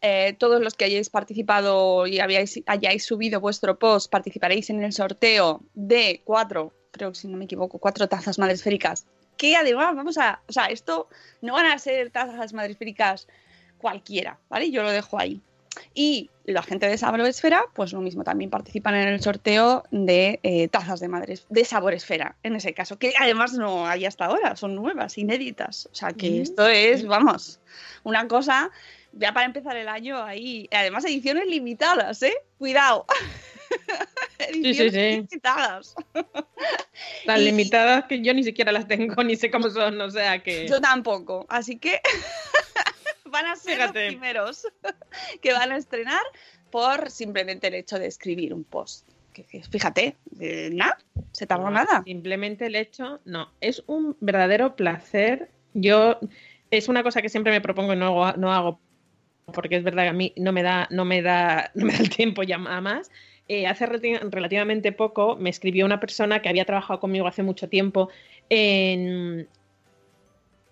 Eh, 0.00 0.36
todos 0.38 0.62
los 0.62 0.74
que 0.74 0.84
hayáis 0.84 1.10
participado 1.10 2.06
y 2.06 2.20
habíais, 2.20 2.62
hayáis 2.66 3.04
subido 3.04 3.40
vuestro 3.40 3.78
post 3.80 4.10
participaréis 4.12 4.70
en 4.70 4.82
el 4.84 4.92
sorteo 4.92 5.60
de 5.74 6.22
cuatro, 6.24 6.72
creo 6.92 7.10
que 7.10 7.18
si 7.18 7.26
no 7.26 7.36
me 7.36 7.46
equivoco, 7.46 7.78
cuatro 7.80 8.08
tazas 8.08 8.38
madresféricas. 8.38 9.06
Que 9.38 9.56
además, 9.56 9.96
vamos 9.96 10.18
a. 10.18 10.40
O 10.48 10.52
sea, 10.52 10.66
esto 10.66 11.08
no 11.40 11.54
van 11.54 11.66
a 11.66 11.78
ser 11.78 12.10
tazas 12.10 12.52
madresféricas 12.52 13.26
cualquiera, 13.78 14.38
¿vale? 14.50 14.70
Yo 14.70 14.82
lo 14.82 14.90
dejo 14.90 15.18
ahí. 15.18 15.40
Y 15.94 16.28
la 16.44 16.62
gente 16.62 16.88
de 16.88 16.98
Sabor 16.98 17.20
Esfera, 17.20 17.62
pues 17.72 17.92
lo 17.92 18.00
mismo, 18.00 18.24
también 18.24 18.50
participan 18.50 18.96
en 18.96 19.06
el 19.08 19.22
sorteo 19.22 19.84
de 19.92 20.40
eh, 20.42 20.66
tazas 20.68 20.98
de 20.98 21.06
madres, 21.06 21.46
de 21.48 21.64
Sabor 21.64 21.94
Esfera, 21.94 22.34
en 22.42 22.56
ese 22.56 22.74
caso, 22.74 22.98
que 22.98 23.12
además 23.18 23.52
no 23.52 23.86
hay 23.86 24.04
hasta 24.04 24.24
ahora, 24.24 24.56
son 24.56 24.74
nuevas, 24.74 25.18
inéditas. 25.18 25.88
O 25.92 25.94
sea 25.94 26.10
que 26.12 26.30
Mm. 26.30 26.42
esto 26.42 26.66
es, 26.66 27.06
vamos, 27.06 27.60
una 28.02 28.26
cosa, 28.26 28.70
ya 29.12 29.32
para 29.32 29.46
empezar 29.46 29.76
el 29.76 29.88
año 29.88 30.20
ahí, 30.20 30.68
además 30.72 31.04
ediciones 31.04 31.46
limitadas, 31.46 32.22
¿eh? 32.22 32.34
Cuidado. 32.58 33.06
ediciones 34.38 34.92
sí. 34.92 34.98
limitadas. 35.00 35.94
Tan 37.26 37.40
Y- 37.40 37.44
limitadas 37.44 38.04
que 38.04 38.20
yo 38.22 38.34
ni 38.34 38.42
siquiera 38.44 38.72
las 38.72 38.86
tengo, 38.88 39.22
ni 39.24 39.36
sé 39.36 39.50
cómo 39.50 39.70
son, 39.70 40.00
o 40.00 40.10
sea 40.10 40.42
que... 40.42 40.66
Yo 40.68 40.80
tampoco, 40.80 41.46
así 41.48 41.78
que 41.78 42.00
van 43.26 43.46
a 43.46 43.56
ser 43.56 43.76
Fíjate. 43.76 44.04
los 44.04 44.12
primeros 44.14 44.66
que 45.42 45.52
van 45.52 45.72
a 45.72 45.76
estrenar 45.76 46.22
por 46.70 47.10
simplemente 47.10 47.68
el 47.68 47.74
hecho 47.74 47.98
de 47.98 48.06
escribir 48.06 48.52
un 48.54 48.64
post. 48.64 49.08
Que, 49.32 49.44
que, 49.44 49.62
fíjate, 49.62 50.16
eh, 50.40 50.70
nada, 50.72 50.98
se 51.32 51.46
tardó 51.46 51.70
nada. 51.70 52.02
Simplemente 52.04 52.66
el 52.66 52.74
hecho, 52.74 53.20
no, 53.24 53.52
es 53.60 53.84
un 53.86 54.16
verdadero 54.20 54.74
placer. 54.74 55.50
Yo, 55.74 56.18
es 56.70 56.88
una 56.88 57.02
cosa 57.04 57.22
que 57.22 57.28
siempre 57.28 57.52
me 57.52 57.60
propongo 57.60 57.92
y 57.92 57.96
no 57.96 58.06
hago, 58.06 58.36
no 58.36 58.52
hago 58.52 58.80
porque 59.52 59.76
es 59.76 59.82
verdad 59.82 60.04
que 60.04 60.08
a 60.10 60.14
mí 60.14 60.32
no 60.36 60.52
me 60.52 60.62
da, 60.62 60.88
no 60.90 61.04
me 61.04 61.22
da, 61.22 61.70
no 61.74 61.86
me 61.86 61.92
da 61.92 62.00
el 62.00 62.10
tiempo 62.10 62.42
ya 62.42 62.56
a 62.56 62.80
más. 62.80 63.10
Eh, 63.48 63.66
hace 63.66 63.86
relativamente 63.86 64.92
poco 64.92 65.36
me 65.36 65.48
escribió 65.48 65.86
una 65.86 66.00
persona 66.00 66.42
que 66.42 66.50
había 66.50 66.66
trabajado 66.66 67.00
conmigo 67.00 67.26
hace 67.26 67.42
mucho 67.42 67.66
tiempo 67.68 68.10
en, 68.50 69.48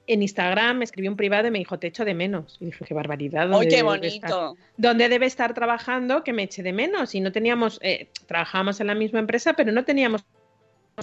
en 0.06 0.22
Instagram, 0.22 0.78
me 0.78 0.84
escribió 0.84 1.10
un 1.10 1.16
privado 1.16 1.48
y 1.48 1.50
me 1.50 1.58
dijo, 1.58 1.78
te 1.78 1.86
echo 1.86 2.04
de 2.04 2.14
menos. 2.14 2.58
Y 2.60 2.66
dije, 2.66 2.84
qué 2.84 2.92
barbaridad. 2.92 3.44
¡Ay, 3.44 3.50
¿dónde 3.50 3.68
qué 3.68 3.76
debe 3.82 4.06
estar?". 4.06 4.30
bonito! 4.30 4.56
¿Dónde 4.76 5.08
debe 5.08 5.26
estar 5.26 5.54
trabajando 5.54 6.22
que 6.22 6.34
me 6.34 6.42
eche 6.42 6.62
de 6.62 6.74
menos? 6.74 7.14
Y 7.14 7.20
no 7.20 7.32
teníamos, 7.32 7.78
eh, 7.82 8.08
trabajábamos 8.26 8.78
en 8.80 8.88
la 8.88 8.94
misma 8.94 9.20
empresa, 9.20 9.54
pero 9.54 9.72
no 9.72 9.84
teníamos 9.84 10.24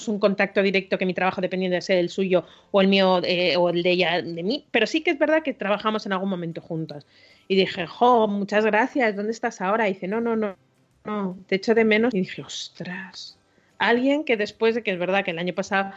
un 0.08 0.20
contacto 0.20 0.62
directo 0.62 0.98
que 0.98 1.06
mi 1.06 1.14
trabajo 1.14 1.40
dependiendo 1.40 1.76
de 1.76 1.82
ser 1.82 1.98
el 2.00 2.10
suyo 2.10 2.46
o 2.72 2.82
el 2.82 2.88
mío 2.88 3.22
eh, 3.24 3.56
o 3.58 3.70
el 3.70 3.84
de 3.84 3.92
ella 3.92 4.22
de 4.22 4.44
mí, 4.44 4.66
pero 4.72 4.88
sí 4.88 5.02
que 5.02 5.12
es 5.12 5.20
verdad 5.20 5.44
que 5.44 5.54
trabajamos 5.54 6.06
en 6.06 6.14
algún 6.14 6.30
momento 6.30 6.62
juntas. 6.62 7.06
Y 7.48 7.56
dije, 7.56 7.86
jo, 7.88 8.28
muchas 8.28 8.66
gracias, 8.66 9.16
¿dónde 9.16 9.32
estás 9.32 9.62
ahora? 9.62 9.88
Y 9.90 9.94
dice, 9.94 10.08
no, 10.08 10.22
no, 10.22 10.36
no, 10.36 10.56
no, 11.06 11.38
te 11.48 11.56
echo 11.56 11.76
de 11.76 11.86
menos. 11.86 12.14
Y 12.14 12.20
dije, 12.20 12.42
ostras, 12.42 13.38
alguien 13.78 14.24
que 14.24 14.38
después 14.38 14.76
de 14.76 14.84
que 14.84 14.92
es 14.92 15.00
verdad 15.00 15.24
que 15.26 15.32
el 15.32 15.40
año 15.40 15.54
pasado 15.54 15.92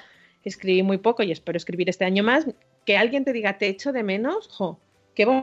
escribí 0.44 0.82
muy 0.82 0.98
poco 0.98 1.22
y 1.22 1.32
espero 1.32 1.56
escribir 1.56 1.88
este 1.88 2.04
año 2.04 2.22
más, 2.24 2.46
que 2.84 2.96
alguien 2.96 3.24
te 3.24 3.32
diga, 3.32 3.58
te 3.58 3.68
echo 3.68 3.92
de 3.92 4.02
menos, 4.02 4.48
jo, 4.48 4.78
qué 5.14 5.24
bo- 5.24 5.42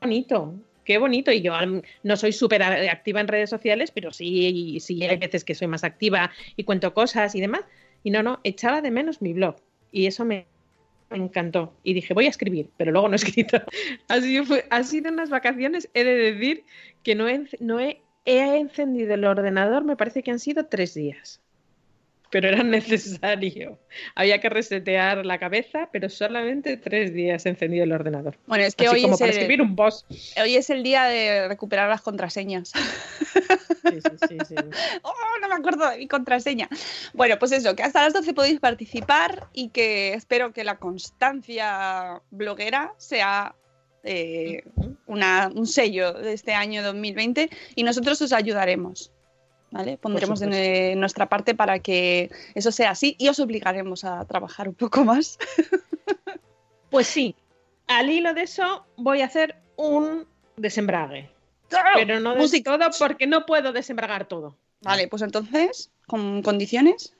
bonito, 0.00 0.54
qué 0.84 0.98
bonito. 0.98 1.32
Y 1.32 1.42
yo 1.42 1.54
no 2.02 2.16
soy 2.16 2.32
súper 2.32 2.62
activa 2.62 3.20
en 3.20 3.28
redes 3.28 3.50
sociales, 3.50 3.90
pero 3.90 4.12
sí, 4.12 4.78
sí 4.80 5.02
hay 5.04 5.16
veces 5.18 5.44
que 5.44 5.54
soy 5.54 5.68
más 5.68 5.84
activa 5.84 6.30
y 6.56 6.64
cuento 6.64 6.94
cosas 6.94 7.34
y 7.34 7.40
demás. 7.40 7.62
Y 8.02 8.10
no, 8.10 8.22
no, 8.22 8.40
echaba 8.44 8.80
de 8.82 8.90
menos 8.90 9.22
mi 9.22 9.32
blog. 9.32 9.56
Y 9.90 10.06
eso 10.06 10.24
me, 10.24 10.46
me 11.10 11.18
encantó. 11.18 11.78
Y 11.82 11.94
dije, 11.94 12.14
voy 12.14 12.26
a 12.26 12.30
escribir, 12.30 12.70
pero 12.76 12.92
luego 12.92 13.08
no 13.08 13.14
he 13.14 13.16
escrito. 13.22 13.58
Sido, 14.20 14.44
fue- 14.44 14.66
ha 14.70 14.82
sido 14.84 15.10
unas 15.12 15.30
vacaciones, 15.30 15.88
he 15.94 16.04
de 16.04 16.14
decir 16.32 16.66
que 17.02 17.14
no 17.14 17.28
he, 17.28 17.44
no 17.60 17.80
he 17.80 18.02
encendido 18.58 19.14
el 19.14 19.24
ordenador, 19.24 19.84
me 19.84 19.96
parece 19.96 20.22
que 20.22 20.30
han 20.32 20.40
sido 20.40 20.66
tres 20.66 20.94
días. 20.94 21.42
Pero 22.36 22.48
era 22.48 22.62
necesario. 22.62 23.78
Había 24.14 24.42
que 24.42 24.50
resetear 24.50 25.24
la 25.24 25.38
cabeza, 25.38 25.88
pero 25.90 26.10
solamente 26.10 26.76
tres 26.76 27.14
días 27.14 27.46
encendido 27.46 27.84
el 27.84 27.92
ordenador. 27.92 28.36
Bueno, 28.46 28.62
es 28.64 28.74
que 28.74 28.84
Así 28.86 28.96
hoy 28.96 29.00
como 29.02 29.14
es, 29.14 29.20
para 29.20 29.32
el, 29.32 29.38
escribir 29.38 29.62
un 29.62 29.74
post. 29.74 30.04
hoy 30.38 30.54
es 30.54 30.68
el 30.68 30.82
día 30.82 31.04
de 31.04 31.48
recuperar 31.48 31.88
las 31.88 32.02
contraseñas. 32.02 32.72
Sí, 32.74 34.00
sí, 34.02 34.26
sí, 34.28 34.38
sí. 34.48 34.54
¡Oh, 35.02 35.14
no 35.40 35.48
me 35.48 35.54
acuerdo 35.54 35.88
de 35.88 35.96
mi 35.96 36.06
contraseña! 36.08 36.68
Bueno, 37.14 37.38
pues 37.38 37.52
eso, 37.52 37.74
que 37.74 37.82
hasta 37.84 38.02
las 38.02 38.12
12 38.12 38.34
podéis 38.34 38.60
participar 38.60 39.46
y 39.54 39.70
que 39.70 40.12
espero 40.12 40.52
que 40.52 40.62
la 40.62 40.76
constancia 40.76 42.20
bloguera 42.30 42.92
sea 42.98 43.54
eh, 44.04 44.62
una- 45.06 45.50
un 45.54 45.66
sello 45.66 46.12
de 46.12 46.34
este 46.34 46.52
año 46.52 46.82
2020 46.82 47.48
y 47.76 47.82
nosotros 47.82 48.20
os 48.20 48.34
ayudaremos. 48.34 49.10
¿Vale? 49.70 49.98
Pondremos 49.98 50.40
de 50.40 50.46
nue- 50.46 50.96
nuestra 50.96 51.28
parte 51.28 51.54
para 51.54 51.80
que 51.80 52.30
eso 52.54 52.70
sea 52.72 52.90
así 52.90 53.16
y 53.18 53.28
os 53.28 53.40
obligaremos 53.40 54.04
a 54.04 54.24
trabajar 54.24 54.68
un 54.68 54.74
poco 54.74 55.04
más. 55.04 55.38
Pues 56.88 57.08
sí, 57.08 57.34
al 57.88 58.08
hilo 58.08 58.32
de 58.32 58.42
eso 58.42 58.86
voy 58.96 59.20
a 59.20 59.26
hacer 59.26 59.56
un 59.76 60.24
desembrague. 60.56 61.28
Pero 61.94 62.20
no 62.20 62.34
de 62.34 62.40
Música. 62.40 62.78
todo 62.78 62.88
porque 62.98 63.26
no 63.26 63.44
puedo 63.44 63.72
desembragar 63.72 64.26
todo. 64.28 64.56
Vale, 64.82 65.08
pues 65.08 65.22
entonces, 65.22 65.90
con 66.06 66.42
condiciones. 66.42 67.12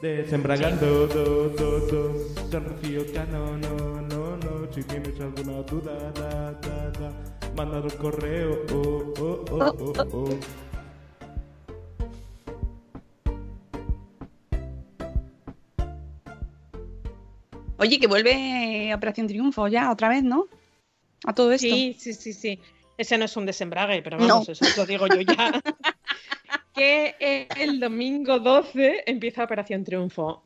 Desembragando, 0.00 1.06
do, 1.06 1.48
do, 1.50 1.78
do, 1.86 2.26
San 2.50 2.64
Rocío 2.64 3.02
Cano, 3.14 3.56
no, 3.56 4.00
no, 4.02 4.36
no, 4.36 4.72
si 4.72 4.82
tienes 4.82 5.18
alguna 5.20 5.62
duda, 5.62 6.10
da, 6.12 6.52
da, 6.52 6.90
da, 6.90 7.12
mandad 7.56 7.84
un 7.84 7.90
correo, 7.98 8.60
oh, 8.74 9.14
oh, 9.20 9.44
oh, 9.50 9.94
oh, 9.96 10.06
oh. 10.12 10.28
Oye, 17.82 17.98
que 17.98 18.06
vuelve 18.06 18.94
Operación 18.94 19.26
Triunfo 19.26 19.66
ya 19.66 19.90
otra 19.90 20.08
vez, 20.08 20.22
¿no? 20.22 20.46
A 21.24 21.34
todo 21.34 21.50
esto. 21.50 21.66
Sí, 21.66 21.96
sí, 21.98 22.14
sí, 22.14 22.32
sí. 22.32 22.60
Ese 22.96 23.18
no 23.18 23.24
es 23.24 23.36
un 23.36 23.44
desembrague, 23.44 24.02
pero 24.02 24.18
No. 24.18 24.28
vamos, 24.28 24.48
eso 24.48 24.64
lo 24.76 24.86
digo 24.86 25.08
yo 25.08 25.20
ya. 25.20 25.60
que 26.74 27.16
eh, 27.18 27.48
el 27.58 27.80
domingo 27.80 28.38
12 28.38 29.02
empieza 29.06 29.42
Operación 29.42 29.82
Triunfo. 29.82 30.44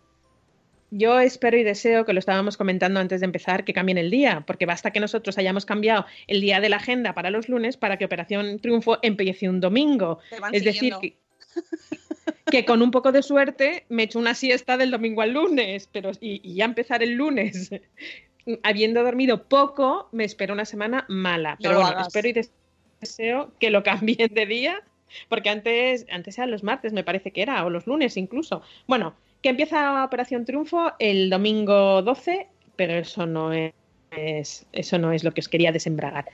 Yo 0.90 1.20
espero 1.20 1.58
y 1.58 1.62
deseo, 1.62 2.06
que 2.06 2.14
lo 2.14 2.20
estábamos 2.20 2.56
comentando 2.56 3.00
antes 3.00 3.20
de 3.20 3.26
empezar, 3.26 3.64
que 3.64 3.74
cambien 3.74 3.98
el 3.98 4.10
día, 4.10 4.44
porque 4.46 4.64
basta 4.64 4.92
que 4.92 5.00
nosotros 5.00 5.36
hayamos 5.36 5.66
cambiado 5.66 6.06
el 6.28 6.40
día 6.40 6.60
de 6.60 6.70
la 6.70 6.76
agenda 6.76 7.12
para 7.12 7.28
los 7.28 7.50
lunes 7.50 7.76
para 7.76 7.98
que 7.98 8.06
Operación 8.06 8.60
Triunfo 8.60 8.98
empiece 9.02 9.48
un 9.48 9.60
domingo. 9.60 10.20
Es 10.52 10.64
decir, 10.64 10.94
que, 11.02 11.18
que 12.50 12.64
con 12.64 12.82
un 12.82 12.90
poco 12.90 13.12
de 13.12 13.22
suerte 13.22 13.84
me 13.88 14.04
echo 14.04 14.18
una 14.18 14.34
siesta 14.34 14.76
del 14.76 14.90
domingo 14.90 15.22
al 15.22 15.32
lunes, 15.32 15.88
pero 15.92 16.10
y, 16.20 16.40
y 16.42 16.54
ya 16.54 16.64
empezar 16.64 17.02
el 17.02 17.12
lunes 17.12 17.70
habiendo 18.62 19.02
dormido 19.02 19.44
poco, 19.44 20.08
me 20.12 20.24
espero 20.24 20.54
una 20.54 20.64
semana 20.64 21.04
mala. 21.08 21.58
Pero 21.60 21.76
bueno, 21.76 21.90
hagas. 21.90 22.06
espero 22.08 22.28
y 22.28 22.32
des- 22.32 22.52
deseo 23.00 23.52
que 23.58 23.70
lo 23.70 23.82
cambien 23.82 24.32
de 24.32 24.46
día, 24.46 24.82
porque 25.28 25.50
antes, 25.50 26.06
antes 26.10 26.38
eran 26.38 26.50
los 26.50 26.62
martes, 26.62 26.92
me 26.92 27.02
parece 27.04 27.30
que 27.32 27.42
era, 27.42 27.64
o 27.64 27.70
los 27.70 27.86
lunes 27.86 28.16
incluso. 28.16 28.62
Bueno, 28.86 29.14
que 29.42 29.48
empieza 29.50 30.04
Operación 30.04 30.44
Triunfo 30.44 30.92
el 30.98 31.28
domingo 31.30 32.02
12, 32.02 32.46
pero 32.76 32.94
eso 32.94 33.26
no 33.26 33.52
es, 33.52 34.66
eso 34.72 34.98
no 34.98 35.12
es 35.12 35.24
lo 35.24 35.32
que 35.32 35.40
os 35.40 35.48
quería 35.48 35.72
desembragar. 35.72 36.26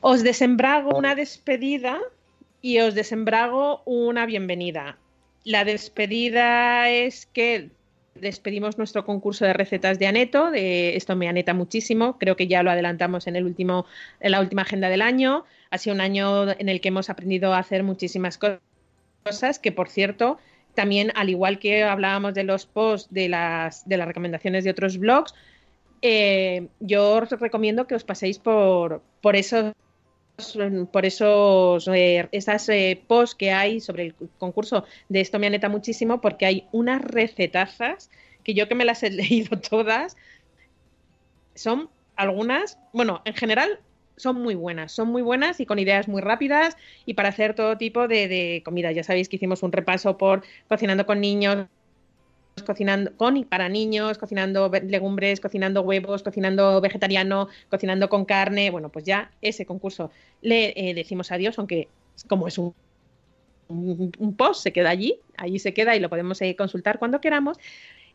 Os 0.00 0.22
desembrago 0.22 0.96
una 0.96 1.14
despedida 1.14 1.98
y 2.62 2.78
os 2.80 2.94
desembrago 2.94 3.82
una 3.84 4.26
bienvenida. 4.26 4.98
La 5.44 5.64
despedida 5.64 6.90
es 6.90 7.26
que 7.26 7.70
despedimos 8.14 8.78
nuestro 8.78 9.04
concurso 9.04 9.44
de 9.44 9.52
recetas 9.52 9.98
de 9.98 10.06
Aneto, 10.06 10.50
de 10.50 10.96
esto 10.96 11.14
me 11.16 11.28
aneta 11.28 11.54
muchísimo, 11.54 12.18
creo 12.18 12.36
que 12.36 12.48
ya 12.48 12.62
lo 12.62 12.70
adelantamos 12.70 13.26
en 13.28 13.36
el 13.36 13.44
último 13.44 13.86
en 14.20 14.32
la 14.32 14.40
última 14.40 14.62
agenda 14.62 14.88
del 14.88 15.02
año. 15.02 15.44
Ha 15.70 15.78
sido 15.78 15.94
un 15.94 16.00
año 16.00 16.50
en 16.50 16.68
el 16.68 16.80
que 16.80 16.88
hemos 16.88 17.10
aprendido 17.10 17.54
a 17.54 17.58
hacer 17.58 17.82
muchísimas 17.84 18.36
co- 18.36 18.58
cosas 19.22 19.58
que 19.58 19.70
por 19.72 19.88
cierto, 19.88 20.38
también 20.74 21.12
al 21.14 21.28
igual 21.30 21.58
que 21.58 21.84
hablábamos 21.84 22.34
de 22.34 22.44
los 22.44 22.66
posts 22.66 23.12
de 23.12 23.28
las 23.28 23.88
de 23.88 23.96
las 23.96 24.08
recomendaciones 24.08 24.64
de 24.64 24.70
otros 24.70 24.98
blogs, 24.98 25.34
eh, 26.02 26.66
yo 26.80 27.12
os 27.16 27.30
recomiendo 27.30 27.86
que 27.86 27.94
os 27.94 28.04
paséis 28.04 28.38
por, 28.38 29.02
por 29.20 29.36
esos 29.36 29.72
por 30.92 31.04
esos 31.04 31.88
eh, 31.88 32.28
esas 32.30 32.68
eh, 32.68 33.02
posts 33.08 33.34
que 33.34 33.50
hay 33.50 33.80
sobre 33.80 34.04
el 34.04 34.14
concurso 34.38 34.84
de 35.08 35.20
esto 35.20 35.40
me 35.40 35.48
aneta 35.48 35.68
muchísimo 35.68 36.20
porque 36.20 36.46
hay 36.46 36.68
unas 36.70 37.02
recetazas 37.02 38.08
que 38.44 38.54
yo 38.54 38.68
que 38.68 38.76
me 38.76 38.84
las 38.84 39.02
he 39.02 39.10
leído 39.10 39.58
todas 39.58 40.16
son 41.54 41.90
algunas, 42.14 42.78
bueno, 42.92 43.20
en 43.24 43.34
general 43.34 43.80
son 44.16 44.40
muy 44.40 44.54
buenas, 44.54 44.92
son 44.92 45.08
muy 45.08 45.22
buenas 45.22 45.60
y 45.60 45.66
con 45.66 45.78
ideas 45.78 46.08
muy 46.08 46.22
rápidas 46.22 46.76
y 47.04 47.14
para 47.14 47.30
hacer 47.30 47.54
todo 47.54 47.76
tipo 47.76 48.06
de, 48.08 48.28
de 48.28 48.62
comida. 48.64 48.92
Ya 48.92 49.04
sabéis 49.04 49.28
que 49.28 49.36
hicimos 49.36 49.62
un 49.62 49.72
repaso 49.72 50.18
por 50.18 50.44
cocinando 50.68 51.06
con 51.06 51.20
niños, 51.20 51.66
cocinando 52.62 53.16
con 53.16 53.36
y 53.36 53.44
para 53.44 53.68
niños, 53.68 54.18
cocinando 54.18 54.70
legumbres, 54.70 55.40
cocinando 55.40 55.82
huevos, 55.82 56.22
cocinando 56.22 56.80
vegetariano, 56.80 57.48
cocinando 57.70 58.08
con 58.08 58.24
carne. 58.24 58.70
Bueno, 58.70 58.90
pues 58.90 59.04
ya 59.04 59.30
ese 59.40 59.66
concurso 59.66 60.10
le 60.42 60.72
eh, 60.76 60.94
decimos 60.94 61.32
adiós, 61.32 61.58
aunque 61.58 61.88
como 62.26 62.48
es 62.48 62.58
un, 62.58 62.74
un, 63.68 64.36
post, 64.36 64.62
se 64.62 64.72
queda 64.72 64.90
allí, 64.90 65.20
allí 65.36 65.58
se 65.58 65.74
queda 65.74 65.94
y 65.96 66.00
lo 66.00 66.08
podemos 66.08 66.40
eh, 66.42 66.56
consultar 66.56 66.98
cuando 66.98 67.20
queramos. 67.20 67.58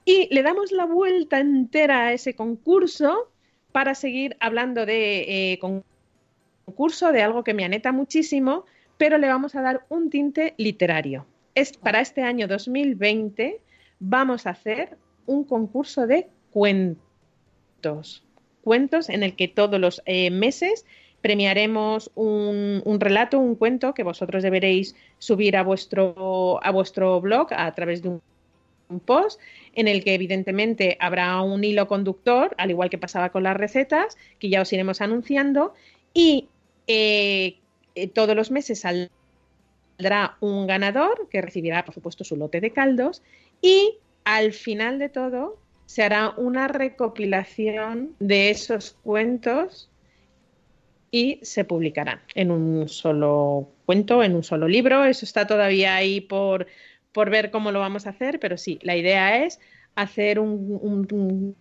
Y 0.06 0.34
le 0.34 0.44
damos 0.44 0.72
la 0.72 0.86
vuelta 0.86 1.40
entera 1.40 2.08
a 2.08 2.14
ese 2.14 2.36
concurso 2.36 3.32
para 3.72 3.96
seguir 3.96 4.36
hablando 4.40 4.86
de 4.86 5.54
eh, 5.54 5.60
con- 5.60 5.84
concurso, 6.66 7.12
de 7.12 7.22
algo 7.22 7.44
que 7.44 7.54
me 7.54 7.64
aneta 7.64 7.92
muchísimo, 7.92 8.66
pero 8.98 9.18
le 9.18 9.28
vamos 9.28 9.56
a 9.56 9.62
dar 9.62 9.86
un 9.90 10.10
tinte 10.10 10.54
literario. 10.58 11.26
Es, 11.56 11.78
para 11.78 12.02
este 12.02 12.24
año 12.24 12.48
2020 12.48 13.62
vamos 14.00 14.46
a 14.46 14.52
hacer 14.52 14.98
un 15.26 15.44
concurso 15.44 16.08
de 16.08 16.28
cuentos. 16.52 18.24
Cuentos 18.64 19.10
en 19.10 19.24
el 19.24 19.36
que 19.36 19.48
todos 19.48 19.80
los 19.80 20.02
eh, 20.06 20.30
meses 20.32 20.86
premiaremos 21.22 22.12
un, 22.16 22.98
relato, 23.00 23.40
un 23.40 23.56
cuento 23.56 23.94
que 23.94 24.04
vosotros 24.04 24.44
deberéis 24.44 24.96
subir 25.20 25.56
a 25.56 25.64
vuestro, 25.64 26.60
a 26.62 26.72
vuestro 26.72 27.22
blog 27.22 27.48
a 27.52 27.74
través 27.74 28.02
de 28.02 28.10
un, 28.10 28.22
un 28.90 29.00
post 29.00 29.40
en 29.74 29.88
el 29.88 30.04
que 30.04 30.14
evidentemente 30.16 30.98
habrá 31.00 31.42
un 31.42 31.64
hilo 31.64 31.88
conductor, 31.88 32.54
al 32.58 32.72
igual 32.72 32.90
que 32.90 32.98
pasaba 32.98 33.30
con 33.30 33.44
las 33.44 33.58
recetas, 33.58 34.18
que 34.40 34.50
ya 34.50 34.62
os 34.62 34.72
iremos 34.74 35.02
anunciando, 35.02 35.74
y 36.14 36.50
eh, 36.88 37.58
eh, 37.96 38.08
todos 38.08 38.36
los 38.36 38.52
meses 38.52 38.82
saldrá 38.82 40.38
un 40.40 40.68
ganador 40.68 41.28
que 41.30 41.42
recibirá, 41.42 41.86
por 41.86 41.94
supuesto, 41.94 42.24
su 42.24 42.36
lote 42.36 42.62
de 42.62 42.72
caldos, 42.72 43.22
y 43.64 43.98
al 44.26 44.54
final 44.54 45.00
de 45.00 45.10
todo 45.10 45.58
se 45.88 46.04
hará 46.04 46.34
una 46.38 46.68
recopilación 46.68 48.16
de 48.20 48.52
esos 48.52 48.98
cuentos 49.04 49.90
y 51.12 51.40
se 51.44 51.64
publicarán 51.64 52.20
en 52.36 52.52
un 52.52 52.90
solo 52.90 53.70
cuento, 53.86 54.22
en 54.22 54.36
un 54.36 54.44
solo 54.44 54.68
libro. 54.68 55.06
Eso 55.06 55.26
está 55.26 55.48
todavía 55.48 55.96
ahí 55.96 56.22
por, 56.22 56.68
por 57.12 57.30
ver 57.30 57.52
cómo 57.52 57.72
lo 57.72 57.80
vamos 57.80 58.06
a 58.06 58.10
hacer, 58.10 58.40
pero 58.40 58.58
sí, 58.58 58.80
la 58.82 58.98
idea 58.98 59.46
es 59.46 59.60
hacer 59.96 60.40
un, 60.40 61.56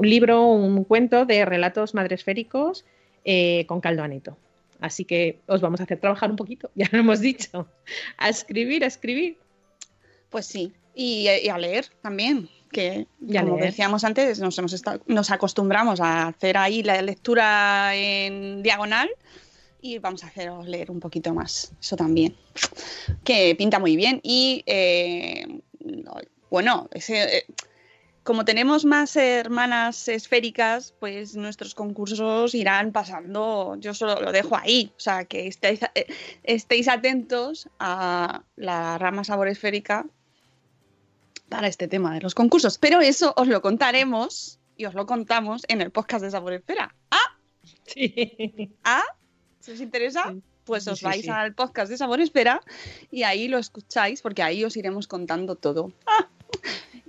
libro, 0.00 0.46
un 0.46 0.84
cuento 0.84 1.26
de 1.26 1.44
relatos 1.44 1.94
madresféricos 1.94 2.86
eh, 3.24 3.66
con 3.66 3.80
caldo 3.80 4.02
aneto. 4.02 4.38
Así 4.80 5.04
que 5.04 5.40
os 5.46 5.60
vamos 5.60 5.80
a 5.80 5.82
hacer 5.82 5.98
trabajar 5.98 6.30
un 6.30 6.36
poquito, 6.36 6.70
ya 6.74 6.88
lo 6.90 7.00
hemos 7.00 7.20
dicho. 7.20 7.66
A 8.16 8.30
escribir, 8.30 8.84
a 8.84 8.86
escribir. 8.86 9.36
Pues 10.30 10.46
sí, 10.46 10.72
y, 10.94 11.28
y 11.28 11.48
a 11.48 11.58
leer 11.58 11.86
también, 12.02 12.48
que 12.72 13.06
Y 13.26 13.36
a 13.36 13.42
como 13.42 13.56
leer. 13.56 13.70
decíamos 13.70 14.04
antes, 14.04 14.38
nos, 14.38 14.56
hemos 14.58 14.72
esta- 14.72 15.00
nos 15.06 15.30
acostumbramos 15.30 16.00
a 16.00 16.28
hacer 16.28 16.56
ahí 16.56 16.82
la 16.82 17.02
lectura 17.02 17.94
en 17.94 18.62
diagonal 18.62 19.10
y 19.82 19.98
vamos 19.98 20.22
a 20.24 20.28
haceros 20.28 20.66
leer 20.68 20.90
un 20.90 21.00
poquito 21.00 21.34
más, 21.34 21.72
eso 21.80 21.96
también, 21.96 22.36
que 23.24 23.54
pinta 23.56 23.78
muy 23.78 23.96
bien. 23.96 24.20
Y 24.22 24.62
eh, 24.66 25.46
no, 25.80 26.14
bueno, 26.50 26.88
ese, 26.92 27.38
eh, 27.38 27.44
como 28.22 28.44
tenemos 28.44 28.84
más 28.84 29.16
hermanas 29.16 30.06
esféricas, 30.08 30.94
pues 31.00 31.34
nuestros 31.34 31.74
concursos 31.74 32.54
irán 32.54 32.92
pasando, 32.92 33.76
yo 33.80 33.94
solo 33.94 34.20
lo 34.20 34.30
dejo 34.30 34.56
ahí, 34.56 34.92
o 34.96 35.00
sea, 35.00 35.24
que 35.24 35.46
estéis, 35.46 35.80
eh, 35.94 36.06
estéis 36.44 36.86
atentos 36.86 37.68
a 37.78 38.42
la 38.56 38.98
rama 38.98 39.24
sabor 39.24 39.48
esférica 39.48 40.06
para 41.50 41.68
este 41.68 41.88
tema 41.88 42.14
de 42.14 42.20
los 42.20 42.34
concursos. 42.34 42.78
Pero 42.78 43.00
eso 43.00 43.34
os 43.36 43.48
lo 43.48 43.60
contaremos 43.60 44.58
y 44.76 44.86
os 44.86 44.94
lo 44.94 45.04
contamos 45.04 45.62
en 45.68 45.82
el 45.82 45.90
podcast 45.90 46.24
de 46.24 46.30
Sabor 46.30 46.54
Esfera. 46.54 46.94
¿Ah? 47.10 47.36
Sí. 47.84 48.72
¿Ah? 48.84 49.04
Si 49.58 49.72
os 49.72 49.80
interesa, 49.80 50.34
pues 50.64 50.88
os 50.88 51.00
sí, 51.00 51.04
vais 51.04 51.22
sí. 51.22 51.30
al 51.30 51.54
podcast 51.54 51.90
de 51.90 51.98
Sabor 51.98 52.20
Esfera 52.20 52.62
y 53.10 53.24
ahí 53.24 53.48
lo 53.48 53.58
escucháis 53.58 54.22
porque 54.22 54.42
ahí 54.42 54.64
os 54.64 54.76
iremos 54.76 55.06
contando 55.06 55.56
todo. 55.56 55.92
Ah. 56.06 56.28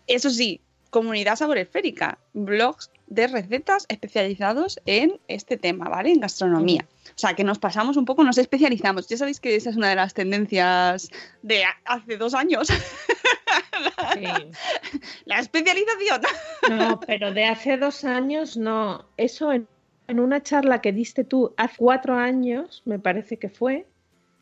Eso 0.08 0.30
sí, 0.30 0.60
comunidad 0.89 1.38
Sabor 1.38 1.60
Esférica, 1.60 2.18
blogs 2.34 2.89
de 3.12 3.28
recetas 3.28 3.86
especializados 3.89 4.80
en 4.86 5.20
este 5.28 5.57
tema, 5.57 5.89
¿vale? 5.89 6.12
En 6.12 6.22
gastronomía. 6.22 6.88
O 7.09 7.18
sea, 7.18 7.34
que 7.34 7.43
nos 7.43 7.59
pasamos 7.59 7.97
un 7.97 8.05
poco, 8.05 8.24
nos 8.24 8.38
especializamos. 8.38 9.09
Ya 9.09 9.18
sabéis 9.18 9.41
que 9.41 9.57
esa 9.57 9.70
es 9.70 9.76
una 9.76 9.89
de 9.89 9.97
las 9.97 10.14
tendencias 10.14 11.09
de 11.41 11.66
hace 11.84 12.16
dos 12.16 12.34
años. 12.34 12.70
Sí. 12.70 14.24
La 15.26 15.39
especialización. 15.39 16.22
No, 16.70 17.01
pero 17.01 17.34
de 17.34 17.45
hace 17.45 17.76
dos 17.76 18.05
años 18.05 18.55
no. 18.55 19.05
Eso 19.18 19.51
en, 19.51 19.68
en 20.07 20.20
una 20.22 20.41
charla 20.41 20.80
que 20.80 20.93
diste 20.93 21.26
tú 21.26 21.53
hace 21.57 21.76
cuatro 21.78 22.16
años, 22.16 22.82
me 22.86 22.97
parece 22.97 23.38
que 23.38 23.49
fue, 23.49 23.88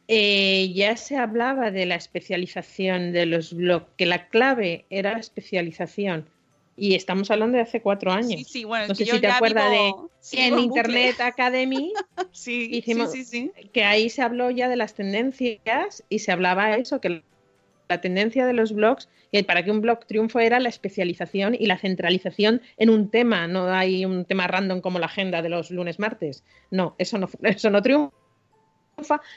eh, 0.08 0.72
ya 0.74 0.96
se 0.96 1.18
hablaba 1.18 1.72
de 1.72 1.88
la 1.88 1.96
especialización 1.96 3.14
de 3.14 3.26
los 3.26 3.54
blogs, 3.54 3.88
que 3.98 4.06
la 4.06 4.28
clave 4.28 4.86
era 4.92 5.14
la 5.14 5.20
especialización. 5.20 6.28
Y 6.80 6.96
estamos 6.96 7.30
hablando 7.30 7.58
de 7.58 7.64
hace 7.64 7.82
cuatro 7.82 8.12
años. 8.12 8.30
Sí, 8.40 8.44
sí, 8.46 8.64
bueno, 8.64 8.88
No 8.88 8.96
sé 8.96 9.06
si 9.06 9.20
te 9.20 9.28
acuerdas 9.28 9.70
vivo- 9.70 10.10
de 10.32 10.46
en 10.46 10.50
bucle. 10.56 10.64
Internet 10.64 11.20
Academy, 11.22 11.94
Sí, 12.32 12.70
hicimos- 12.72 13.12
sí, 13.12 13.26
sí, 13.26 13.52
sí. 13.56 13.70
que 13.74 13.84
ahí 13.84 14.10
se 14.10 14.22
habló 14.22 14.50
ya 14.52 14.70
de 14.70 14.76
las 14.78 14.94
tendencias 14.96 16.04
y 16.10 16.20
se 16.20 16.32
hablaba 16.32 16.76
eso, 16.76 17.02
que 17.02 17.24
la 17.90 18.02
tendencia 18.02 18.46
de 18.46 18.54
los 18.54 18.72
blogs, 18.74 19.10
y 19.32 19.42
para 19.44 19.64
que 19.64 19.72
un 19.72 19.82
blog 19.82 20.06
triunfe 20.06 20.46
era 20.46 20.60
la 20.60 20.70
especialización 20.70 21.56
y 21.56 21.66
la 21.66 21.78
centralización 21.80 22.62
en 22.78 22.92
un 22.92 23.10
tema, 23.10 23.48
no 23.48 23.66
hay 23.74 24.06
un 24.06 24.26
tema 24.26 24.46
random 24.48 24.80
como 24.82 25.00
la 25.00 25.08
agenda 25.08 25.42
de 25.42 25.50
los 25.50 25.72
lunes 25.72 25.98
martes. 26.00 26.44
No, 26.70 26.96
eso 27.00 27.18
no, 27.18 27.28
eso 27.44 27.70
no 27.72 27.82
triunfa, 27.82 28.14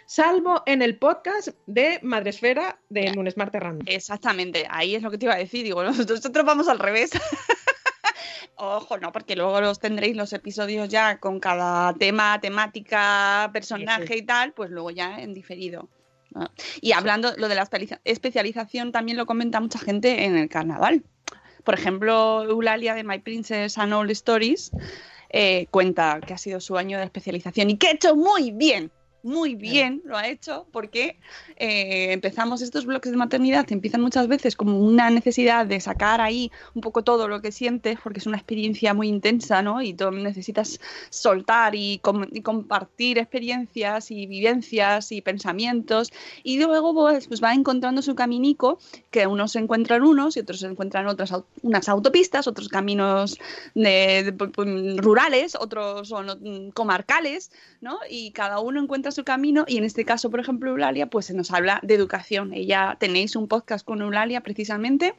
salvo 0.06 0.62
en 0.66 0.82
el 0.82 0.96
podcast 0.98 1.48
de 1.66 1.98
Madresfera 2.02 2.78
de 2.88 3.12
lunes 3.12 3.36
martes 3.36 3.62
random. 3.62 3.86
Exactamente, 3.88 4.66
ahí 4.70 4.94
es 4.94 5.02
lo 5.02 5.10
que 5.10 5.18
te 5.18 5.26
iba 5.26 5.34
a 5.34 5.38
decir. 5.38 5.64
Digo, 5.64 5.82
nosotros 5.84 6.44
vamos 6.44 6.68
al 6.68 6.78
revés. 6.78 7.10
Ojo, 8.56 8.98
no, 8.98 9.10
porque 9.12 9.34
luego 9.34 9.60
los 9.60 9.80
tendréis 9.80 10.16
los 10.16 10.32
episodios 10.32 10.88
ya 10.88 11.18
con 11.18 11.40
cada 11.40 11.92
tema, 11.94 12.40
temática, 12.40 13.50
personaje 13.52 14.16
y 14.18 14.22
tal, 14.22 14.52
pues 14.52 14.70
luego 14.70 14.90
ya 14.90 15.20
en 15.20 15.34
diferido. 15.34 15.88
¿no? 16.30 16.48
Y 16.80 16.92
hablando 16.92 17.32
lo 17.36 17.48
de 17.48 17.54
la 17.56 17.62
especializa- 17.64 18.00
especialización, 18.04 18.92
también 18.92 19.18
lo 19.18 19.26
comenta 19.26 19.58
mucha 19.60 19.78
gente 19.78 20.24
en 20.24 20.36
el 20.36 20.48
carnaval. 20.48 21.02
Por 21.64 21.74
ejemplo, 21.74 22.42
Eulalia 22.44 22.94
de 22.94 23.04
My 23.04 23.18
Princess 23.18 23.78
and 23.78 23.92
All 23.92 24.10
Stories 24.10 24.70
eh, 25.30 25.66
cuenta 25.70 26.20
que 26.24 26.34
ha 26.34 26.38
sido 26.38 26.60
su 26.60 26.76
año 26.76 26.98
de 26.98 27.04
especialización 27.04 27.70
y 27.70 27.78
que 27.78 27.88
ha 27.88 27.92
hecho 27.92 28.14
muy 28.14 28.50
bien, 28.52 28.90
muy 29.22 29.54
bien 29.54 30.02
lo 30.04 30.16
ha 30.16 30.26
hecho 30.28 30.66
porque 30.72 31.16
eh, 31.56 32.12
empezamos 32.12 32.60
estos 32.60 32.86
bloques 32.86 33.12
de 33.12 33.16
maternidad, 33.18 33.70
empiezan 33.70 34.00
muchas 34.00 34.26
veces 34.26 34.56
como 34.56 34.78
una 34.80 35.10
necesidad 35.10 35.64
de 35.64 35.80
sacar 35.80 36.20
ahí 36.20 36.50
un 36.74 36.80
poco 36.82 37.04
todo 37.04 37.28
lo 37.28 37.40
que 37.40 37.52
sientes, 37.52 37.98
porque 38.02 38.18
es 38.18 38.26
una 38.26 38.36
experiencia 38.36 38.94
muy 38.94 39.06
intensa, 39.08 39.62
¿no? 39.62 39.80
Y 39.80 39.94
tú 39.94 40.10
necesitas 40.10 40.80
soltar 41.10 41.74
y, 41.76 41.98
com- 41.98 42.26
y 42.32 42.40
compartir 42.40 43.18
experiencias 43.18 44.10
y 44.10 44.26
vivencias 44.26 45.12
y 45.12 45.20
pensamientos, 45.20 46.10
y 46.42 46.58
luego 46.58 46.92
pues, 46.92 47.28
pues 47.28 47.40
va 47.42 47.54
encontrando 47.54 48.02
su 48.02 48.14
caminico, 48.16 48.78
que 49.12 49.26
unos 49.28 49.52
se 49.52 49.60
encuentran 49.60 50.02
unos 50.02 50.36
y 50.36 50.40
otros 50.40 50.58
se 50.60 50.66
encuentran 50.66 51.06
otras 51.06 51.32
unas 51.62 51.88
autopistas, 51.88 52.48
otros 52.48 52.68
caminos 52.68 53.38
de- 53.74 54.24
de- 54.24 54.34
pu- 54.36 54.50
pu- 54.50 54.96
rurales, 55.00 55.54
otros 55.54 56.08
son 56.08 56.26
mm, 56.26 56.70
comarcales, 56.70 57.52
¿no? 57.80 57.98
Y 58.10 58.32
cada 58.32 58.58
uno 58.58 58.82
encuentra 58.82 59.11
su 59.12 59.24
camino 59.24 59.64
y 59.68 59.78
en 59.78 59.84
este 59.84 60.04
caso, 60.04 60.30
por 60.30 60.40
ejemplo, 60.40 60.70
Eulalia, 60.70 61.06
pues 61.06 61.26
se 61.26 61.34
nos 61.34 61.50
habla 61.50 61.80
de 61.82 61.94
educación. 61.94 62.52
Ella 62.52 62.96
tenéis 62.98 63.36
un 63.36 63.48
podcast 63.48 63.84
con 63.84 64.02
Eulalia 64.02 64.40
precisamente 64.42 65.14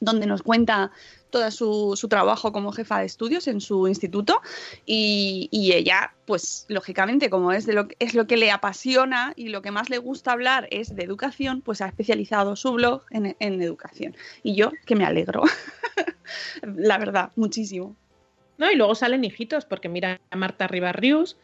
donde 0.00 0.26
nos 0.26 0.42
cuenta 0.42 0.90
todo 1.30 1.50
su, 1.50 1.94
su 1.96 2.08
trabajo 2.08 2.52
como 2.52 2.72
jefa 2.72 3.00
de 3.00 3.06
estudios 3.06 3.48
en 3.48 3.60
su 3.60 3.86
instituto 3.88 4.40
y, 4.86 5.48
y 5.50 5.72
ella, 5.72 6.14
pues 6.26 6.64
lógicamente, 6.68 7.28
como 7.28 7.52
es, 7.52 7.66
de 7.66 7.74
lo, 7.74 7.88
es 7.98 8.14
lo 8.14 8.26
que 8.26 8.36
le 8.36 8.50
apasiona 8.50 9.32
y 9.36 9.48
lo 9.48 9.60
que 9.60 9.70
más 9.70 9.90
le 9.90 9.98
gusta 9.98 10.32
hablar 10.32 10.68
es 10.70 10.94
de 10.94 11.02
educación, 11.02 11.60
pues 11.60 11.80
ha 11.80 11.86
especializado 11.86 12.56
su 12.56 12.72
blog 12.72 13.02
en, 13.10 13.36
en 13.40 13.62
educación. 13.62 14.16
Y 14.42 14.54
yo, 14.54 14.72
que 14.86 14.94
me 14.94 15.04
alegro, 15.04 15.42
la 16.62 16.96
verdad, 16.98 17.32
muchísimo. 17.36 17.94
¿no? 18.56 18.70
Y 18.70 18.76
luego 18.76 18.94
salen 18.94 19.24
hijitos, 19.24 19.64
porque 19.64 19.88
mira 19.88 20.20
a 20.30 20.36
Marta 20.36 20.66
Ribarrius, 20.66 21.36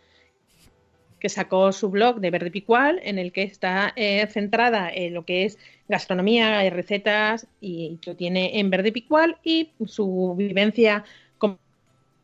que 1.24 1.30
sacó 1.30 1.72
su 1.72 1.88
blog 1.88 2.20
de 2.20 2.30
Verde 2.30 2.50
Picual, 2.50 3.00
en 3.02 3.18
el 3.18 3.32
que 3.32 3.44
está 3.44 3.94
eh, 3.96 4.26
centrada 4.26 4.90
en 4.92 5.14
lo 5.14 5.24
que 5.24 5.46
es 5.46 5.58
gastronomía 5.88 6.66
y 6.66 6.68
recetas, 6.68 7.46
y 7.62 7.98
lo 8.04 8.14
tiene 8.14 8.60
en 8.60 8.68
Verde 8.68 8.92
Picual, 8.92 9.38
y 9.42 9.70
su 9.86 10.34
vivencia 10.36 11.02
como, 11.38 11.56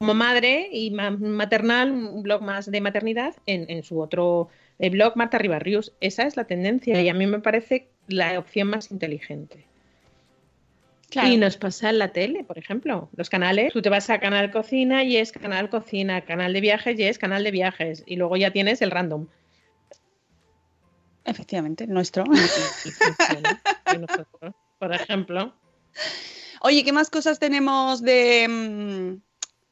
madre 0.01 0.69
y 0.71 0.91
ma- 0.91 1.13
maternal, 1.13 1.93
un 1.93 2.23
blog 2.23 2.43
más 2.43 2.71
de 2.71 2.79
maternidad, 2.83 3.37
en, 3.47 3.71
en 3.71 3.83
su 3.85 3.99
otro 3.99 4.51
eh, 4.79 4.91
blog, 4.91 5.17
Marta 5.17 5.39
Ribarrius. 5.39 5.95
Esa 6.03 6.25
es 6.25 6.37
la 6.37 6.45
tendencia, 6.45 7.01
y 7.01 7.09
a 7.09 7.15
mí 7.15 7.27
me 7.27 7.39
parece 7.39 7.89
la 8.07 8.39
opción 8.39 8.69
más 8.69 8.91
inteligente. 8.91 9.65
Y 11.13 11.37
nos 11.37 11.57
pasa 11.57 11.91
en 11.91 11.99
la 11.99 12.09
tele, 12.13 12.45
por 12.45 12.59
ejemplo. 12.59 13.09
Los 13.17 13.29
canales, 13.29 13.73
tú 13.73 13.83
te 13.83 13.89
vas 13.89 14.09
a 14.11 14.21
Canal 14.21 14.51
Cocina 14.51 15.03
y 15.03 15.17
es 15.17 15.33
Canal 15.33 15.69
Cocina, 15.69 16.21
Canal 16.25 16.53
de 16.53 16.61
Viajes 16.61 16.99
y 16.99 17.05
es 17.05 17.19
Canal 17.19 17.43
de 17.43 17.51
Viajes. 17.51 18.05
Y 18.07 18.17
luego 18.17 18.37
ya 18.37 18.53
tienes 18.53 18.81
el 18.83 18.91
random. 18.91 19.27
Efectivamente, 21.25 21.87
nuestro. 21.87 22.25
Por 24.79 24.95
ejemplo. 24.95 25.53
Oye, 26.63 26.85
¿qué 26.85 26.93
más 26.93 27.11
cosas 27.11 27.39
tenemos 27.39 28.03
de, 28.03 28.47
mm, 28.49 29.21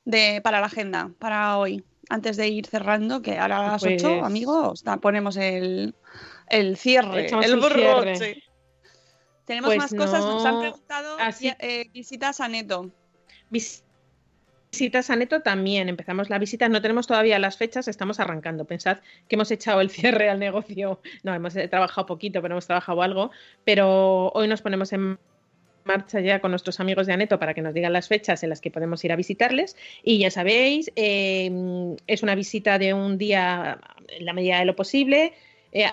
de 0.05 0.41
para 0.43 0.61
la 0.61 0.66
agenda 0.66 1.11
para 1.18 1.59
hoy? 1.59 1.84
Antes 2.11 2.36
de 2.36 2.49
ir 2.49 2.66
cerrando, 2.66 3.20
que 3.20 3.39
ahora 3.39 3.59
a 3.59 3.72
las 3.72 3.82
Pues- 3.82 4.03
8, 4.03 4.24
amigos, 4.24 4.82
ponemos 5.01 5.36
el, 5.36 5.95
el 6.49 6.76
cierre, 6.78 7.26
Echamos 7.26 7.45
el 7.47 7.53
el 7.53 7.62
cierre. 7.62 8.43
Tenemos 9.49 9.68
Pues 9.74 9.78
más 9.78 9.94
cosas, 9.94 10.24
nos 10.24 10.44
han 10.44 10.61
preguntado 10.61 11.16
así- 11.18 11.53
eh, 11.59 11.90
visitas 11.92 12.40
a 12.40 12.46
Neto. 12.49 12.90
Vis- 13.51 13.82
visitas 14.70 15.09
a 15.11 15.16
Neto 15.16 15.40
también. 15.40 15.88
Empezamos 15.88 16.28
la 16.30 16.38
visita, 16.38 16.68
no 16.68 16.80
tenemos 16.82 17.07
todavía 17.07 17.38
las 17.38 17.57
fechas, 17.57 17.88
estamos 17.88 18.20
arrancando. 18.20 18.66
Pensad 18.66 18.99
que 19.26 19.34
hemos 19.36 19.51
echado 19.51 19.80
el 19.80 19.88
cierre 20.26 20.28
al 20.30 20.38
negocio. 20.38 21.01
No, 21.24 21.34
hemos 21.34 21.57
eh, 21.57 21.66
trabajado 21.66 22.07
poquito, 22.07 22.40
pero 22.42 22.55
hemos 22.55 22.66
trabajado 22.66 23.03
algo. 23.03 23.30
Pero 23.64 24.28
hoy 24.34 24.46
nos 24.46 24.62
ponemos 24.62 24.92
en 24.92 25.18
marcha 25.84 26.20
ya 26.20 26.40
con 26.42 26.51
nuestros 26.51 26.80
amigos 26.80 27.07
de 27.07 27.14
Aneto 27.14 27.38
para 27.38 27.55
que 27.55 27.62
nos 27.62 27.72
digan 27.72 27.94
las 27.94 28.09
fechas 28.09 28.42
en 28.42 28.51
las 28.51 28.61
que 28.61 28.70
podemos 28.70 29.03
ir 29.07 29.12
a 29.12 29.16
visitarles. 29.16 29.74
Y 30.03 30.18
ya 30.18 30.30
sabéis, 30.30 30.92
eh, 30.96 31.51
es 32.07 32.22
una 32.22 32.34
visita 32.34 32.78
de 32.78 32.92
un 32.92 33.16
día 33.16 33.80
en 34.09 34.26
la 34.26 34.34
medida 34.34 34.59
de 34.59 34.66
lo 34.66 34.76
posible. 34.76 35.32
Eh, 35.72 35.86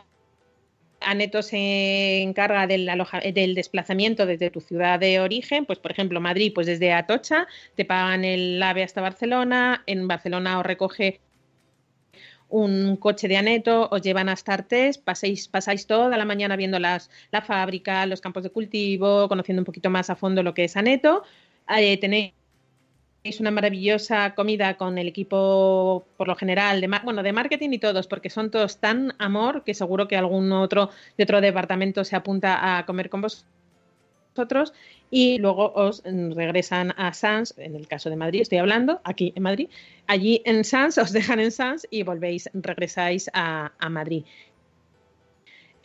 Aneto 1.05 1.41
se 1.41 2.21
encarga 2.21 2.67
del, 2.67 2.89
aloja- 2.89 3.21
del 3.33 3.55
desplazamiento 3.55 4.25
desde 4.25 4.49
tu 4.49 4.59
ciudad 4.59 4.99
de 4.99 5.19
origen, 5.19 5.65
pues 5.65 5.79
por 5.79 5.91
ejemplo 5.91 6.19
Madrid, 6.19 6.51
pues 6.53 6.67
desde 6.67 6.91
Atocha, 6.93 7.47
te 7.75 7.85
pagan 7.85 8.25
el 8.25 8.61
AVE 8.61 8.83
hasta 8.83 9.01
Barcelona, 9.01 9.83
en 9.85 10.07
Barcelona 10.07 10.59
os 10.59 10.65
recoge 10.65 11.19
un 12.47 12.95
coche 12.97 13.27
de 13.27 13.37
Aneto, 13.37 13.89
os 13.91 14.01
llevan 14.01 14.29
hasta 14.29 14.53
Artés, 14.53 14.97
pasáis, 14.97 15.47
pasáis 15.47 15.87
toda 15.87 16.15
la 16.17 16.25
mañana 16.25 16.55
viendo 16.55 16.79
las, 16.79 17.09
la 17.31 17.41
fábrica, 17.41 18.05
los 18.05 18.21
campos 18.21 18.43
de 18.43 18.51
cultivo, 18.51 19.27
conociendo 19.27 19.61
un 19.61 19.65
poquito 19.65 19.89
más 19.89 20.09
a 20.09 20.15
fondo 20.15 20.43
lo 20.43 20.53
que 20.53 20.65
es 20.65 20.77
Aneto. 20.77 21.23
Eh, 21.77 21.97
tenéis 21.97 22.33
una 23.39 23.51
maravillosa 23.51 24.35
comida 24.35 24.77
con 24.77 24.97
el 24.97 25.07
equipo, 25.07 26.05
por 26.15 26.27
lo 26.27 26.35
general, 26.35 26.79
de, 26.79 26.87
bueno, 27.03 27.23
de 27.23 27.33
marketing 27.33 27.71
y 27.71 27.79
todos, 27.79 28.07
porque 28.07 28.29
son 28.29 28.51
todos 28.51 28.77
tan 28.77 29.13
amor 29.17 29.63
que 29.63 29.73
seguro 29.73 30.07
que 30.07 30.15
algún 30.15 30.51
otro 30.51 30.91
de 31.17 31.23
otro 31.23 31.41
departamento 31.41 32.03
se 32.03 32.15
apunta 32.15 32.77
a 32.77 32.85
comer 32.85 33.09
con 33.09 33.21
vosotros 33.21 34.73
y 35.09 35.39
luego 35.39 35.73
os 35.73 36.03
regresan 36.05 36.93
a 36.97 37.13
Sans, 37.13 37.57
en 37.57 37.75
el 37.75 37.87
caso 37.87 38.09
de 38.09 38.15
Madrid 38.15 38.41
estoy 38.41 38.59
hablando, 38.59 39.01
aquí 39.03 39.33
en 39.35 39.43
Madrid, 39.43 39.69
allí 40.07 40.41
en 40.45 40.63
Sans, 40.63 40.97
os 40.97 41.11
dejan 41.11 41.39
en 41.39 41.51
Sans 41.51 41.87
y 41.89 42.03
volvéis, 42.03 42.49
regresáis 42.53 43.29
a, 43.33 43.71
a 43.79 43.89
Madrid. 43.89 44.23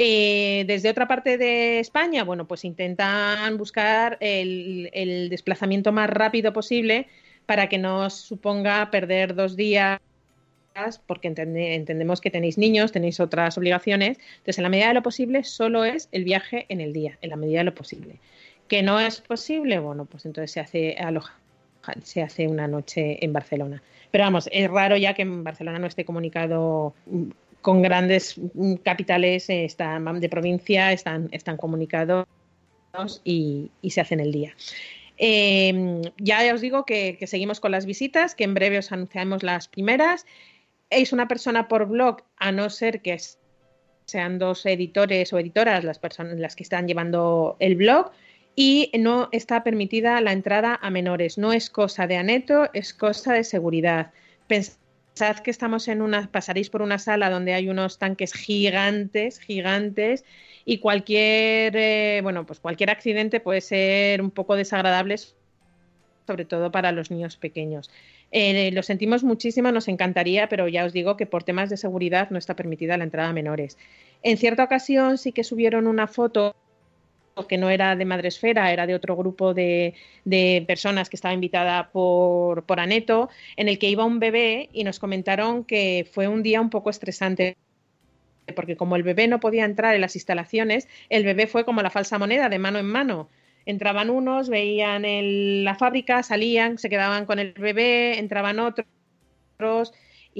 Eh, 0.02 0.64
desde 0.66 0.88
otra 0.88 1.06
parte 1.06 1.36
de 1.36 1.78
España, 1.78 2.24
bueno, 2.24 2.46
pues 2.46 2.64
intentan 2.64 3.58
buscar 3.58 4.16
el, 4.20 4.88
el 4.94 5.28
desplazamiento 5.28 5.92
más 5.92 6.08
rápido 6.08 6.54
posible 6.54 7.06
para 7.50 7.68
que 7.68 7.78
no 7.78 8.06
os 8.06 8.14
suponga 8.14 8.92
perder 8.92 9.34
dos 9.34 9.56
días 9.56 9.98
porque 11.08 11.26
entende- 11.26 11.74
entendemos 11.74 12.20
que 12.20 12.30
tenéis 12.30 12.56
niños, 12.58 12.92
tenéis 12.92 13.18
otras 13.18 13.58
obligaciones. 13.58 14.18
Entonces, 14.36 14.58
en 14.58 14.62
la 14.62 14.68
medida 14.68 14.86
de 14.86 14.94
lo 14.94 15.02
posible, 15.02 15.42
solo 15.42 15.84
es 15.84 16.08
el 16.12 16.22
viaje 16.22 16.66
en 16.68 16.80
el 16.80 16.92
día, 16.92 17.18
en 17.22 17.30
la 17.30 17.34
medida 17.34 17.58
de 17.58 17.64
lo 17.64 17.74
posible. 17.74 18.20
¿Que 18.68 18.84
no 18.84 19.00
es 19.00 19.20
posible? 19.20 19.80
Bueno, 19.80 20.04
pues 20.04 20.26
entonces 20.26 20.52
se 20.52 20.60
hace 20.60 20.94
aloja, 20.96 21.34
se 22.04 22.22
hace 22.22 22.46
una 22.46 22.68
noche 22.68 23.18
en 23.20 23.32
Barcelona. 23.32 23.82
Pero 24.12 24.22
vamos, 24.22 24.48
es 24.52 24.70
raro 24.70 24.96
ya 24.96 25.14
que 25.14 25.22
en 25.22 25.42
Barcelona 25.42 25.80
no 25.80 25.88
esté 25.88 26.04
comunicado 26.04 26.94
mm, 27.06 27.30
con 27.62 27.82
grandes 27.82 28.38
mm, 28.38 28.74
capitales 28.74 29.50
eh, 29.50 29.64
están, 29.64 30.20
de 30.20 30.28
provincia, 30.28 30.92
están, 30.92 31.28
están 31.32 31.56
comunicados 31.56 32.28
y, 33.24 33.72
y 33.82 33.90
se 33.90 34.00
hacen 34.02 34.20
el 34.20 34.30
día. 34.30 34.54
Eh, 35.22 36.00
ya 36.16 36.54
os 36.54 36.62
digo 36.62 36.86
que, 36.86 37.18
seguimos 37.26 37.60
con 37.60 37.72
las 37.72 37.84
visitas, 37.84 38.34
que 38.34 38.44
en 38.44 38.54
breve 38.54 38.78
os 38.78 38.90
anunciamos 38.90 39.42
las 39.42 39.68
primeras. 39.68 40.24
Es 40.88 41.12
una 41.12 41.28
persona 41.28 41.68
por 41.68 41.86
blog, 41.86 42.22
a 42.38 42.52
no 42.52 42.70
ser 42.70 43.02
que 43.02 43.18
sean 44.06 44.38
dos 44.38 44.64
editores 44.64 45.32
o 45.34 45.38
editoras 45.38 45.84
las 45.84 45.98
personas 45.98 46.38
las 46.38 46.56
que 46.56 46.62
están 46.62 46.88
llevando 46.88 47.56
el 47.60 47.76
blog 47.76 48.10
y 48.56 48.90
no 48.98 49.28
está 49.30 49.62
permitida 49.62 50.20
la 50.22 50.32
entrada 50.32 50.78
a 50.80 50.90
menores. 50.90 51.36
No 51.36 51.52
es 51.52 51.68
cosa 51.68 52.06
de 52.06 52.16
aneto, 52.16 52.70
es 52.72 52.94
cosa 52.94 53.34
de 53.34 53.44
seguridad. 53.44 54.12
Que 55.42 55.50
estamos 55.50 55.88
en 55.88 56.02
una, 56.02 56.30
pasaréis 56.30 56.70
por 56.70 56.82
una 56.82 56.98
sala 56.98 57.30
donde 57.30 57.52
hay 57.52 57.68
unos 57.68 57.98
tanques 57.98 58.32
gigantes, 58.32 59.38
gigantes, 59.38 60.24
y 60.64 60.78
cualquier, 60.78 61.76
eh, 61.76 62.20
bueno, 62.22 62.46
pues 62.46 62.60
cualquier 62.60 62.90
accidente 62.90 63.40
puede 63.40 63.60
ser 63.60 64.22
un 64.22 64.30
poco 64.30 64.56
desagradable, 64.56 65.16
sobre 66.26 66.44
todo 66.44 66.70
para 66.70 66.92
los 66.92 67.10
niños 67.10 67.36
pequeños. 67.36 67.90
Eh, 68.32 68.70
lo 68.72 68.82
sentimos 68.82 69.24
muchísimo, 69.24 69.72
nos 69.72 69.88
encantaría, 69.88 70.48
pero 70.48 70.68
ya 70.68 70.84
os 70.84 70.92
digo 70.92 71.16
que 71.16 71.26
por 71.26 71.42
temas 71.42 71.68
de 71.68 71.76
seguridad 71.76 72.30
no 72.30 72.38
está 72.38 72.54
permitida 72.54 72.96
la 72.96 73.04
entrada 73.04 73.30
a 73.30 73.32
menores. 73.32 73.76
En 74.22 74.36
cierta 74.36 74.64
ocasión 74.64 75.18
sí 75.18 75.32
que 75.32 75.44
subieron 75.44 75.86
una 75.86 76.06
foto 76.06 76.54
que 77.48 77.58
no 77.58 77.70
era 77.70 77.96
de 77.96 78.04
Madresfera, 78.04 78.72
era 78.72 78.86
de 78.86 78.94
otro 78.94 79.16
grupo 79.16 79.54
de, 79.54 79.94
de 80.24 80.64
personas 80.66 81.08
que 81.08 81.16
estaba 81.16 81.34
invitada 81.34 81.90
por, 81.90 82.64
por 82.66 82.80
Aneto, 82.80 83.30
en 83.56 83.68
el 83.68 83.78
que 83.78 83.88
iba 83.88 84.04
un 84.04 84.20
bebé 84.20 84.68
y 84.72 84.84
nos 84.84 84.98
comentaron 84.98 85.64
que 85.64 86.08
fue 86.12 86.28
un 86.28 86.42
día 86.42 86.60
un 86.60 86.70
poco 86.70 86.90
estresante 86.90 87.56
porque 88.56 88.76
como 88.76 88.96
el 88.96 89.02
bebé 89.02 89.28
no 89.28 89.40
podía 89.40 89.64
entrar 89.64 89.94
en 89.94 90.00
las 90.00 90.16
instalaciones, 90.16 90.88
el 91.08 91.24
bebé 91.24 91.46
fue 91.46 91.64
como 91.64 91.82
la 91.82 91.90
falsa 91.90 92.18
moneda 92.18 92.48
de 92.48 92.58
mano 92.58 92.78
en 92.78 92.86
mano. 92.86 93.28
Entraban 93.64 94.10
unos, 94.10 94.48
veían 94.48 95.04
el- 95.04 95.64
la 95.64 95.74
fábrica, 95.76 96.22
salían, 96.22 96.78
se 96.78 96.88
quedaban 96.90 97.26
con 97.26 97.38
el 97.38 97.52
bebé, 97.52 98.18
entraban 98.18 98.58
otros 98.58 98.86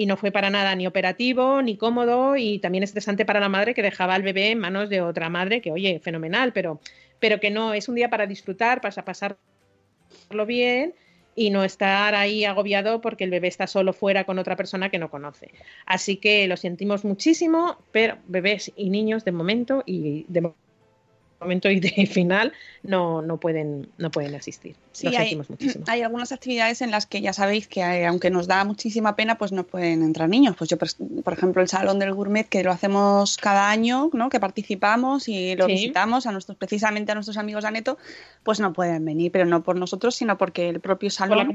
y 0.01 0.07
no 0.07 0.16
fue 0.16 0.30
para 0.32 0.48
nada 0.48 0.74
ni 0.76 0.86
operativo 0.86 1.61
ni 1.61 1.76
cómodo 1.76 2.34
y 2.34 2.59
también 2.59 2.82
estresante 2.82 3.26
para 3.26 3.38
la 3.38 3.51
madre 3.51 3.74
que 3.74 3.82
dejaba 3.82 4.14
al 4.14 4.22
bebé 4.22 4.51
en 4.51 4.59
manos 4.59 4.88
de 4.88 5.03
otra 5.03 5.28
madre 5.28 5.61
que 5.61 5.72
oye 5.72 6.01
fenomenal 6.01 6.55
pero 6.55 6.80
pero 7.18 7.38
que 7.38 7.51
no 7.51 7.74
es 7.74 7.86
un 7.86 7.96
día 7.96 8.09
para 8.09 8.26
disfrutar 8.26 8.80
para 8.80 9.05
pasarlo 9.05 9.36
bien 10.46 10.94
y 11.36 11.51
no 11.51 11.64
estar 11.64 12.14
ahí 12.14 12.46
agobiado 12.46 13.03
porque 13.03 13.24
el 13.24 13.30
bebé 13.30 13.48
está 13.48 13.66
solo 13.66 13.92
fuera 13.92 14.24
con 14.24 14.38
otra 14.38 14.57
persona 14.57 14.88
que 14.90 14.98
no 14.98 15.11
conoce. 15.11 15.51
Así 15.84 16.16
que 16.16 16.46
lo 16.48 16.57
sentimos 16.57 17.05
muchísimo 17.05 17.76
pero 17.92 18.16
bebés 18.26 18.72
y 18.76 18.88
niños 18.88 19.26
de 19.26 19.32
momento 19.32 19.82
y 19.84 20.24
de 20.28 20.40
mo- 20.40 20.57
momento 21.41 21.70
y 21.70 21.80
de 21.80 22.07
final 22.11 22.53
no, 22.82 23.22
no 23.22 23.38
pueden 23.38 23.88
no 23.99 24.11
pueden 24.11 24.34
asistir 24.34 24.76
Sí, 24.93 25.07
lo 25.07 25.11
hay, 25.11 25.16
sentimos 25.16 25.51
muchísimo 25.51 25.84
hay 25.88 26.03
algunas 26.03 26.32
actividades 26.32 26.82
en 26.82 26.91
las 26.91 27.07
que 27.07 27.20
ya 27.20 27.32
sabéis 27.32 27.66
que 27.68 27.80
eh, 27.80 28.07
aunque 28.07 28.30
nos 28.30 28.47
da 28.47 28.64
muchísima 28.64 29.16
pena, 29.16 29.38
pues 29.38 29.53
no 29.53 29.64
pueden 29.64 30.03
entrar 30.03 30.28
niños. 30.28 30.57
Pues 30.57 30.70
yo, 30.70 30.76
por, 30.78 31.32
ejemplo, 31.32 31.62
el 31.62 31.68
Salón 31.68 31.99
del 31.99 32.12
Gourmet, 32.12 32.49
que 32.49 32.62
lo 32.62 32.70
hacemos 32.70 33.36
cada 33.36 33.70
año, 33.70 34.11
¿no? 34.12 34.28
que 34.28 34.41
participamos 34.41 35.28
y 35.28 35.57
lo 35.57 35.66
Sí. 35.66 35.72
visitamos 35.72 36.26
a 36.26 36.32
nuestros, 36.32 36.57
precisamente 36.59 37.12
a 37.12 37.14
nuestros 37.14 37.36
amigos 37.36 37.62
de 37.62 37.68
Aneto, 37.68 37.99
pues 38.43 38.61
no 38.61 38.72
pueden 38.72 39.05
venir, 39.05 39.30
pero 39.32 39.45
no 39.45 39.62
por 39.62 39.76
nosotros, 39.76 40.14
sino 40.14 40.36
porque 40.38 40.68
el 40.68 40.80
propio 40.80 41.09
la 41.09 41.11
salón 41.11 41.55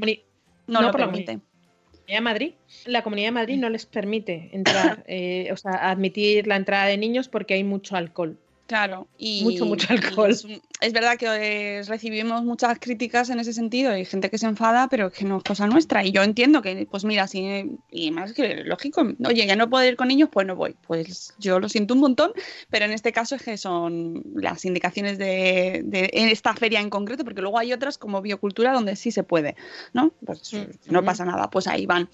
no, 0.66 0.82
lo 0.82 0.90
por 0.90 1.00
la 1.00 1.06
permite. 1.06 1.32
Comunidad 1.36 2.18
de 2.18 2.20
Madrid, 2.20 2.52
la 2.84 3.02
Comunidad 3.02 3.28
de 3.28 3.32
Madrid 3.32 3.56
no 3.58 3.68
les 3.68 3.86
permite 3.86 4.50
entrar, 4.52 5.04
eh, 5.08 5.48
o 5.52 5.56
sea, 5.56 5.90
admitir 5.90 6.46
la 6.46 6.56
entrada 6.56 6.86
de 6.86 6.96
niños 6.96 7.28
porque 7.28 7.54
hay 7.54 7.64
mucho 7.64 7.96
alcohol. 7.96 8.38
Claro, 8.66 9.06
y 9.16 9.44
Mucho, 9.44 9.64
mucho 9.64 9.86
y 9.90 9.96
alcohol. 9.96 10.30
Es, 10.30 10.44
es 10.80 10.92
verdad 10.92 11.16
que 11.16 11.26
eh, 11.26 11.82
recibimos 11.84 12.42
muchas 12.42 12.78
críticas 12.80 13.30
en 13.30 13.38
ese 13.38 13.52
sentido, 13.52 13.92
hay 13.92 14.04
gente 14.04 14.28
que 14.28 14.38
se 14.38 14.46
enfada, 14.46 14.88
pero 14.88 15.12
que 15.12 15.24
no 15.24 15.36
es 15.38 15.44
cosa 15.44 15.68
nuestra. 15.68 16.04
Y 16.04 16.10
yo 16.10 16.24
entiendo 16.24 16.62
que, 16.62 16.86
pues 16.90 17.04
mira, 17.04 17.28
si, 17.28 17.78
y 17.90 18.10
más 18.10 18.32
que 18.32 18.64
lógico, 18.64 19.06
oye, 19.24 19.46
que 19.46 19.54
no 19.54 19.70
puedo 19.70 19.86
ir 19.86 19.94
con 19.94 20.08
niños, 20.08 20.30
pues 20.32 20.46
no 20.48 20.56
voy. 20.56 20.74
Pues 20.84 21.32
yo 21.38 21.60
lo 21.60 21.68
siento 21.68 21.94
un 21.94 22.00
montón, 22.00 22.32
pero 22.68 22.86
en 22.86 22.92
este 22.92 23.12
caso 23.12 23.36
es 23.36 23.42
que 23.42 23.56
son 23.56 24.24
las 24.34 24.64
indicaciones 24.64 25.16
de, 25.16 25.82
de 25.84 26.10
en 26.12 26.28
esta 26.28 26.52
feria 26.54 26.80
en 26.80 26.90
concreto, 26.90 27.22
porque 27.22 27.42
luego 27.42 27.58
hay 27.60 27.72
otras 27.72 27.98
como 27.98 28.20
biocultura 28.20 28.72
donde 28.72 28.96
sí 28.96 29.12
se 29.12 29.22
puede, 29.22 29.54
¿no? 29.92 30.12
Pues 30.24 30.52
Mm, 30.52 30.92
no 30.92 30.98
ujú. 31.00 31.06
pasa 31.06 31.24
nada, 31.24 31.50
pues 31.50 31.66
ahí 31.68 31.86
van. 31.86 32.08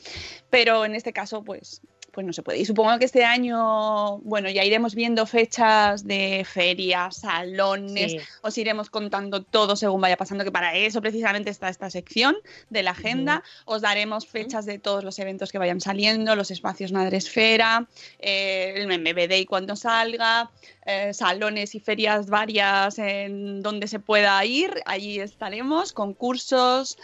Pero 0.50 0.84
en 0.84 0.94
este 0.94 1.12
caso, 1.12 1.42
pues 1.44 1.80
pues 2.12 2.26
no 2.26 2.32
se 2.32 2.42
puede. 2.42 2.58
Y 2.58 2.64
supongo 2.66 2.98
que 2.98 3.06
este 3.06 3.24
año, 3.24 4.18
bueno, 4.18 4.50
ya 4.50 4.64
iremos 4.64 4.94
viendo 4.94 5.24
fechas 5.26 6.06
de 6.06 6.46
ferias, 6.48 7.16
salones, 7.16 8.12
Sí. 8.12 8.18
os 8.42 8.58
iremos 8.58 8.90
contando 8.90 9.42
todo 9.42 9.76
según 9.76 10.00
vaya 10.02 10.16
pasando, 10.16 10.44
que 10.44 10.52
para 10.52 10.74
eso 10.76 11.00
precisamente 11.00 11.50
está 11.50 11.68
esta 11.70 11.88
sección 11.90 12.36
de 12.70 12.82
la 12.82 12.90
agenda. 12.90 13.42
Os 13.64 13.80
daremos 13.80 14.26
fechas 14.26 14.66
de 14.66 14.78
todos 14.78 15.04
los 15.04 15.18
eventos 15.18 15.50
que 15.50 15.58
vayan 15.58 15.80
saliendo, 15.80 16.36
los 16.36 16.50
espacios 16.50 16.92
Madresfera, 16.92 17.88
eh, 18.18 18.74
el 18.76 18.86
MBD 18.86 19.38
y 19.38 19.46
cuando 19.46 19.74
salga, 19.74 20.50
eh, 20.84 21.14
salones 21.14 21.74
y 21.74 21.80
ferias 21.80 22.28
varias 22.28 22.98
en 22.98 23.62
donde 23.62 23.88
se 23.88 23.98
pueda 24.00 24.44
ir, 24.44 24.82
allí 24.84 25.18
estaremos, 25.18 25.92
concursos. 25.92 26.98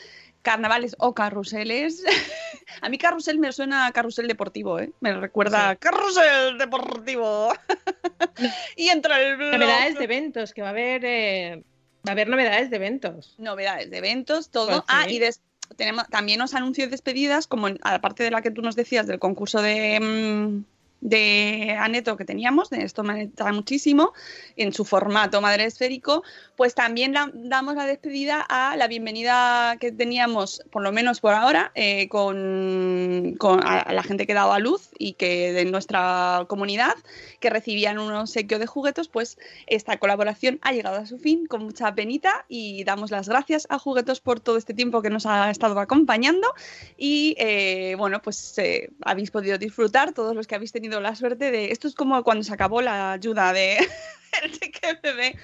Carnavales 0.48 0.96
o 0.98 1.14
carruseles. 1.14 2.02
A 2.80 2.88
mí 2.88 2.96
carrusel 2.96 3.38
me 3.38 3.52
suena 3.52 3.86
a 3.86 3.92
carrusel 3.92 4.28
deportivo, 4.28 4.78
¿eh? 4.78 4.92
Me 5.00 5.12
recuerda 5.12 5.70
a 5.70 5.76
carrusel 5.76 6.56
deportivo. 6.58 7.52
y 8.76 8.88
entra 8.88 9.20
el 9.20 9.36
blog. 9.36 9.52
Novedades 9.58 9.98
de 9.98 10.04
eventos, 10.04 10.54
que 10.54 10.62
va 10.62 10.68
a 10.68 10.70
haber, 10.70 11.04
eh, 11.04 11.62
va 12.06 12.10
a 12.10 12.12
haber 12.12 12.28
novedades 12.28 12.70
de 12.70 12.76
eventos. 12.76 13.34
novedades 13.38 13.90
de 13.90 13.98
eventos, 13.98 14.50
todo. 14.50 14.68
Pues 14.68 14.82
ah, 14.88 15.04
sí. 15.06 15.16
y 15.16 15.74
tenemos 15.76 16.08
también 16.08 16.40
os 16.40 16.54
anuncio 16.54 16.88
despedidas, 16.88 17.46
como 17.46 17.68
en- 17.68 17.78
aparte 17.82 18.22
de 18.22 18.30
la 18.30 18.40
que 18.40 18.50
tú 18.50 18.62
nos 18.62 18.76
decías 18.76 19.06
del 19.06 19.18
concurso 19.18 19.60
de, 19.60 20.00
mm, 20.00 20.64
de 21.00 21.76
Aneto 21.78 22.16
que 22.16 22.24
teníamos, 22.24 22.70
de 22.70 22.82
esto 22.84 23.02
me 23.04 23.22
está 23.22 23.52
muchísimo, 23.52 24.12
en 24.56 24.72
su 24.72 24.84
formato 24.84 25.40
madre 25.40 25.64
esférico, 25.64 26.24
pues 26.56 26.74
también 26.74 27.12
la- 27.12 27.30
damos 27.34 27.76
la 27.76 27.86
despedida 27.86 28.44
a 28.48 28.76
la 28.76 28.88
bienvenida 28.88 29.76
que 29.78 29.92
teníamos, 29.92 30.62
por 30.70 30.82
lo 30.82 30.90
menos 30.90 31.20
por 31.20 31.34
ahora, 31.34 31.70
eh, 31.76 32.08
con, 32.08 33.36
con 33.38 33.64
a, 33.64 33.78
a 33.80 33.92
la 33.92 34.02
gente 34.02 34.26
que 34.26 34.34
daba 34.34 34.58
luz 34.58 34.88
y 34.98 35.12
que 35.12 35.52
de 35.52 35.64
nuestra 35.66 36.46
comunidad, 36.48 36.94
que 37.40 37.50
recibían 37.50 37.98
un 37.98 38.12
obsequio 38.12 38.58
de 38.58 38.66
juguetes, 38.66 39.06
pues 39.08 39.38
esta 39.68 39.98
colaboración 39.98 40.58
ha 40.62 40.72
llegado 40.72 40.96
a 40.96 41.06
su 41.06 41.18
fin 41.18 41.46
con 41.46 41.62
mucha 41.64 41.94
penita 41.94 42.44
y 42.48 42.82
damos 42.84 43.10
las 43.10 43.28
gracias 43.28 43.66
a 43.70 43.78
Juguetos 43.78 44.20
por 44.20 44.40
todo 44.40 44.56
este 44.56 44.74
tiempo 44.74 45.00
que 45.02 45.10
nos 45.10 45.26
ha 45.26 45.50
estado 45.50 45.78
acompañando 45.78 46.52
y 46.96 47.36
eh, 47.38 47.94
bueno, 47.96 48.20
pues 48.20 48.58
eh, 48.58 48.90
habéis 49.02 49.30
podido 49.30 49.58
disfrutar 49.58 50.12
todos 50.12 50.34
los 50.34 50.46
que 50.48 50.56
habéis 50.56 50.72
tenido 50.72 50.87
la 51.00 51.14
suerte 51.14 51.50
de... 51.50 51.70
Esto 51.70 51.88
es 51.88 51.94
como 51.94 52.22
cuando 52.24 52.42
se 52.42 52.52
acabó 52.52 52.80
la 52.82 53.12
ayuda 53.12 53.52
de 53.52 53.78
el. 54.42 55.38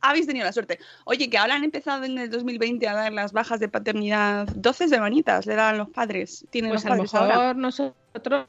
Habéis 0.00 0.26
tenido 0.26 0.44
la 0.44 0.52
suerte. 0.52 0.78
Oye, 1.04 1.30
que 1.30 1.38
ahora 1.38 1.54
han 1.54 1.64
empezado 1.64 2.04
en 2.04 2.18
el 2.18 2.30
2020 2.30 2.88
a 2.88 2.94
dar 2.94 3.12
las 3.12 3.32
bajas 3.32 3.60
de 3.60 3.68
paternidad, 3.68 4.48
12 4.54 4.88
semanitas 4.88 5.46
le 5.46 5.54
dan 5.54 5.78
los 5.78 5.88
padres. 5.90 6.44
Tienen 6.50 6.72
Pues 6.72 6.82
los 6.84 6.86
a 6.86 6.96
lo 6.96 7.04
padres 7.04 7.14
ahora. 7.14 7.54
mejor 7.54 8.46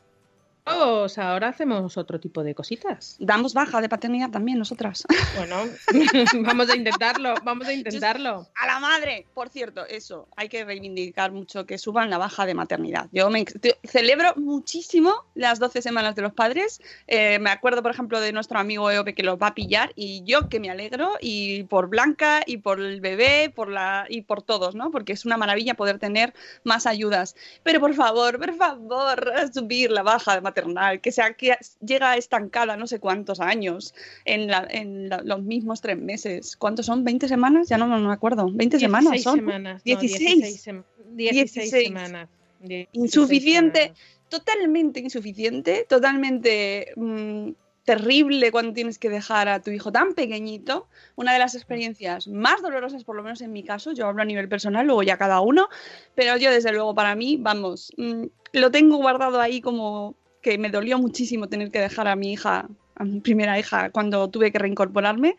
nosotros 0.65 1.17
ahora 1.17 1.49
hacemos 1.49 1.97
otro 1.97 2.19
tipo 2.19 2.43
de 2.43 2.55
cositas. 2.55 3.17
Damos 3.19 3.53
baja 3.53 3.81
de 3.81 3.89
paternidad 3.89 4.29
también 4.29 4.57
nosotras. 4.57 5.03
Bueno, 5.35 5.57
vamos 6.45 6.69
a 6.69 6.75
intentarlo, 6.75 7.33
vamos 7.43 7.67
a 7.67 7.73
intentarlo. 7.73 8.47
A 8.55 8.67
la 8.67 8.79
madre, 8.79 9.25
por 9.33 9.49
cierto, 9.49 9.85
eso, 9.85 10.27
hay 10.35 10.49
que 10.49 10.63
reivindicar 10.63 11.31
mucho 11.31 11.65
que 11.65 11.77
suban 11.77 12.09
la 12.09 12.17
baja 12.17 12.45
de 12.45 12.53
maternidad. 12.53 13.09
Yo 13.11 13.29
me 13.29 13.45
celebro 13.83 14.33
muchísimo 14.35 15.25
las 15.35 15.59
12 15.59 15.81
semanas 15.81 16.15
de 16.15 16.21
los 16.21 16.33
padres. 16.33 16.81
Eh, 17.07 17.39
me 17.39 17.49
acuerdo, 17.49 17.81
por 17.81 17.91
ejemplo, 17.91 18.19
de 18.19 18.31
nuestro 18.31 18.59
amigo 18.59 18.89
Eope 18.89 19.13
que 19.13 19.23
los 19.23 19.37
va 19.37 19.47
a 19.47 19.55
pillar 19.55 19.91
y 19.95 20.23
yo 20.23 20.49
que 20.49 20.59
me 20.59 20.69
alegro 20.69 21.13
y 21.19 21.63
por 21.63 21.89
Blanca 21.89 22.41
y 22.45 22.57
por 22.57 22.79
el 22.79 23.01
bebé 23.01 23.51
por 23.53 23.69
la, 23.69 24.05
y 24.09 24.21
por 24.21 24.41
todos, 24.41 24.75
¿no? 24.75 24.91
Porque 24.91 25.13
es 25.13 25.25
una 25.25 25.37
maravilla 25.37 25.73
poder 25.73 25.99
tener 25.99 26.33
más 26.63 26.85
ayudas. 26.85 27.35
Pero 27.63 27.79
por 27.79 27.93
favor, 27.93 28.39
por 28.39 28.55
favor, 28.55 29.33
subir 29.53 29.91
la 29.91 30.03
baja 30.03 30.35
de 30.35 30.41
maternal, 30.53 31.01
que, 31.01 31.11
sea, 31.11 31.33
que 31.33 31.55
llega 31.85 32.15
estancada 32.17 32.77
no 32.77 32.85
sé 32.87 32.99
cuántos 32.99 33.39
años 33.39 33.93
en, 34.25 34.47
la- 34.47 34.67
en 34.69 35.09
la- 35.09 35.21
los 35.23 35.41
mismos 35.43 35.81
tres 35.81 35.97
meses. 35.97 36.55
¿Cuántos 36.57 36.85
son? 36.85 37.03
¿20 37.05 37.27
semanas? 37.27 37.67
Ya 37.69 37.77
no, 37.77 37.87
no 37.87 37.99
me 37.99 38.13
acuerdo. 38.13 38.49
20 38.51 38.79
semanas 38.79 39.11
16 39.11 39.23
son. 39.23 39.35
semanas. 39.39 39.81
no, 39.85 39.99
16. 39.99 40.19
16, 40.41 40.67
sem- 40.67 40.83
16 41.15 41.53
16. 41.71 41.87
semanas. 41.87 42.29
16 42.61 42.89
Insuficiente. 42.93 43.79
semanas. 43.81 43.99
Totalmente 44.29 44.99
insuficiente, 44.99 45.85
totalmente 45.87 46.87
mm, 46.95 47.49
terrible 47.83 48.51
cuando 48.51 48.73
tienes 48.73 48.97
que 48.97 49.09
dejar 49.09 49.47
a 49.47 49.61
tu 49.61 49.69
hijo 49.69 49.91
tan 49.91 50.13
pequeñito. 50.15 50.87
Una 51.15 51.33
de 51.33 51.39
las 51.39 51.53
experiencias 51.53 52.27
más 52.27 52.61
dolorosas, 52.63 53.03
por 53.03 53.15
lo 53.15 53.21
menos 53.21 53.41
en 53.41 53.51
mi 53.51 53.61
caso, 53.63 53.91
yo 53.91 54.07
hablo 54.07 54.23
a 54.23 54.25
nivel 54.25 54.49
personal, 54.49 54.87
luego 54.87 55.03
ya 55.03 55.17
cada 55.17 55.39
uno, 55.41 55.67
pero 56.15 56.35
yo 56.37 56.49
desde 56.49 56.71
luego 56.71 56.95
para 56.95 57.13
mí, 57.15 57.37
vamos, 57.39 57.91
mm, 57.97 58.23
lo 58.53 58.71
tengo 58.71 58.97
guardado 58.97 59.39
ahí 59.39 59.61
como 59.61 60.15
que 60.43 60.59
me 60.59 60.69
dolió 60.69 60.99
muchísimo 60.99 61.47
tener 61.49 61.71
que 61.71 61.79
dejar 61.79 62.07
a 62.07 62.15
mi 62.15 62.33
hija, 62.33 62.67
a 62.95 63.03
mi 63.03 63.19
primera 63.21 63.57
hija, 63.57 63.89
cuando 63.89 64.29
tuve 64.29 64.51
que 64.51 64.59
reincorporarme. 64.59 65.35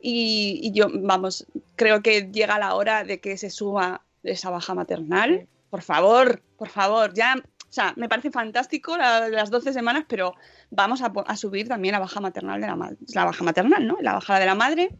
Y, 0.00 0.58
y 0.62 0.72
yo, 0.72 0.86
vamos, 0.92 1.46
creo 1.76 2.02
que 2.02 2.30
llega 2.32 2.58
la 2.58 2.74
hora 2.74 3.04
de 3.04 3.20
que 3.20 3.36
se 3.36 3.50
suba 3.50 4.02
esa 4.24 4.50
baja 4.50 4.74
maternal. 4.74 5.46
Por 5.70 5.82
favor, 5.82 6.40
por 6.56 6.68
favor, 6.68 7.12
ya, 7.14 7.34
o 7.36 7.72
sea, 7.72 7.92
me 7.96 8.08
parece 8.08 8.30
fantástico 8.30 8.96
la- 8.96 9.28
las 9.28 9.50
12 9.50 9.72
semanas, 9.72 10.04
pero 10.08 10.34
vamos 10.70 11.02
a 11.02 11.36
subir 11.36 11.68
también 11.68 11.92
la 11.92 11.98
baja 11.98 12.20
maternal 12.20 12.60
de 12.60 12.66
la 12.66 12.76
madre, 12.76 12.96
la 13.14 13.24
baja 13.26 13.44
maternal, 13.44 13.86
¿no? 13.86 13.98
La 14.00 14.14
baja 14.14 14.38
de 14.40 14.46
la 14.46 14.54
madre, 14.54 14.90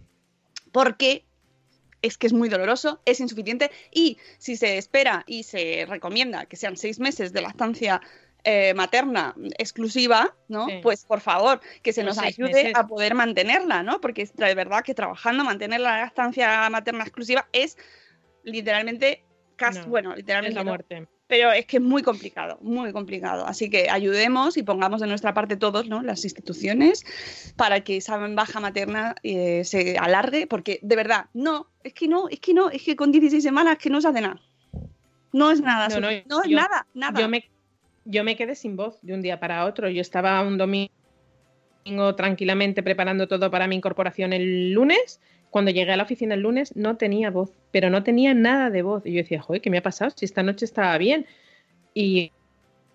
porque 0.72 1.24
es 2.02 2.18
que 2.18 2.26
es 2.26 2.32
muy 2.32 2.48
doloroso, 2.48 3.00
es 3.06 3.20
insuficiente 3.20 3.70
y 3.92 4.18
si 4.38 4.56
se 4.56 4.78
espera 4.78 5.24
y 5.26 5.42
se 5.44 5.84
recomienda 5.88 6.46
que 6.46 6.56
sean 6.56 6.76
seis 6.76 7.00
meses 7.00 7.32
de 7.32 7.40
lactancia 7.42 8.00
eh, 8.44 8.72
materna 8.74 9.34
exclusiva, 9.58 10.34
¿no? 10.48 10.66
Sí. 10.66 10.80
Pues 10.82 11.04
por 11.04 11.20
favor, 11.20 11.60
que 11.82 11.92
se 11.92 12.02
Los 12.02 12.16
nos 12.16 12.24
ayude 12.24 12.52
meses. 12.52 12.72
a 12.76 12.86
poder 12.86 13.14
mantenerla, 13.14 13.82
¿no? 13.82 14.00
Porque 14.00 14.22
es 14.22 14.34
de 14.34 14.54
verdad 14.54 14.82
que 14.84 14.94
trabajando, 14.94 15.44
mantener 15.44 15.80
la 15.80 16.00
lactancia 16.00 16.68
materna 16.70 17.02
exclusiva 17.04 17.48
es 17.52 17.76
literalmente 18.44 19.24
casi, 19.56 19.80
No, 19.80 19.86
bueno, 19.88 20.12
Es 20.12 20.18
literalmente 20.18 20.54
la 20.54 20.64
no, 20.64 20.70
muerte. 20.70 21.08
pero 21.26 21.52
es 21.52 21.66
que 21.66 21.76
es 21.78 21.82
muy 21.82 22.02
complicado, 22.02 22.58
muy 22.62 22.92
complicado. 22.92 23.44
Así 23.46 23.68
que 23.68 23.90
ayudemos 23.90 24.56
y 24.56 24.62
pongamos 24.62 25.00
de 25.00 25.08
nuestra 25.08 25.34
parte 25.34 25.56
todos, 25.56 25.86
¿no? 25.88 26.02
Las 26.02 26.24
instituciones, 26.24 27.04
para 27.56 27.80
que 27.82 27.96
esa 27.98 28.16
baja 28.18 28.60
materna 28.60 29.14
eh, 29.24 29.62
se 29.64 29.98
alargue, 29.98 30.46
porque 30.46 30.78
de 30.82 30.96
verdad, 30.96 31.26
no, 31.34 31.66
es 31.82 31.92
que 31.92 32.08
no, 32.08 32.28
es 32.28 32.40
que 32.40 32.54
no, 32.54 32.70
es 32.70 32.82
que 32.82 32.96
con 32.96 33.10
16 33.12 33.42
semanas 33.42 33.78
que 33.78 33.90
no 33.90 34.00
se 34.00 34.08
hace 34.08 34.20
nada. 34.20 34.40
No 35.32 35.50
es 35.50 35.60
nada, 35.60 35.88
No, 35.88 35.94
Sofi, 35.96 36.22
no, 36.26 36.36
no, 36.36 36.42
es 36.44 36.48
yo- 36.50 36.56
nada, 36.56 36.86
nada. 36.94 37.20
Yo 37.20 37.28
me, 37.28 37.44
yo 38.08 38.24
me 38.24 38.36
quedé 38.36 38.54
sin 38.54 38.74
voz 38.74 38.98
de 39.02 39.12
un 39.12 39.20
día 39.20 39.38
para 39.38 39.66
otro. 39.66 39.88
Yo 39.90 40.00
estaba 40.00 40.40
un 40.40 40.56
domingo 40.56 40.90
tranquilamente 42.16 42.82
preparando 42.82 43.28
todo 43.28 43.50
para 43.50 43.66
mi 43.68 43.76
incorporación 43.76 44.32
el 44.32 44.72
lunes. 44.72 45.20
Cuando 45.50 45.70
llegué 45.70 45.92
a 45.92 45.96
la 45.96 46.04
oficina 46.04 46.34
el 46.34 46.40
lunes 46.40 46.74
no 46.74 46.96
tenía 46.96 47.30
voz, 47.30 47.52
pero 47.70 47.90
no 47.90 48.02
tenía 48.02 48.32
nada 48.32 48.70
de 48.70 48.80
voz. 48.80 49.04
Y 49.04 49.12
yo 49.12 49.18
decía, 49.18 49.42
joder, 49.42 49.60
¿qué 49.60 49.68
me 49.68 49.78
ha 49.78 49.82
pasado? 49.82 50.10
Si 50.16 50.24
esta 50.24 50.42
noche 50.42 50.64
estaba 50.64 50.96
bien. 50.96 51.26
Y 51.92 52.32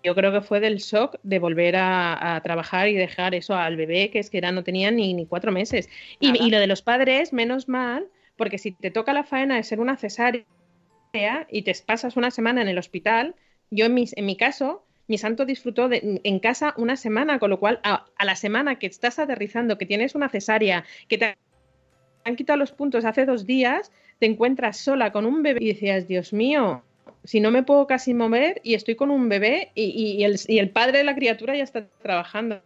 yo 0.02 0.16
creo 0.16 0.32
que 0.32 0.40
fue 0.40 0.58
del 0.58 0.78
shock 0.78 1.16
de 1.22 1.38
volver 1.38 1.76
a, 1.76 2.34
a 2.34 2.40
trabajar 2.42 2.88
y 2.88 2.94
dejar 2.94 3.36
eso 3.36 3.54
al 3.54 3.76
bebé, 3.76 4.10
que 4.10 4.18
es 4.18 4.30
que 4.30 4.38
era, 4.38 4.50
no 4.50 4.64
tenía 4.64 4.90
ni, 4.90 5.14
ni 5.14 5.26
cuatro 5.26 5.52
meses. 5.52 5.88
Y, 6.18 6.44
y 6.44 6.50
lo 6.50 6.58
de 6.58 6.66
los 6.66 6.82
padres, 6.82 7.32
menos 7.32 7.68
mal, 7.68 8.08
porque 8.36 8.58
si 8.58 8.72
te 8.72 8.90
toca 8.90 9.12
la 9.12 9.22
faena 9.22 9.54
de 9.56 9.62
ser 9.62 9.78
una 9.78 9.96
cesárea 9.96 10.44
y 11.48 11.62
te 11.62 11.72
pasas 11.86 12.16
una 12.16 12.32
semana 12.32 12.62
en 12.62 12.68
el 12.68 12.78
hospital, 12.78 13.36
yo 13.70 13.86
en 13.86 13.94
mi, 13.94 14.06
en 14.16 14.26
mi 14.26 14.36
caso, 14.36 14.84
mi 15.06 15.18
santo 15.18 15.44
disfrutó 15.44 15.88
de, 15.88 16.20
en 16.22 16.38
casa 16.38 16.74
una 16.76 16.96
semana, 16.96 17.38
con 17.38 17.50
lo 17.50 17.58
cual 17.58 17.80
a, 17.82 18.06
la 18.22 18.36
semana 18.36 18.78
que 18.78 18.86
estás 18.86 19.18
aterrizando, 19.18 19.78
que 19.78 19.86
tienes 19.86 20.14
una 20.14 20.28
cesárea, 20.28 20.84
que 21.08 21.18
te 21.18 21.36
han 22.24 22.36
quitado 22.36 22.58
los 22.58 22.72
puntos 22.72 23.04
hace 23.04 23.26
dos 23.26 23.46
días, 23.46 23.92
te 24.18 24.26
encuentras 24.26 24.78
sola 24.78 25.12
con 25.12 25.26
un 25.26 25.42
bebé 25.42 25.58
y 25.62 25.68
decías, 25.68 26.08
Dios 26.08 26.32
mío, 26.32 26.82
si 27.24 27.40
no 27.40 27.50
me 27.50 27.62
puedo 27.62 27.86
casi 27.86 28.14
mover 28.14 28.60
y 28.62 28.74
estoy 28.74 28.94
con 28.94 29.10
un 29.10 29.28
bebé 29.28 29.70
y, 29.74 30.24
el, 30.24 30.70
padre 30.70 30.98
de 30.98 31.04
la 31.04 31.14
criatura 31.14 31.56
ya 31.56 31.64
está 31.64 31.86
trabajando. 32.02 32.60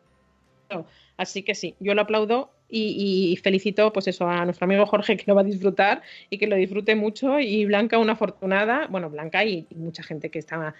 Así 1.16 1.42
que 1.42 1.54
sí, 1.54 1.74
yo 1.80 1.94
lo 1.94 2.02
aplaudo 2.02 2.50
y, 2.68 3.36
felicito 3.42 3.92
pues 3.92 4.06
eso 4.06 4.28
a 4.28 4.44
nuestro 4.44 4.66
amigo 4.66 4.86
Jorge 4.86 5.16
que 5.16 5.24
lo 5.26 5.34
va 5.34 5.40
a 5.40 5.44
disfrutar 5.44 6.02
y 6.30 6.38
que 6.38 6.46
lo 6.46 6.54
disfrute 6.54 6.94
mucho 6.94 7.40
y 7.40 7.64
Blanca 7.64 7.98
una 7.98 8.12
afortunada, 8.12 8.86
bueno, 8.88 9.10
Blanca 9.10 9.44
y, 9.44 9.66
y 9.70 9.74
mucha 9.74 10.02
gente 10.02 10.28
que 10.28 10.38
estaba 10.38 10.74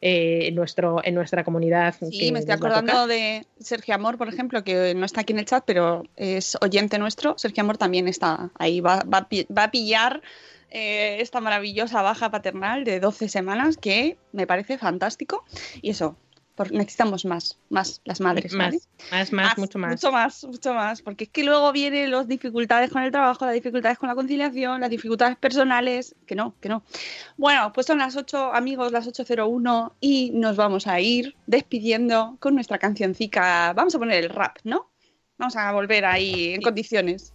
eh, 0.00 0.48
en, 0.48 0.54
nuestro, 0.54 1.00
en 1.04 1.14
nuestra 1.14 1.44
comunidad. 1.44 1.94
Sí, 2.10 2.32
me 2.32 2.40
estoy 2.40 2.54
acordando 2.54 3.06
de 3.06 3.46
Sergio 3.58 3.94
Amor, 3.94 4.18
por 4.18 4.28
ejemplo, 4.28 4.62
que 4.64 4.94
no 4.94 5.06
está 5.06 5.22
aquí 5.22 5.32
en 5.32 5.38
el 5.38 5.46
chat, 5.46 5.64
pero 5.66 6.04
es 6.16 6.56
oyente 6.60 6.98
nuestro. 6.98 7.34
Sergio 7.38 7.62
Amor 7.62 7.78
también 7.78 8.08
está 8.08 8.50
ahí, 8.58 8.80
va, 8.80 9.02
va 9.04 9.26
va 9.56 9.64
a 9.64 9.70
pillar 9.70 10.22
eh, 10.70 11.20
esta 11.20 11.40
maravillosa 11.40 12.02
baja 12.02 12.30
paternal 12.30 12.84
de 12.84 13.00
12 13.00 13.28
semanas 13.28 13.76
que 13.76 14.18
me 14.32 14.46
parece 14.46 14.78
fantástico. 14.78 15.44
Y 15.80 15.90
eso, 15.90 16.16
necesitamos 16.70 17.24
más, 17.24 17.58
más 17.70 18.00
las 18.04 18.20
madres. 18.20 18.52
más, 18.52 18.66
¿vale? 18.66 18.80
más, 19.10 19.32
más, 19.32 19.58
mucho 19.58 19.78
más. 19.78 19.90
Mucho 19.90 20.12
más, 20.12 20.44
mucho 20.44 20.74
más. 20.74 21.02
Porque 21.02 21.24
es 21.24 21.30
que 21.30 21.44
luego 21.44 21.72
vienen 21.72 22.10
las 22.10 22.26
dificultades 22.26 22.90
con 22.90 23.02
el 23.02 23.10
trabajo, 23.10 23.44
las 23.44 23.54
dificultades 23.54 23.98
con 23.98 24.08
la 24.08 24.14
conciliación, 24.14 24.80
las 24.80 24.90
dificultades 24.90 25.36
personales. 25.36 26.14
Que 26.26 26.34
no, 26.34 26.54
que 26.60 26.68
no. 26.68 26.82
Bueno, 27.36 27.72
pues 27.72 27.86
son 27.86 27.98
las 27.98 28.16
8, 28.16 28.54
amigos, 28.54 28.92
las 28.92 29.06
8.01 29.06 29.92
y 30.00 30.30
nos 30.32 30.56
vamos 30.56 30.86
a 30.86 31.00
ir 31.00 31.36
despidiendo 31.46 32.36
con 32.40 32.54
nuestra 32.54 32.78
cancioncica. 32.78 33.72
Vamos 33.74 33.94
a 33.94 33.98
poner 33.98 34.24
el 34.24 34.30
rap, 34.30 34.58
¿no? 34.64 34.90
Vamos 35.38 35.56
a 35.56 35.72
volver 35.72 36.04
ahí 36.04 36.54
en 36.54 36.62
condiciones. 36.62 37.34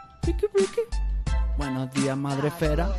Piqui, 0.25 0.47
piqui. 0.47 0.81
Buenos 1.57 1.93
días, 1.93 2.17
madre 2.17 2.51
Fera. 2.51 2.89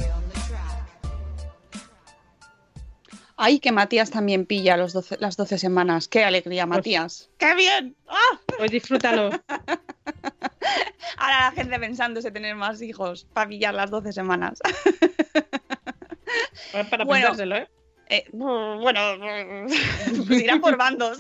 Ay, 3.36 3.58
que 3.58 3.72
Matías 3.72 4.10
también 4.10 4.46
pilla 4.46 4.76
los 4.76 4.92
12, 4.92 5.16
las 5.20 5.36
12 5.36 5.58
semanas. 5.58 6.06
¡Qué 6.06 6.24
alegría, 6.24 6.66
pues 6.66 6.78
Matías! 6.78 7.30
¡Qué 7.38 7.54
bien! 7.54 7.96
¡Ah! 8.08 8.38
Pues 8.56 8.70
disfrútalo. 8.70 9.30
Ahora 11.16 11.40
la 11.40 11.52
gente 11.52 11.78
pensándose 11.78 12.30
tener 12.30 12.54
más 12.54 12.82
hijos 12.82 13.26
para 13.32 13.48
pillar 13.48 13.74
las 13.74 13.90
12 13.90 14.12
semanas. 14.12 14.60
para 16.90 17.04
bueno, 17.04 17.28
pensárselo, 17.28 17.56
¿eh? 17.56 17.68
¿eh? 18.08 18.24
Bueno, 18.32 19.00
pues 20.26 20.40
irán 20.40 20.60
por 20.60 20.76
bandos. 20.76 21.18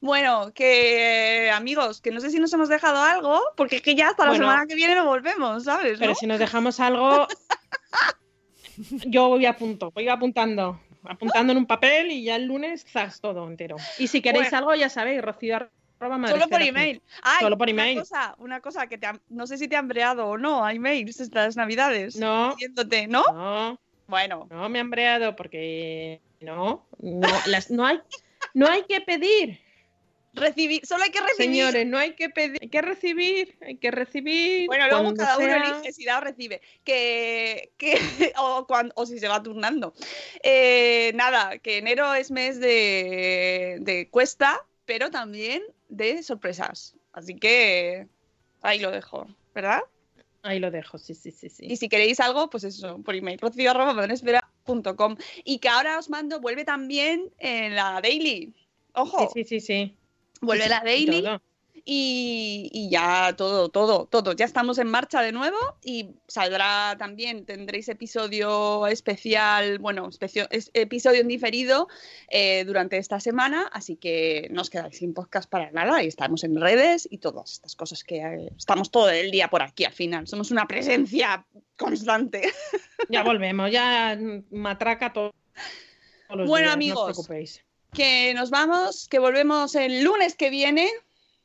Bueno, 0.00 0.52
que 0.54 1.50
amigos, 1.52 2.00
que 2.00 2.10
no 2.10 2.20
sé 2.20 2.30
si 2.30 2.38
nos 2.38 2.52
hemos 2.54 2.68
dejado 2.70 3.02
algo, 3.02 3.40
porque 3.56 3.76
es 3.76 3.82
que 3.82 3.94
ya 3.94 4.08
hasta 4.08 4.26
la 4.26 4.32
semana 4.32 4.66
que 4.66 4.74
viene 4.74 4.94
no 4.94 5.04
volvemos, 5.04 5.64
¿sabes? 5.64 5.98
Pero 5.98 6.12
no? 6.12 6.14
si 6.16 6.26
nos 6.26 6.38
dejamos 6.38 6.80
algo, 6.80 7.28
yo 9.06 9.28
voy 9.28 9.46
a 9.46 9.56
punto, 9.56 9.90
voy 9.90 10.08
apuntando, 10.08 10.80
apuntando 11.04 11.52
en 11.52 11.58
un 11.58 11.66
papel 11.66 12.10
y 12.10 12.24
ya 12.24 12.36
el 12.36 12.46
lunes 12.46 12.86
zas 12.90 13.20
todo 13.20 13.46
entero. 13.46 13.76
Y 13.98 14.06
si 14.06 14.22
queréis 14.22 14.50
Bueno. 14.50 14.58
algo, 14.58 14.74
ya 14.74 14.88
sabéis, 14.88 15.20
rocío 15.20 15.56
arroba 15.56 16.28
Solo 16.28 16.48
por 16.48 16.62
email. 16.62 17.02
Ay, 17.22 17.40
Solo 17.40 17.58
por 17.58 17.66
una 17.70 17.82
email. 17.82 17.98
cosa, 17.98 18.34
una 18.38 18.60
cosa 18.60 18.86
que 18.86 18.96
te 18.96 19.06
no 19.28 19.46
sé 19.46 19.58
si 19.58 19.68
te 19.68 19.76
han 19.76 19.86
breado 19.88 20.28
o 20.28 20.38
no, 20.38 20.64
hay 20.64 20.78
mails 20.78 21.20
estas 21.20 21.56
navidades. 21.56 22.16
No, 22.16 22.52
Diciéndote, 22.52 23.06
¿no? 23.06 23.22
no, 23.32 23.78
Bueno, 24.06 24.46
no 24.50 24.68
me 24.70 24.80
han 24.80 24.88
breado 24.88 25.36
porque 25.36 26.22
no, 26.40 26.86
no, 27.00 27.28
las, 27.46 27.70
no 27.70 27.84
hay, 27.84 28.00
no 28.54 28.66
hay 28.66 28.84
que 28.84 29.02
pedir, 29.02 29.60
recibir, 30.32 30.84
solo 30.86 31.04
hay 31.04 31.10
que 31.10 31.20
recibir. 31.20 31.50
señores, 31.50 31.86
no 31.86 31.98
hay 31.98 32.14
que 32.14 32.28
pedir, 32.30 32.58
hay 32.60 32.68
que 32.68 32.82
recibir, 32.82 33.58
hay 33.62 33.76
que 33.76 33.90
recibir. 33.90 34.66
Bueno, 34.66 34.86
luego 34.88 35.02
cuando 35.04 35.24
cada 35.24 35.38
uno 35.38 35.46
sea- 35.46 35.70
elige 35.78 35.92
si 35.92 36.04
da 36.04 36.18
o 36.18 36.20
recibe. 36.20 36.60
Que, 36.84 37.72
que, 37.76 37.94
o, 38.38 38.66
cuan- 38.66 38.92
o 38.94 39.06
si 39.06 39.18
se 39.18 39.28
va 39.28 39.42
turnando. 39.42 39.92
Eh, 40.42 41.12
nada, 41.14 41.58
que 41.58 41.78
enero 41.78 42.14
es 42.14 42.30
mes 42.30 42.60
de, 42.60 43.78
de 43.80 44.08
cuesta, 44.10 44.64
pero 44.84 45.10
también 45.10 45.62
de 45.88 46.22
sorpresas. 46.22 46.96
Así 47.12 47.36
que 47.36 48.06
ahí 48.62 48.78
lo 48.78 48.90
dejo, 48.90 49.26
¿verdad? 49.54 49.80
Ahí 50.42 50.58
lo 50.58 50.70
dejo, 50.70 50.96
sí, 50.96 51.14
sí, 51.14 51.32
sí, 51.32 51.50
sí. 51.50 51.66
Y 51.68 51.76
si 51.76 51.88
queréis 51.88 52.18
algo, 52.20 52.48
pues 52.48 52.64
eso, 52.64 53.02
por 53.02 53.14
email, 53.14 53.38
rocío.madresfera.com. 53.40 55.16
Y 55.44 55.58
que 55.58 55.68
ahora 55.68 55.98
os 55.98 56.08
mando, 56.08 56.40
vuelve 56.40 56.64
también 56.64 57.30
en 57.38 57.74
la 57.74 58.00
Daily. 58.00 58.54
Ojo, 58.94 59.30
Sí, 59.34 59.44
sí, 59.44 59.60
sí, 59.60 59.66
sí. 59.66 59.96
Vuelve 60.40 60.68
la 60.68 60.80
Daily. 60.84 61.24
Y, 61.82 62.68
y 62.74 62.90
ya 62.90 63.34
todo, 63.36 63.70
todo, 63.70 64.04
todo. 64.04 64.32
Ya 64.34 64.44
estamos 64.44 64.76
en 64.76 64.86
marcha 64.88 65.22
de 65.22 65.32
nuevo 65.32 65.56
y 65.82 66.10
saldrá 66.28 66.94
también, 66.98 67.46
tendréis 67.46 67.88
episodio 67.88 68.86
especial, 68.86 69.78
bueno, 69.78 70.06
especio- 70.10 70.46
es- 70.50 70.70
episodio 70.74 71.22
en 71.22 71.28
diferido 71.28 71.88
eh, 72.28 72.64
durante 72.66 72.98
esta 72.98 73.18
semana, 73.18 73.66
así 73.72 73.96
que 73.96 74.48
no 74.50 74.60
os 74.60 74.68
quedáis 74.68 74.98
sin 74.98 75.14
podcast 75.14 75.48
para 75.48 75.70
nada 75.70 76.02
y 76.02 76.06
estamos 76.06 76.44
en 76.44 76.60
redes 76.60 77.08
y 77.10 77.16
todas 77.16 77.50
estas 77.52 77.74
cosas 77.76 78.04
que 78.04 78.18
eh, 78.18 78.52
estamos 78.58 78.90
todo 78.90 79.08
el 79.08 79.30
día 79.30 79.48
por 79.48 79.62
aquí 79.62 79.84
al 79.86 79.94
final. 79.94 80.26
Somos 80.28 80.50
una 80.50 80.66
presencia 80.66 81.46
constante. 81.78 82.52
Ya 83.08 83.22
volvemos, 83.22 83.70
ya 83.72 84.18
matraca 84.50 85.14
todo. 85.14 85.32
todos 86.28 86.40
los 86.40 86.48
Bueno, 86.48 86.66
días, 86.66 86.74
amigos. 86.74 86.98
No 86.98 87.04
os 87.06 87.12
preocupéis. 87.26 87.64
Que 87.92 88.32
nos 88.34 88.50
vamos, 88.50 89.08
que 89.08 89.18
volvemos 89.18 89.74
el 89.74 90.02
lunes 90.04 90.34
que 90.36 90.50
viene. 90.50 90.88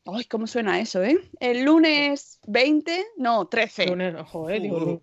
Ay, 0.06 0.26
¿cómo 0.26 0.46
suena 0.46 0.80
eso, 0.80 1.02
eh? 1.04 1.18
El 1.40 1.64
lunes 1.64 2.40
20, 2.46 3.06
no, 3.18 3.48
13. 3.48 3.88
Lunes, 3.88 4.14
ojo, 4.16 4.50
eh, 4.52 4.60
digo, 4.60 5.02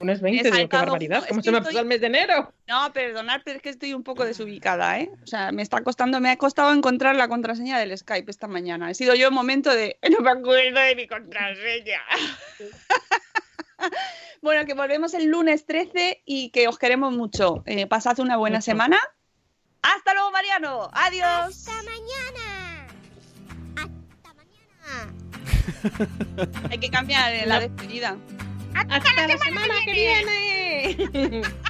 lunes 0.00 0.20
Me 0.20 0.30
he 0.30 0.42
20, 0.42 0.50
digo, 0.50 0.68
qué 0.68 0.76
barbaridad. 0.76 1.18
es 1.22 1.28
¿Cómo 1.28 1.40
que 1.40 1.44
se 1.44 1.50
me 1.52 1.58
estoy- 1.58 1.72
pasó 1.74 1.80
el 1.80 1.86
mes 1.86 2.00
de 2.00 2.06
enero? 2.08 2.52
No, 2.66 2.92
perdonad, 2.92 3.40
pero 3.44 3.58
es 3.58 3.62
que 3.62 3.68
estoy 3.68 3.94
un 3.94 4.02
poco 4.02 4.24
desubicada, 4.24 4.98
¿eh? 4.98 5.10
O 5.22 5.26
sea, 5.28 5.52
me 5.52 5.62
está 5.62 5.80
costando, 5.84 6.18
me 6.20 6.30
ha 6.30 6.36
costado 6.36 6.72
encontrar 6.72 7.14
la 7.14 7.28
contraseña 7.28 7.78
del 7.78 7.96
Skype 7.96 8.28
esta 8.30 8.48
mañana. 8.48 8.90
He 8.90 8.94
sido 8.94 9.14
yo 9.14 9.28
un 9.28 9.34
momento 9.34 9.70
de, 9.70 9.98
no 10.10 10.18
me 10.20 10.30
acuerdo 10.32 10.80
de 10.80 10.96
mi 10.96 11.06
contraseña. 11.06 12.00
bueno, 14.42 14.66
que 14.66 14.74
volvemos 14.74 15.14
el 15.14 15.26
lunes 15.26 15.66
13 15.66 16.22
y 16.26 16.50
que 16.50 16.66
os 16.68 16.78
queremos 16.78 17.12
mucho. 17.14 17.62
Eh, 17.66 17.86
pasad 17.86 18.18
una 18.18 18.36
buena 18.36 18.56
Mucho. 18.58 18.64
semana. 18.64 18.98
Hasta 19.82 20.14
luego, 20.14 20.30
Mariano. 20.30 20.90
Adiós. 20.92 21.68
Hasta 21.68 21.72
mañana. 21.82 22.86
Hasta 23.76 24.34
mañana. 24.34 25.12
Hay 26.70 26.78
que 26.78 26.90
cambiar 26.90 27.32
eh, 27.32 27.46
la 27.46 27.60
despedida. 27.60 28.16
Hasta 28.74 29.26
la 29.26 29.38
semana 29.38 29.74
que 29.84 29.92
viene. 29.92 31.42